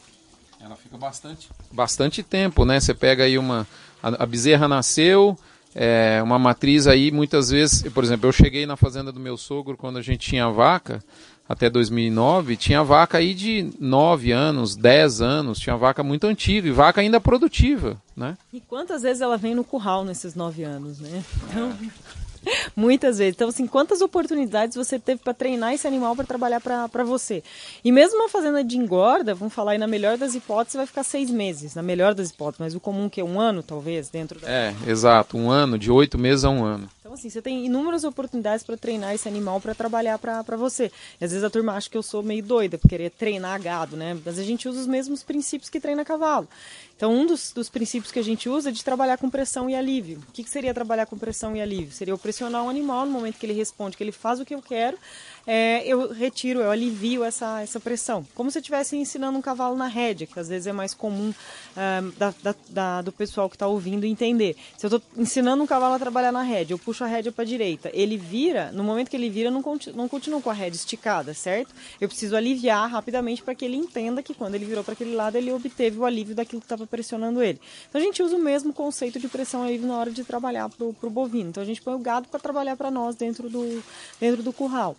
Ela 0.59 0.75
fica 0.75 0.97
bastante. 0.97 1.51
Bastante 1.71 2.23
tempo, 2.23 2.65
né? 2.65 2.81
Você 2.81 2.95
pega 2.95 3.25
aí 3.25 3.37
uma. 3.37 3.67
A, 4.03 4.23
a 4.23 4.27
bezerra 4.27 4.67
nasceu, 4.67 5.39
é, 5.79 6.23
uma 6.23 6.39
matriz 6.39 6.87
aí, 6.87 7.11
muitas 7.13 7.51
vezes. 7.51 7.83
Por 7.93 8.03
exemplo, 8.03 8.27
eu 8.27 8.33
cheguei 8.33 8.65
na 8.65 8.77
fazenda 8.77 9.13
do 9.13 9.21
meu 9.21 9.37
sogro 9.37 9.77
quando 9.77 9.99
a 9.99 10.03
gente 10.03 10.31
tinha 10.31 10.49
vaca, 10.49 11.05
até 11.47 11.69
2009, 11.69 12.57
tinha 12.57 12.83
vaca 12.83 13.19
aí 13.19 13.35
de 13.35 13.71
9 13.79 14.33
anos, 14.33 14.75
10 14.75 15.21
anos, 15.21 15.59
tinha 15.59 15.77
vaca 15.77 16.03
muito 16.03 16.27
antiga 16.27 16.67
e 16.67 16.73
vaca 16.73 17.01
ainda 17.01 17.21
produtiva, 17.21 18.01
né? 18.17 18.37
E 18.53 18.61
quantas 18.61 19.03
vezes 19.03 19.21
ela 19.21 19.37
vem 19.37 19.55
no 19.55 19.63
curral 19.63 20.05
nesses 20.05 20.35
9 20.35 20.65
anos, 20.65 20.99
né? 20.99 21.23
Então. 21.45 21.69
É. 21.71 22.06
Muitas 22.75 23.19
vezes. 23.19 23.35
Então, 23.35 23.49
assim, 23.49 23.67
quantas 23.67 24.01
oportunidades 24.01 24.77
você 24.77 24.99
teve 24.99 25.21
para 25.23 25.35
treinar 25.35 25.75
esse 25.75 25.87
animal 25.87 26.15
para 26.15 26.25
trabalhar 26.25 26.61
para 26.61 27.05
você? 27.05 27.43
E 27.85 27.93
mesmo 27.93 28.21
uma 28.21 28.29
fazenda 28.29 28.63
de 28.63 28.77
engorda, 28.77 29.35
vamos 29.35 29.55
falar 29.55 29.73
aí 29.73 29.79
na 29.79 29.87
melhor 29.87 30.17
das 30.17 30.35
hipóteses, 30.35 30.77
vai 30.77 30.87
ficar 30.87 31.03
seis 31.03 31.31
meses, 31.31 31.75
na 31.75 31.83
melhor 31.83 32.15
das 32.15 32.31
hipóteses, 32.31 32.61
mas 32.61 32.75
o 32.75 32.81
comum 32.81 33.09
que 33.09 33.21
é 33.21 33.25
um 33.25 33.41
ano, 33.41 33.63
talvez, 33.63 34.09
dentro 34.09 34.41
da... 34.41 34.49
É, 34.49 34.75
exato, 34.87 35.37
um 35.37 35.51
ano, 35.51 35.79
de 35.79 35.91
oito 35.91 36.19
meses 36.19 36.45
a 36.45 36.51
um 36.51 36.65
ano. 36.65 36.89
Então, 37.07 37.15
assim, 37.15 37.31
você 37.31 37.41
tem 37.41 37.65
inúmeras 37.65 38.03
oportunidades 38.03 38.65
para 38.65 38.77
treinar 38.77 39.15
esse 39.15 39.29
animal 39.29 39.61
para 39.61 39.73
trabalhar 39.77 40.19
para 40.19 40.57
você. 40.57 40.91
E 41.21 41.25
às 41.25 41.31
vezes 41.31 41.45
a 41.45 41.49
turma 41.49 41.75
acha 41.75 41.89
que 41.89 41.97
eu 41.97 42.03
sou 42.03 42.21
meio 42.21 42.43
doida 42.43 42.79
por 42.79 42.89
querer 42.89 43.11
treinar 43.11 43.63
gado, 43.63 43.97
né? 43.97 44.21
Mas 44.25 44.41
a 44.41 44.43
gente 44.43 44.69
usa 44.69 44.81
os 44.81 44.89
mesmos 44.89 45.23
princípios 45.23 45.71
que 45.71 45.79
treina 45.79 46.05
cavalo. 46.05 46.49
Então, 46.97 47.15
um 47.15 47.25
dos, 47.25 47.53
dos, 47.53 47.69
princípios 47.69 48.11
que 48.11 48.19
a 48.19 48.25
gente 48.25 48.49
usa 48.49 48.71
é 48.71 48.73
de 48.73 48.83
trabalhar 48.83 49.19
com 49.19 49.31
pressão 49.31 49.71
e 49.71 49.77
alívio. 49.77 50.19
O 50.29 50.33
que, 50.33 50.43
que, 50.43 50.51
seria 50.51 50.75
trabalhar 50.75 51.07
com 51.07 51.17
pressão 51.17 51.55
e 51.55 51.61
alívio? 51.61 51.93
Seria 51.93 52.11
eu 52.11 52.19
pressionar 52.19 52.65
o 52.65 52.69
animal 52.69 53.07
no 53.07 53.13
momento 53.13 53.39
que 53.39 53.47
ele 53.47 53.53
responde, 53.53 53.97
que 53.97 54.03
ele 54.03 54.11
faz 54.11 54.41
o 54.41 54.45
que 54.45 54.57
eu 54.57 54.63
quero, 54.63 54.99
é, 55.47 55.87
eu 55.87 56.13
retiro, 56.13 56.61
eu 56.61 56.71
alivio 56.71 57.23
essa, 57.23 57.61
essa 57.63 57.79
pressão. 57.79 58.27
Como 58.35 58.51
se 58.51 58.59
eu 58.59 58.61
estivesse 58.61 58.97
ensinando 58.97 59.39
um 59.39 59.43
cavalo 59.43 59.77
na 59.77 59.87
rédea, 59.87 60.27
que 60.27 60.39
às 60.39 60.49
vezes 60.49 60.67
é 60.67 60.73
mais 60.73 60.93
comum 60.93 61.31
uh, 61.31 62.13
da, 62.19 62.35
da, 62.43 62.55
da, 62.69 63.03
do 63.03 63.13
pessoal 63.13 63.49
que 63.49 63.55
está 63.55 63.67
ouvindo 63.67 64.05
entender. 64.05 64.57
Se 64.77 64.87
eu 64.87 64.89
estou 64.97 65.03
ensinando 65.17 65.63
um 65.63 65.67
cavalo 65.67 65.95
a 65.95 65.99
trabalhar 65.99 66.33
na 66.33 66.43
rédea, 66.43 66.75
eu 66.75 66.79
puxo 66.79 67.05
a 67.05 67.07
rédea 67.07 67.31
para 67.31 67.43
a 67.43 67.47
direita, 67.47 67.91
ele 67.95 68.17
vira, 68.17 68.73
no 68.73 68.83
momento 68.83 69.09
que 69.09 69.17
ele 69.17 69.31
vira, 69.31 69.51
não, 69.51 69.63
não 69.95 70.09
continua 70.09 70.41
com 70.41 70.51
a 70.51 70.53
rédea 70.53 70.77
esticada, 70.77 71.33
certo? 71.33 71.73
Eu 72.01 72.09
preciso 72.09 72.35
aliviar 72.35 72.91
rapidamente 72.91 73.43
para 73.43 73.55
que 73.55 73.65
ele 73.65 73.77
entenda 73.77 74.23
que 74.23 74.35
quando 74.35 74.57
ele 74.57 74.65
virou 74.65 74.83
para 74.83 74.95
aquele 74.95 75.15
lado, 75.15 75.37
ele 75.37 75.53
obteve 75.53 75.99
o 75.99 76.05
alívio 76.05 76.35
daquilo 76.35 76.61
que 76.61 76.67
estava 76.67 76.87
pressionando 76.87 77.43
ele. 77.43 77.61
Então 77.89 78.01
a 78.01 78.05
gente 78.05 78.23
usa 78.23 78.35
o 78.35 78.41
mesmo 78.41 78.73
conceito 78.73 79.21
de 79.21 79.29
pressão 79.29 79.63
alívio 79.63 79.87
na 79.87 79.97
hora 79.97 80.11
de 80.11 80.25
trabalhar 80.25 80.69
para 80.69 80.87
o 80.87 81.11
bovino. 81.11 81.51
Então 81.51 81.63
a 81.63 81.67
gente 81.67 81.81
põe 81.81 81.95
o 81.95 81.99
gado 81.99 82.29
para 82.29 82.41
trabalhar 82.41 82.77
para 82.77 82.91
nós 82.91 83.15
dentro 83.15 83.49
do, 83.49 83.83
dentro 84.21 84.43
do 84.43 84.53
curral. 84.53 84.97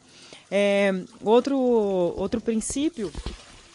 É, 0.50 0.94
outro, 1.24 1.58
outro 1.58 2.40
princípio 2.40 3.12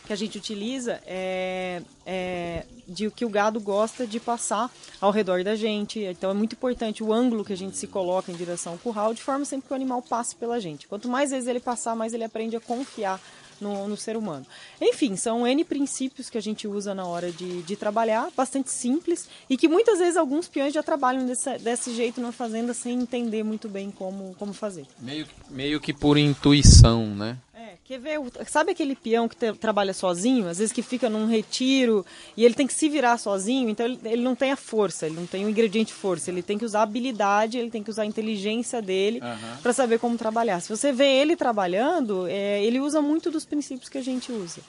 que 0.07 0.13
a 0.13 0.17
gente 0.17 0.37
utiliza 0.37 1.01
é, 1.07 1.83
é 2.05 2.65
de 2.89 3.11
que 3.11 3.25
o 3.25 3.29
gado 3.29 3.61
gosta 3.61 4.07
de 4.07 4.19
passar 4.19 4.71
ao 5.01 5.11
redor 5.11 5.45
da 5.45 5.55
gente. 5.55 6.01
Então 6.01 6.31
é 6.31 6.35
muito 6.35 6.55
importante 6.55 7.03
o 7.03 7.13
ângulo 7.13 7.45
que 7.45 7.53
a 7.53 7.57
gente 7.57 7.77
se 7.77 7.87
coloca 7.87 8.33
em 8.33 8.35
direção 8.35 8.73
ao 8.73 8.79
curral, 8.79 9.15
de 9.15 9.23
forma 9.23 9.45
sempre 9.45 9.69
que 9.69 9.73
o 9.73 9.77
animal 9.77 10.03
passe 10.03 10.35
pela 10.35 10.61
gente. 10.61 10.89
Quanto 10.89 11.09
mais 11.09 11.31
vezes 11.31 11.49
ele 11.49 11.61
passar, 11.61 11.95
mais 11.95 12.13
ele 12.13 12.25
aprende 12.25 12.57
a 12.57 12.61
confiar 12.61 13.21
no, 13.61 13.88
no, 13.88 13.97
ser 13.97 14.17
humano. 14.17 14.47
Enfim, 14.81 15.17
são 15.17 15.47
N 15.47 15.65
princípios 15.65 16.29
que 16.31 16.38
a 16.38 16.41
gente 16.41 16.67
usa 16.67 16.95
na 16.95 17.07
hora 17.07 17.31
de, 17.31 17.62
de 17.62 17.77
trabalhar, 17.77 18.29
bastante 18.37 18.71
simples, 18.71 19.29
e 19.49 19.57
que 19.57 19.69
muitas 19.69 19.99
vezes 19.99 20.17
alguns 20.17 20.49
peões 20.49 20.73
já 20.73 20.83
trabalham 20.83 21.27
desse, 21.27 21.59
desse 21.59 21.95
jeito 21.95 22.21
na 22.21 22.33
fazenda 22.33 22.75
sem 22.75 23.01
entender 23.01 23.43
muito 23.43 23.69
bem 23.69 23.91
como, 23.91 24.35
como 24.38 24.53
fazer. 24.53 24.87
Meio, 24.99 25.27
meio 25.51 25.81
que 25.81 25.93
por 25.93 26.17
intuição, 26.17 27.07
né? 27.07 27.37
Quer 27.93 28.01
ver, 28.01 28.19
sabe 28.47 28.73
aquele 28.73 28.97
peão 28.97 29.29
que 29.29 29.37
te, 29.37 29.53
trabalha 29.53 29.93
sozinho, 29.93 30.49
às 30.49 30.57
vezes 30.57 30.73
que 30.73 30.81
fica 30.81 31.11
num 31.11 31.27
retiro 31.27 32.07
e 32.35 32.43
ele 32.43 32.55
tem 32.55 32.67
que 32.67 32.73
se 32.73 32.89
virar 32.89 33.19
sozinho, 33.19 33.69
então 33.69 33.85
ele, 33.85 34.01
ele, 34.07 34.23
não 34.23 34.35
tem 34.35 34.51
a 34.51 34.57
força, 34.57 35.05
ele 35.05 35.15
não 35.15 35.27
tem 35.27 35.45
o 35.45 35.51
ingrediente 35.51 35.93
força, 35.93 36.31
ele 36.31 36.41
tem 36.41 36.57
que 36.57 36.65
usar 36.65 36.81
a 36.81 36.83
habilidade, 36.85 37.59
ele 37.59 37.69
tem 37.69 37.83
que 37.83 37.91
usar 37.91 38.05
a 38.05 38.07
inteligência 38.07 38.81
dele 38.81 39.21
uhum. 39.23 39.57
para 39.63 39.75
saber 39.75 39.99
como 39.99 40.17
trabalhar. 40.17 40.61
Se 40.61 40.71
você 40.71 40.91
vê 40.91 41.05
ele 41.05 41.37
trabalhando, 41.37 42.27
é, 42.29 42.65
ele 42.65 42.81
usa 42.81 43.03
muito 43.03 43.31
dos 43.31 43.45
princípios 43.45 43.91
que 43.91 43.99
a 43.99 44.03
gente 44.03 44.33
usa. 44.33 44.63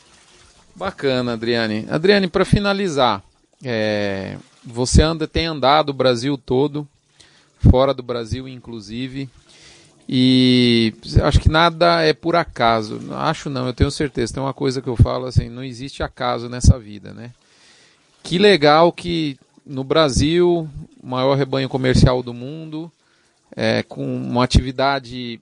Bacana, 0.76 1.32
Adriane. 1.32 1.88
Adriane, 1.90 2.28
para 2.28 2.44
finalizar, 2.44 3.24
é, 3.64 4.36
você 4.66 5.02
anda, 5.02 5.30
tem 5.30 5.46
andado 5.46 5.92
o 5.92 5.94
Brasil 5.94 6.38
todo, 6.38 6.86
fora 7.72 7.94
do 7.94 8.04
Brasil 8.04 8.50
inclusive. 8.50 9.30
E 10.08 10.94
acho 11.24 11.39
que 11.39 11.50
nada 11.50 12.02
é 12.02 12.13
por 12.13 12.36
acaso. 12.36 13.00
Acho 13.13 13.50
não, 13.50 13.68
eu 13.68 13.74
tenho 13.74 13.92
certeza. 13.92 14.34
Tem 14.34 14.44
uma 14.44 14.54
coisa 14.54 14.82
que 14.82 14.89
eu 14.89 14.96
falo 14.96 15.26
assim, 15.26 15.50
não 15.50 15.63
existe 15.63 16.04
acaso 16.04 16.50
nessa 16.50 16.78
vida, 16.78 17.13
né? 17.13 17.32
Que 18.22 18.38
legal 18.38 18.92
que 18.92 19.38
no 19.66 19.84
Brasil, 19.84 20.70
maior 21.02 21.38
rebanho 21.38 21.70
comercial 21.70 22.22
do 22.22 22.34
mundo, 22.34 22.92
é, 23.56 23.84
com 23.84 24.04
uma 24.04 24.44
atividade 24.44 25.39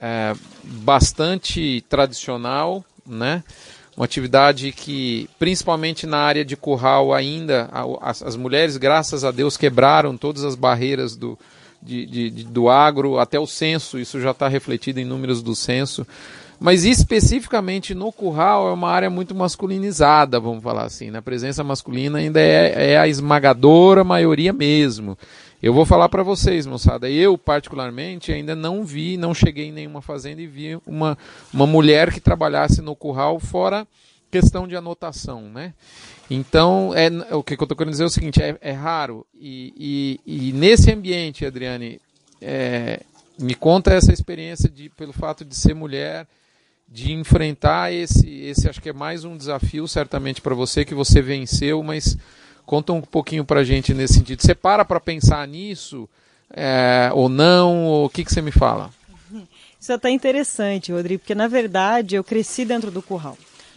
é, 0.00 0.34
bastante 0.64 1.84
tradicional, 1.88 2.84
né? 3.06 3.44
Uma 3.96 4.06
atividade 4.06 4.72
que, 4.72 5.28
principalmente 5.38 6.06
na 6.06 6.18
área 6.18 6.44
de 6.44 6.56
curral 6.56 7.12
ainda, 7.12 7.68
as 8.00 8.36
mulheres, 8.36 8.78
graças 8.78 9.22
a 9.22 9.30
Deus, 9.30 9.56
quebraram 9.56 10.16
todas 10.16 10.44
as 10.44 10.54
barreiras 10.54 11.14
do, 11.14 11.38
de, 11.82 12.06
de, 12.06 12.30
de, 12.30 12.44
do 12.44 12.68
agro, 12.68 13.18
até 13.18 13.38
o 13.38 13.46
censo, 13.46 13.98
isso 13.98 14.20
já 14.20 14.30
está 14.30 14.48
refletido 14.48 15.00
em 15.00 15.04
números 15.04 15.42
do 15.42 15.54
censo. 15.54 16.06
Mas 16.60 16.84
especificamente 16.84 17.92
no 17.92 18.12
curral 18.12 18.68
é 18.68 18.72
uma 18.72 18.88
área 18.88 19.10
muito 19.10 19.34
masculinizada, 19.34 20.38
vamos 20.38 20.62
falar 20.62 20.84
assim. 20.84 21.10
Né? 21.10 21.18
A 21.18 21.22
presença 21.22 21.64
masculina 21.64 22.18
ainda 22.18 22.40
é, 22.40 22.92
é 22.92 22.98
a 22.98 23.08
esmagadora 23.08 24.04
maioria 24.04 24.52
mesmo. 24.52 25.18
Eu 25.60 25.74
vou 25.74 25.84
falar 25.84 26.08
para 26.08 26.22
vocês, 26.22 26.64
moçada. 26.64 27.10
Eu, 27.10 27.36
particularmente, 27.36 28.32
ainda 28.32 28.54
não 28.54 28.84
vi, 28.84 29.16
não 29.16 29.34
cheguei 29.34 29.66
em 29.66 29.72
nenhuma 29.72 30.00
fazenda 30.00 30.40
e 30.40 30.46
vi 30.46 30.78
uma, 30.86 31.18
uma 31.52 31.66
mulher 31.66 32.12
que 32.12 32.20
trabalhasse 32.20 32.80
no 32.80 32.94
curral 32.94 33.40
fora 33.40 33.86
questão 34.30 34.66
de 34.66 34.74
anotação, 34.74 35.42
né? 35.42 35.74
Então, 36.34 36.94
é, 36.94 37.10
o 37.34 37.42
que 37.42 37.52
eu 37.52 37.62
estou 37.62 37.76
querendo 37.76 37.92
dizer 37.92 38.04
é 38.04 38.06
o 38.06 38.10
seguinte, 38.10 38.42
é, 38.42 38.56
é 38.62 38.72
raro. 38.72 39.26
E, 39.34 40.18
e, 40.24 40.48
e, 40.48 40.52
nesse 40.54 40.90
ambiente, 40.90 41.44
Adriane, 41.44 42.00
é, 42.40 43.00
me 43.38 43.54
conta 43.54 43.92
essa 43.92 44.14
experiência 44.14 44.66
de, 44.66 44.88
pelo 44.88 45.12
fato 45.12 45.44
de 45.44 45.54
ser 45.54 45.74
mulher, 45.74 46.26
de 46.88 47.12
enfrentar 47.12 47.92
esse, 47.92 48.30
esse 48.44 48.66
acho 48.66 48.80
que 48.80 48.88
é 48.88 48.94
mais 48.94 49.24
um 49.24 49.36
desafio, 49.36 49.86
certamente, 49.86 50.40
para 50.40 50.54
você, 50.54 50.86
que 50.86 50.94
você 50.94 51.20
venceu, 51.20 51.82
mas 51.82 52.16
conta 52.64 52.94
um 52.94 53.02
pouquinho 53.02 53.44
para 53.44 53.60
a 53.60 53.64
gente 53.64 53.92
nesse 53.92 54.14
sentido. 54.14 54.40
Você 54.40 54.54
para 54.54 54.86
para 54.86 54.98
pensar 54.98 55.46
nisso 55.46 56.08
é, 56.50 57.10
ou 57.12 57.28
não? 57.28 57.84
Ou, 57.84 58.06
o 58.06 58.08
que, 58.08 58.24
que 58.24 58.32
você 58.32 58.40
me 58.40 58.52
fala? 58.52 58.90
Isso 59.78 59.92
é 59.92 59.96
até 59.96 60.08
interessante, 60.08 60.92
Rodrigo, 60.92 61.20
porque 61.20 61.34
na 61.34 61.48
verdade 61.48 62.16
eu 62.16 62.24
cresci 62.24 62.64
dentro 62.64 62.90
do 62.90 63.02
curral. 63.02 63.36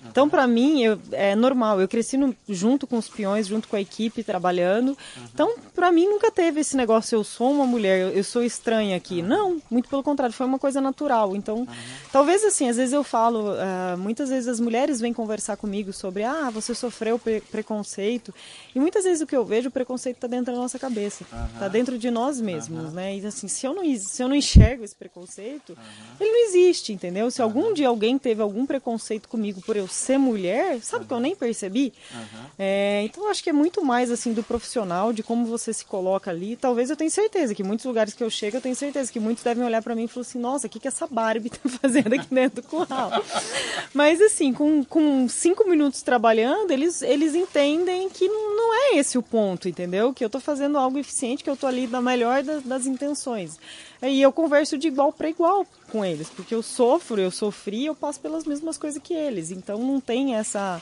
Então, 0.10 0.30
para 0.30 0.48
mim, 0.48 0.84
eu, 0.84 1.00
é 1.12 1.36
normal. 1.36 1.82
Eu 1.82 1.88
cresci 1.88 2.18
no, 2.18 2.36
junto 2.48 2.88
com 2.88 2.98
os 2.98 3.10
peões, 3.10 3.48
junto 3.48 3.68
com 3.68 3.76
a 3.76 3.82
equipe, 3.82 4.24
trabalhando. 4.24 4.90
Uhum. 4.90 5.24
Então, 5.34 5.56
para 5.74 5.92
mim, 5.92 6.08
nunca 6.08 6.32
teve 6.32 6.62
esse 6.62 6.76
negócio, 6.78 7.16
eu 7.16 7.24
sou 7.24 7.52
uma 7.52 7.66
mulher, 7.66 8.00
eu, 8.00 8.10
eu 8.10 8.24
sou 8.24 8.44
estranha 8.44 8.96
aqui. 8.96 9.22
Uhum. 9.22 9.28
Não, 9.28 9.62
muito 9.70 9.90
pelo 9.90 10.04
contrário, 10.04 10.34
foi 10.34 10.46
uma 10.46 10.60
coisa 10.60 10.80
natural. 10.80 11.36
Então, 11.36 11.60
uhum. 11.60 11.68
talvez 12.12 12.44
assim, 12.44 12.70
às 12.70 12.78
vezes 12.78 12.94
eu 12.94 13.04
falo, 13.04 13.52
uh, 13.52 13.98
muitas 13.98 14.30
vezes 14.30 14.48
as 14.48 14.60
mulheres 14.60 15.00
vêm 15.00 15.14
conversar 15.14 15.58
comigo 15.58 15.92
sobre, 15.92 16.24
ah, 16.24 16.50
você 16.50 16.74
sofreu 16.74 17.20
pre 17.20 17.42
preconceito. 17.42 18.34
E 18.74 18.80
muitas 18.80 19.04
vezes 19.04 19.22
o 19.22 19.28
que 19.28 19.36
eu 19.36 19.46
vejo, 19.46 19.70
o 19.70 19.72
preconceito 19.72 20.18
está 20.18 20.28
dentro 20.28 20.54
da 20.54 20.60
nossa 20.60 20.78
cabeça. 20.78 21.26
Está 21.54 21.68
dentro 21.68 21.98
de 21.98 22.10
nós 22.12 22.40
mesmos, 22.40 22.94
né? 22.94 23.18
E 23.18 23.26
assim, 23.26 23.48
se 23.48 23.66
eu 23.66 23.74
não, 23.74 23.84
se 23.98 24.22
eu 24.22 24.28
não 24.28 24.36
enxergo 24.36 24.84
esse 24.84 24.96
preconceito, 24.96 25.78
ele 26.20 26.32
não 26.32 26.50
existe, 26.50 26.94
entendeu? 26.94 27.30
Se 27.32 27.42
algum 27.42 27.74
dia 27.74 27.88
alguém 27.88 28.18
teve 28.18 28.42
algum 28.42 28.66
preconceito 28.66 29.28
comigo 29.28 29.62
por 29.62 29.76
eu 29.76 29.88
ser 29.96 30.18
mulher, 30.18 30.80
sabe 30.82 31.04
uhum. 31.04 31.08
que 31.08 31.14
eu 31.14 31.20
nem 31.20 31.36
percebi? 31.36 31.94
Uhum. 32.14 32.46
É, 32.60 33.02
então 33.04 33.30
acho 33.30 33.44
que 33.44 33.50
é 33.50 33.54
muito 33.54 33.84
mais 33.84 34.12
assim 34.12 34.34
do 34.34 34.44
profissional, 34.44 35.12
de 35.12 35.24
como 35.24 35.46
você 35.46 35.74
se 35.74 35.86
coloca 35.86 36.30
ali. 36.30 36.56
Talvez 36.56 36.90
eu 36.90 36.96
tenha 36.96 37.10
certeza 37.10 37.56
que 37.56 37.64
muitos 37.64 37.86
lugares 37.86 38.14
que 38.14 38.24
eu 38.24 38.30
chego, 38.30 38.58
eu 38.58 38.62
tenho 38.62 38.76
certeza 38.76 39.12
que 39.12 39.20
muitos 39.20 39.44
devem 39.44 39.64
olhar 39.64 39.82
para 39.82 39.96
mim 39.96 40.04
e 40.04 40.08
falar 40.08 40.22
assim, 40.22 40.40
nossa, 40.40 40.68
o 40.68 40.70
que, 40.70 40.80
que 40.80 40.88
essa 40.88 41.08
Barbie 41.08 41.50
tá 41.52 41.70
fazendo 41.82 42.14
aqui 42.14 42.28
dentro 42.30 42.62
do 42.62 42.68
curral? 42.68 43.12
Mas 43.94 44.22
assim, 44.22 44.54
com, 44.54 44.84
com 44.84 45.28
cinco 45.28 45.68
minutos 45.70 46.02
trabalhando, 46.02 46.72
eles, 46.72 47.02
eles 47.02 47.36
entendem 47.36 48.10
que 48.10 48.28
não 48.28 48.74
é 48.74 48.98
esse 48.98 49.18
o 49.18 49.24
ponto, 49.24 49.68
entendeu? 49.68 50.14
Que 50.14 50.24
eu 50.24 50.30
tô 50.30 50.40
fazendo 50.40 50.78
algo 50.78 50.98
eficiente, 50.98 51.44
que 51.44 51.50
eu 51.50 51.58
tô 51.58 51.68
ali 51.68 51.88
na 51.88 52.02
melhor 52.02 52.44
das, 52.44 52.64
das 52.64 52.86
intenções. 52.86 53.58
E 54.10 54.22
eu 54.22 54.32
converso 54.32 54.78
de 54.78 54.88
igual 54.88 55.12
para 55.12 55.30
igual 55.30 55.66
com 55.92 56.04
eles, 56.04 56.30
porque 56.30 56.54
eu 56.54 56.62
sofro, 56.62 57.22
eu 57.22 57.32
sofri, 57.32 57.86
eu 57.86 57.96
passo 57.96 58.20
pelas 58.20 58.46
mesmas 58.46 58.78
coisas 58.78 59.02
que 59.02 59.14
eles. 59.14 59.52
Então 59.52 59.80
não 59.80 60.00
tem 60.00 60.36
essa 60.36 60.82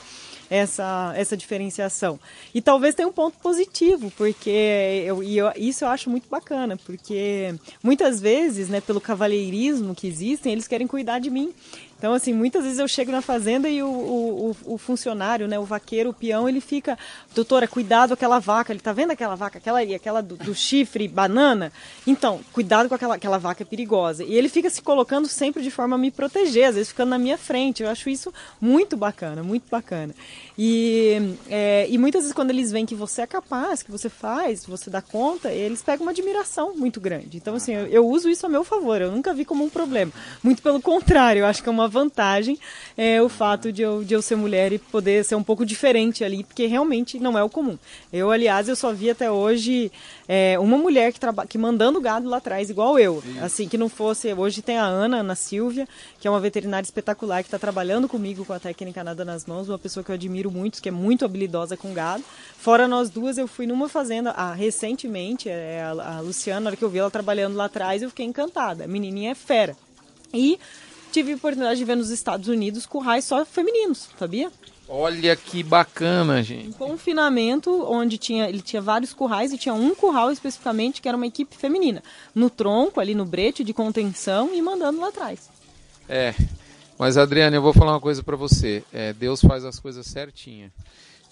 essa 0.50 1.12
essa 1.16 1.36
diferenciação. 1.36 2.18
E 2.54 2.60
talvez 2.60 2.94
tenha 2.94 3.08
um 3.08 3.12
ponto 3.12 3.38
positivo, 3.38 4.12
porque 4.16 5.04
eu, 5.06 5.22
e 5.22 5.36
eu, 5.36 5.52
isso 5.56 5.84
eu 5.84 5.88
acho 5.88 6.10
muito 6.10 6.28
bacana, 6.28 6.76
porque 6.76 7.54
muitas 7.82 8.20
vezes, 8.20 8.68
né, 8.68 8.80
pelo 8.80 9.00
cavalheirismo 9.00 9.94
que 9.94 10.06
existem, 10.06 10.52
eles 10.52 10.68
querem 10.68 10.86
cuidar 10.86 11.18
de 11.18 11.30
mim. 11.30 11.52
Então, 11.98 12.12
assim, 12.12 12.32
muitas 12.32 12.64
vezes 12.64 12.78
eu 12.78 12.86
chego 12.86 13.10
na 13.10 13.22
fazenda 13.22 13.68
e 13.68 13.82
o, 13.82 13.88
o, 13.88 14.56
o, 14.74 14.78
funcionário, 14.78 15.48
né, 15.48 15.58
o 15.58 15.64
vaqueiro, 15.64 16.10
o 16.10 16.14
peão, 16.14 16.48
ele 16.48 16.60
fica, 16.60 16.98
doutora, 17.34 17.66
cuidado 17.66 18.08
com 18.08 18.14
aquela 18.14 18.38
vaca, 18.38 18.72
ele 18.72 18.80
tá 18.80 18.92
vendo 18.92 19.12
aquela 19.12 19.34
vaca, 19.34 19.58
aquela 19.58 19.78
ali, 19.78 19.94
aquela 19.94 20.20
do, 20.20 20.36
do, 20.36 20.54
chifre, 20.54 21.08
banana? 21.08 21.72
Então, 22.06 22.40
cuidado 22.52 22.88
com 22.88 22.94
aquela, 22.94 23.14
aquela 23.14 23.38
vaca 23.38 23.64
perigosa. 23.64 24.22
E 24.22 24.34
ele 24.34 24.48
fica 24.48 24.68
se 24.68 24.82
colocando 24.82 25.26
sempre 25.28 25.62
de 25.62 25.70
forma 25.70 25.96
a 25.96 25.98
me 25.98 26.10
proteger, 26.10 26.68
às 26.68 26.74
vezes 26.74 26.88
ficando 26.88 27.10
na 27.10 27.18
minha 27.18 27.38
frente. 27.38 27.82
Eu 27.82 27.88
acho 27.88 28.10
isso 28.10 28.32
muito 28.60 28.96
bacana, 28.96 29.42
muito 29.42 29.64
bacana. 29.70 30.14
E, 30.58 31.36
é, 31.48 31.86
e 31.88 31.98
muitas 31.98 32.22
vezes 32.22 32.34
quando 32.34 32.50
eles 32.50 32.70
veem 32.70 32.86
que 32.86 32.94
você 32.94 33.22
é 33.22 33.26
capaz, 33.26 33.82
que 33.82 33.90
você 33.90 34.08
faz, 34.08 34.64
você 34.66 34.90
dá 34.90 35.02
conta, 35.02 35.50
eles 35.50 35.82
pegam 35.82 36.06
uma 36.06 36.12
admiração 36.12 36.74
muito 36.76 37.00
grande. 37.00 37.36
Então, 37.36 37.54
assim, 37.54 37.72
eu, 37.72 37.86
eu 37.86 38.06
uso 38.06 38.28
isso 38.28 38.46
a 38.46 38.48
meu 38.48 38.62
favor, 38.62 39.00
eu 39.00 39.10
nunca 39.10 39.32
vi 39.34 39.44
como 39.44 39.64
um 39.64 39.70
problema. 39.70 40.12
Muito 40.42 40.62
pelo 40.62 40.80
contrário, 40.80 41.40
eu 41.40 41.46
acho 41.46 41.62
que 41.62 41.68
é 41.68 41.72
uma 41.72 41.83
vantagem 41.88 42.58
é, 42.96 43.20
o 43.22 43.28
fato 43.28 43.72
de 43.72 43.82
eu, 43.82 44.04
de 44.04 44.14
eu 44.14 44.22
ser 44.22 44.36
mulher 44.36 44.72
e 44.72 44.78
poder 44.78 45.24
ser 45.24 45.34
um 45.34 45.42
pouco 45.42 45.64
diferente 45.64 46.24
ali, 46.24 46.44
porque 46.44 46.66
realmente 46.66 47.18
não 47.18 47.38
é 47.38 47.42
o 47.42 47.48
comum. 47.48 47.78
Eu, 48.12 48.30
aliás, 48.30 48.68
eu 48.68 48.76
só 48.76 48.92
vi 48.92 49.10
até 49.10 49.30
hoje 49.30 49.90
é, 50.28 50.58
uma 50.58 50.78
mulher 50.78 51.12
que, 51.12 51.20
traba, 51.20 51.46
que 51.46 51.58
mandando 51.58 52.00
gado 52.00 52.28
lá 52.28 52.38
atrás, 52.38 52.70
igual 52.70 52.98
eu. 52.98 53.22
Assim, 53.42 53.68
que 53.68 53.76
não 53.76 53.88
fosse. 53.88 54.32
Hoje 54.32 54.62
tem 54.62 54.78
a 54.78 54.84
Ana, 54.84 55.18
Ana 55.18 55.34
Silvia, 55.34 55.88
que 56.20 56.26
é 56.26 56.30
uma 56.30 56.40
veterinária 56.40 56.84
espetacular 56.84 57.42
que 57.42 57.48
está 57.48 57.58
trabalhando 57.58 58.08
comigo 58.08 58.44
com 58.44 58.52
a 58.52 58.58
técnica 58.58 59.04
nada 59.04 59.24
nas 59.24 59.46
mãos, 59.46 59.68
uma 59.68 59.78
pessoa 59.78 60.02
que 60.02 60.10
eu 60.10 60.14
admiro 60.14 60.50
muito, 60.50 60.80
que 60.80 60.88
é 60.88 60.92
muito 60.92 61.24
habilidosa 61.24 61.76
com 61.76 61.92
gado. 61.92 62.24
Fora 62.58 62.88
nós 62.88 63.10
duas, 63.10 63.38
eu 63.38 63.46
fui 63.46 63.66
numa 63.66 63.88
fazenda 63.88 64.30
ah, 64.30 64.54
recentemente, 64.54 65.48
é, 65.48 65.82
a, 65.82 66.16
a 66.16 66.20
Luciana, 66.20 66.60
na 66.60 66.70
hora 66.70 66.76
que 66.76 66.84
eu 66.84 66.88
vi 66.88 66.98
ela 66.98 67.10
trabalhando 67.10 67.56
lá 67.56 67.66
atrás, 67.66 68.02
eu 68.02 68.08
fiquei 68.08 68.26
encantada. 68.26 68.84
A 68.84 68.88
menininha 68.88 69.32
é 69.32 69.34
fera. 69.34 69.76
E 70.32 70.58
tive 71.14 71.32
a 71.32 71.36
oportunidade 71.36 71.78
de 71.78 71.84
ver 71.84 71.96
nos 71.96 72.10
Estados 72.10 72.48
Unidos 72.48 72.86
currais 72.86 73.24
só 73.24 73.44
femininos, 73.44 74.08
sabia? 74.18 74.50
Olha 74.88 75.34
que 75.36 75.62
bacana, 75.62 76.42
gente. 76.42 76.68
Um 76.68 76.72
confinamento 76.72 77.70
onde 77.88 78.18
tinha, 78.18 78.48
ele 78.48 78.60
tinha 78.60 78.82
vários 78.82 79.12
currais 79.12 79.52
e 79.52 79.56
tinha 79.56 79.74
um 79.74 79.94
curral 79.94 80.32
especificamente 80.32 81.00
que 81.00 81.08
era 81.08 81.16
uma 81.16 81.26
equipe 81.26 81.56
feminina. 81.56 82.02
No 82.34 82.50
tronco, 82.50 83.00
ali 83.00 83.14
no 83.14 83.24
brete 83.24 83.62
de 83.62 83.72
contenção 83.72 84.52
e 84.52 84.60
mandando 84.60 85.00
lá 85.00 85.08
atrás. 85.08 85.48
É, 86.08 86.34
mas 86.98 87.16
Adriana, 87.16 87.56
eu 87.56 87.62
vou 87.62 87.72
falar 87.72 87.92
uma 87.92 88.00
coisa 88.00 88.22
para 88.22 88.36
você. 88.36 88.82
É, 88.92 89.12
Deus 89.12 89.40
faz 89.40 89.64
as 89.64 89.78
coisas 89.78 90.06
certinha. 90.06 90.70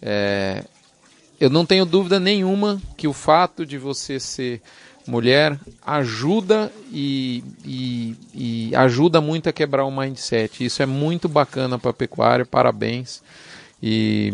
É, 0.00 0.64
eu 1.40 1.50
não 1.50 1.66
tenho 1.66 1.84
dúvida 1.84 2.20
nenhuma 2.20 2.80
que 2.96 3.08
o 3.08 3.12
fato 3.12 3.66
de 3.66 3.76
você 3.76 4.20
ser 4.20 4.62
mulher 5.06 5.58
ajuda 5.84 6.72
e, 6.92 7.42
e, 7.64 8.16
e, 8.34 8.76
ajuda 8.76 9.20
muito 9.20 9.48
a 9.48 9.52
quebrar 9.52 9.84
o 9.84 9.90
mindset. 9.90 10.64
Isso 10.64 10.82
é 10.82 10.86
muito 10.86 11.28
bacana 11.28 11.78
para 11.78 11.90
a 11.90 11.94
pecuária, 11.94 12.44
parabéns. 12.44 13.22
E 13.82 14.32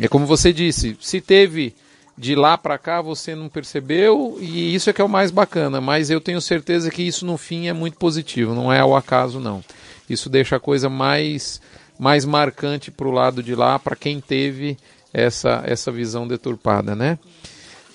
é 0.00 0.08
como 0.08 0.26
você 0.26 0.52
disse, 0.52 0.96
se 1.00 1.20
teve 1.20 1.74
de 2.18 2.34
lá 2.34 2.58
para 2.58 2.76
cá 2.76 3.00
você 3.00 3.34
não 3.34 3.48
percebeu 3.48 4.36
e 4.40 4.74
isso 4.74 4.90
é 4.90 4.92
que 4.92 5.00
é 5.00 5.04
o 5.04 5.08
mais 5.08 5.30
bacana, 5.30 5.80
mas 5.80 6.10
eu 6.10 6.20
tenho 6.20 6.40
certeza 6.40 6.90
que 6.90 7.02
isso 7.02 7.24
no 7.24 7.38
fim 7.38 7.68
é 7.68 7.72
muito 7.72 7.96
positivo, 7.96 8.54
não 8.54 8.70
é 8.70 8.80
ao 8.80 8.94
acaso 8.94 9.40
não. 9.40 9.64
Isso 10.08 10.28
deixa 10.28 10.56
a 10.56 10.60
coisa 10.60 10.90
mais 10.90 11.62
mais 11.98 12.24
marcante 12.24 12.90
para 12.90 13.06
o 13.06 13.10
lado 13.10 13.42
de 13.42 13.54
lá, 13.54 13.78
para 13.78 13.96
quem 13.96 14.20
teve 14.20 14.76
essa 15.14 15.62
essa 15.64 15.90
visão 15.90 16.26
deturpada, 16.28 16.94
né? 16.94 17.18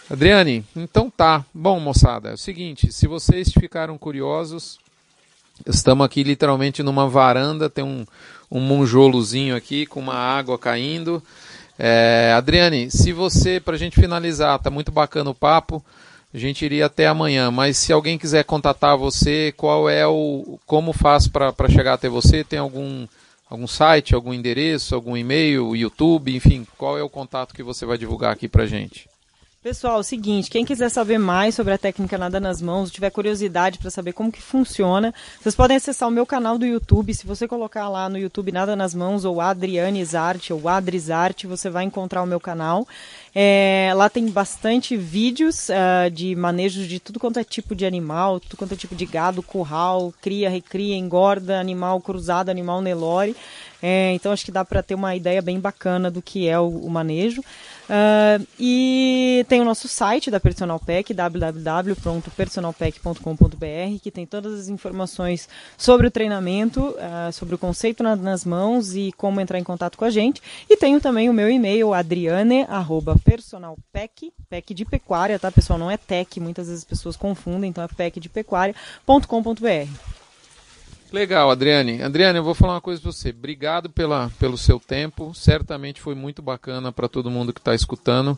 Adriane, 0.09 0.63
então 0.75 1.09
tá. 1.09 1.43
Bom, 1.51 1.79
moçada, 1.79 2.29
é 2.29 2.33
o 2.33 2.37
seguinte, 2.37 2.91
se 2.91 3.07
vocês 3.07 3.51
ficaram 3.51 3.97
curiosos, 3.97 4.77
estamos 5.65 6.05
aqui 6.05 6.21
literalmente 6.21 6.83
numa 6.83 7.09
varanda, 7.09 7.69
tem 7.69 7.83
um, 7.83 8.05
um 8.51 8.59
monjolozinho 8.59 9.55
aqui 9.55 9.85
com 9.87 9.99
uma 9.99 10.13
água 10.13 10.59
caindo. 10.59 11.23
É, 11.77 12.33
Adriane, 12.37 12.91
se 12.91 13.11
você, 13.11 13.59
para 13.59 13.73
a 13.73 13.79
gente 13.79 13.99
finalizar, 13.99 14.59
tá 14.59 14.69
muito 14.69 14.91
bacana 14.91 15.31
o 15.31 15.35
papo, 15.35 15.83
a 16.31 16.37
gente 16.37 16.63
iria 16.63 16.85
até 16.85 17.07
amanhã, 17.07 17.49
mas 17.49 17.75
se 17.77 17.91
alguém 17.91 18.17
quiser 18.17 18.43
contatar 18.43 18.95
você, 18.95 19.53
qual 19.57 19.89
é 19.89 20.05
o, 20.05 20.59
como 20.67 20.93
faz 20.93 21.27
para 21.27 21.51
chegar 21.67 21.93
até 21.93 22.07
você? 22.07 22.43
Tem 22.43 22.59
algum, 22.59 23.07
algum 23.49 23.65
site, 23.65 24.13
algum 24.13 24.33
endereço, 24.33 24.93
algum 24.93 25.17
e-mail, 25.17 25.75
YouTube, 25.75 26.35
enfim, 26.35 26.67
qual 26.77 26.95
é 26.95 27.01
o 27.01 27.09
contato 27.09 27.55
que 27.55 27.63
você 27.63 27.87
vai 27.87 27.97
divulgar 27.97 28.31
aqui 28.31 28.47
para 28.47 28.67
gente? 28.67 29.09
Pessoal, 29.65 29.97
é 29.97 29.99
o 30.01 30.03
seguinte, 30.03 30.51
quem 30.51 30.63
quiser 30.63 30.89
saber 30.89 31.17
mais 31.17 31.55
sobre 31.55 31.73
a 31.73 31.77
técnica 31.79 32.19
Nada 32.19 32.39
nas 32.39 32.61
Mãos, 32.61 32.91
tiver 32.91 33.09
curiosidade 33.09 33.79
para 33.79 33.89
saber 33.89 34.13
como 34.13 34.31
que 34.31 34.39
funciona, 34.39 35.11
vocês 35.41 35.55
podem 35.55 35.75
acessar 35.75 36.07
o 36.07 36.11
meu 36.11 36.23
canal 36.23 36.59
do 36.59 36.67
YouTube. 36.67 37.11
Se 37.15 37.25
você 37.25 37.47
colocar 37.47 37.89
lá 37.89 38.07
no 38.07 38.15
YouTube 38.15 38.51
Nada 38.51 38.75
nas 38.75 38.93
Mãos 38.93 39.25
ou 39.25 39.41
Adriane 39.41 40.05
Zarte 40.05 40.53
ou 40.53 40.69
Adris 40.69 41.09
Arte, 41.09 41.47
você 41.47 41.67
vai 41.67 41.83
encontrar 41.83 42.21
o 42.21 42.27
meu 42.27 42.39
canal. 42.39 42.87
É, 43.33 43.91
lá 43.95 44.07
tem 44.07 44.27
bastante 44.27 44.95
vídeos 44.95 45.67
uh, 45.69 46.11
de 46.11 46.35
manejo 46.35 46.85
de 46.85 46.99
tudo 46.99 47.19
quanto 47.19 47.39
é 47.39 47.43
tipo 47.43 47.73
de 47.73 47.87
animal, 47.87 48.39
tudo 48.39 48.57
quanto 48.57 48.75
é 48.75 48.77
tipo 48.77 48.93
de 48.93 49.07
gado, 49.07 49.41
curral, 49.41 50.13
cria, 50.21 50.47
recria, 50.47 50.95
engorda, 50.95 51.59
animal 51.59 51.99
cruzado, 52.01 52.51
animal 52.51 52.83
Nelore. 52.83 53.35
É, 53.81 54.13
então 54.13 54.31
acho 54.31 54.45
que 54.45 54.51
dá 54.51 54.63
para 54.63 54.83
ter 54.83 54.95
uma 54.95 55.15
ideia 55.15 55.41
bem 55.41 55.59
bacana 55.59 56.09
do 56.09 56.21
que 56.21 56.47
é 56.47 56.59
o, 56.59 56.67
o 56.67 56.89
manejo. 56.89 57.43
Uh, 57.85 58.45
e 58.59 59.45
tem 59.47 59.61
o 59.61 59.65
nosso 59.65 59.87
site 59.87 60.31
da 60.31 60.39
Personal 60.39 60.79
Pack, 60.79 61.13
www.personalpack.com.br, 61.13 63.99
que 64.01 64.09
tem 64.09 64.25
todas 64.25 64.59
as 64.59 64.69
informações 64.69 65.47
sobre 65.77 66.07
o 66.07 66.11
treinamento, 66.11 66.81
uh, 66.81 67.31
sobre 67.31 67.53
o 67.55 67.57
conceito 67.57 68.01
na, 68.01 68.15
nas 68.15 68.43
mãos 68.43 68.95
e 68.95 69.11
como 69.13 69.39
entrar 69.39 69.59
em 69.59 69.63
contato 69.63 69.95
com 69.97 70.05
a 70.05 70.09
gente. 70.09 70.41
E 70.69 70.77
tenho 70.77 70.99
também 70.99 71.29
o 71.29 71.33
meu 71.33 71.49
e-mail, 71.49 71.93
adriane.personalpack, 71.93 74.33
pack 74.49 74.73
de 74.73 74.85
pecuária, 74.85 75.37
tá 75.37 75.51
pessoal? 75.51 75.77
Não 75.77 75.91
é 75.91 75.97
tech, 75.97 76.39
muitas 76.39 76.67
vezes 76.67 76.83
as 76.83 76.89
pessoas 76.89 77.15
confundem, 77.15 77.69
então 77.69 77.83
é 77.83 77.87
pack 77.87 78.19
de 78.19 78.29
pecuária.com.br. 78.29 80.24
Legal, 81.15 81.49
Adriane. 81.49 82.03
Adriane, 82.03 82.39
eu 82.39 82.43
vou 82.43 82.53
falar 82.53 82.73
uma 82.73 82.81
coisa 82.81 83.01
para 83.01 83.09
você. 83.09 83.29
Obrigado 83.29 83.89
pela, 83.89 84.29
pelo 84.37 84.57
seu 84.57 84.77
tempo. 84.77 85.33
Certamente 85.33 86.01
foi 86.01 86.13
muito 86.13 86.41
bacana 86.41 86.91
para 86.91 87.07
todo 87.07 87.31
mundo 87.31 87.53
que 87.53 87.61
está 87.61 87.73
escutando. 87.73 88.37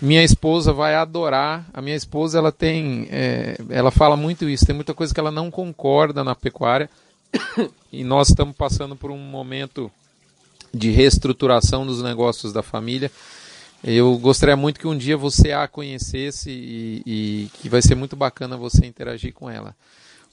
Minha 0.00 0.24
esposa 0.24 0.72
vai 0.72 0.94
adorar. 0.94 1.66
A 1.74 1.82
minha 1.82 1.94
esposa, 1.94 2.38
ela 2.38 2.50
tem, 2.50 3.06
é, 3.10 3.58
ela 3.68 3.90
fala 3.90 4.16
muito 4.16 4.48
isso. 4.48 4.64
Tem 4.64 4.74
muita 4.74 4.94
coisa 4.94 5.12
que 5.12 5.20
ela 5.20 5.30
não 5.30 5.50
concorda 5.50 6.24
na 6.24 6.34
pecuária. 6.34 6.88
E 7.92 8.02
nós 8.02 8.30
estamos 8.30 8.56
passando 8.56 8.96
por 8.96 9.10
um 9.10 9.18
momento 9.18 9.92
de 10.72 10.90
reestruturação 10.90 11.86
dos 11.86 12.02
negócios 12.02 12.54
da 12.54 12.62
família. 12.62 13.12
Eu 13.84 14.16
gostaria 14.16 14.56
muito 14.56 14.80
que 14.80 14.88
um 14.88 14.96
dia 14.96 15.16
você 15.16 15.52
a 15.52 15.68
conhecesse 15.68 16.50
e, 16.50 17.02
e 17.06 17.50
que 17.60 17.68
vai 17.68 17.82
ser 17.82 17.94
muito 17.94 18.16
bacana 18.16 18.56
você 18.56 18.86
interagir 18.86 19.34
com 19.34 19.50
ela 19.50 19.76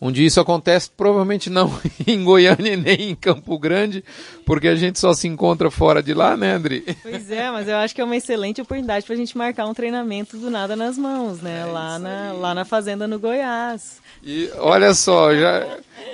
onde 0.01 0.25
isso 0.25 0.41
acontece, 0.41 0.89
provavelmente 0.89 1.47
não 1.47 1.71
em 2.07 2.23
Goiânia 2.23 2.75
nem 2.75 3.11
em 3.11 3.15
Campo 3.15 3.57
Grande, 3.59 4.03
porque 4.45 4.67
a 4.67 4.75
gente 4.75 4.99
só 4.99 5.13
se 5.13 5.27
encontra 5.27 5.69
fora 5.69 6.01
de 6.01 6.13
lá, 6.15 6.35
né, 6.35 6.53
Andri? 6.53 6.83
Pois 7.03 7.29
é, 7.29 7.51
mas 7.51 7.67
eu 7.67 7.77
acho 7.77 7.93
que 7.93 8.01
é 8.01 8.03
uma 8.03 8.17
excelente 8.17 8.59
oportunidade 8.59 9.05
para 9.05 9.13
a 9.13 9.17
gente 9.17 9.37
marcar 9.37 9.67
um 9.67 9.73
treinamento 9.75 10.35
do 10.37 10.49
nada 10.49 10.75
nas 10.75 10.97
mãos, 10.97 11.39
né? 11.39 11.61
É 11.61 11.65
lá, 11.65 11.99
na, 11.99 12.33
lá 12.33 12.55
na 12.55 12.65
fazenda 12.65 13.07
no 13.07 13.19
Goiás. 13.19 14.01
E 14.23 14.49
olha 14.57 14.93
só, 14.95 15.33
já 15.35 15.65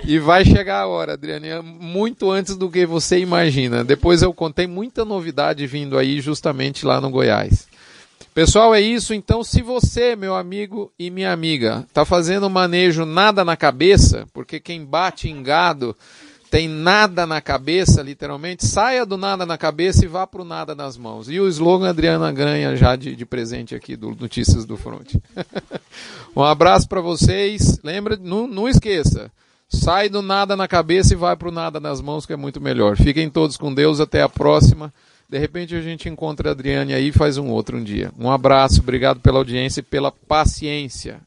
e 0.03 0.19
vai 0.19 0.43
chegar 0.43 0.81
a 0.81 0.87
hora, 0.87 1.13
Adriane, 1.13 1.49
muito 1.61 2.29
antes 2.29 2.55
do 2.55 2.69
que 2.69 2.85
você 2.85 3.19
imagina. 3.19 3.83
Depois 3.83 4.21
eu 4.21 4.33
contei 4.33 4.67
muita 4.67 5.05
novidade 5.05 5.65
vindo 5.65 5.97
aí 5.97 6.19
justamente 6.19 6.85
lá 6.85 6.99
no 6.99 7.09
Goiás. 7.09 7.67
Pessoal, 8.37 8.75
é 8.75 8.79
isso. 8.79 9.15
Então, 9.15 9.43
se 9.43 9.63
você, 9.63 10.15
meu 10.15 10.35
amigo 10.35 10.93
e 10.99 11.09
minha 11.09 11.33
amiga, 11.33 11.83
está 11.87 12.05
fazendo 12.05 12.47
manejo 12.47 13.03
nada 13.03 13.43
na 13.43 13.57
cabeça, 13.57 14.27
porque 14.31 14.59
quem 14.59 14.85
bate 14.85 15.27
em 15.27 15.41
gado 15.41 15.95
tem 16.51 16.67
nada 16.67 17.25
na 17.25 17.41
cabeça, 17.41 18.03
literalmente, 18.03 18.63
saia 18.63 19.07
do 19.07 19.17
nada 19.17 19.43
na 19.43 19.57
cabeça 19.57 20.05
e 20.05 20.07
vá 20.07 20.27
para 20.27 20.43
o 20.43 20.45
nada 20.45 20.75
nas 20.75 20.97
mãos. 20.97 21.27
E 21.31 21.39
o 21.39 21.47
slogan 21.47 21.89
Adriana 21.89 22.31
ganha 22.31 22.75
já 22.75 22.95
de, 22.95 23.15
de 23.15 23.25
presente 23.25 23.73
aqui 23.73 23.95
do 23.95 24.11
Notícias 24.11 24.65
do 24.65 24.77
Front. 24.77 25.15
um 26.37 26.43
abraço 26.43 26.87
para 26.87 27.01
vocês. 27.01 27.79
Lembra, 27.83 28.19
não, 28.21 28.47
não 28.47 28.69
esqueça, 28.69 29.31
sai 29.67 30.09
do 30.09 30.21
nada 30.21 30.55
na 30.55 30.67
cabeça 30.67 31.11
e 31.11 31.17
vai 31.17 31.35
para 31.35 31.49
o 31.49 31.51
nada 31.51 31.79
nas 31.79 32.01
mãos, 32.01 32.23
que 32.23 32.33
é 32.33 32.37
muito 32.37 32.61
melhor. 32.61 32.97
Fiquem 32.97 33.31
todos 33.31 33.57
com 33.57 33.73
Deus, 33.73 33.99
até 33.99 34.21
a 34.21 34.29
próxima. 34.29 34.93
De 35.29 35.37
repente 35.37 35.75
a 35.75 35.81
gente 35.81 36.07
encontra 36.07 36.49
a 36.49 36.51
Adriane 36.53 36.93
aí 36.93 37.09
e 37.09 37.11
faz 37.11 37.37
um 37.37 37.49
outro 37.49 37.77
um 37.77 37.83
dia. 37.83 38.11
Um 38.17 38.31
abraço, 38.31 38.81
obrigado 38.81 39.19
pela 39.19 39.39
audiência 39.39 39.81
e 39.81 39.83
pela 39.83 40.11
paciência. 40.11 41.19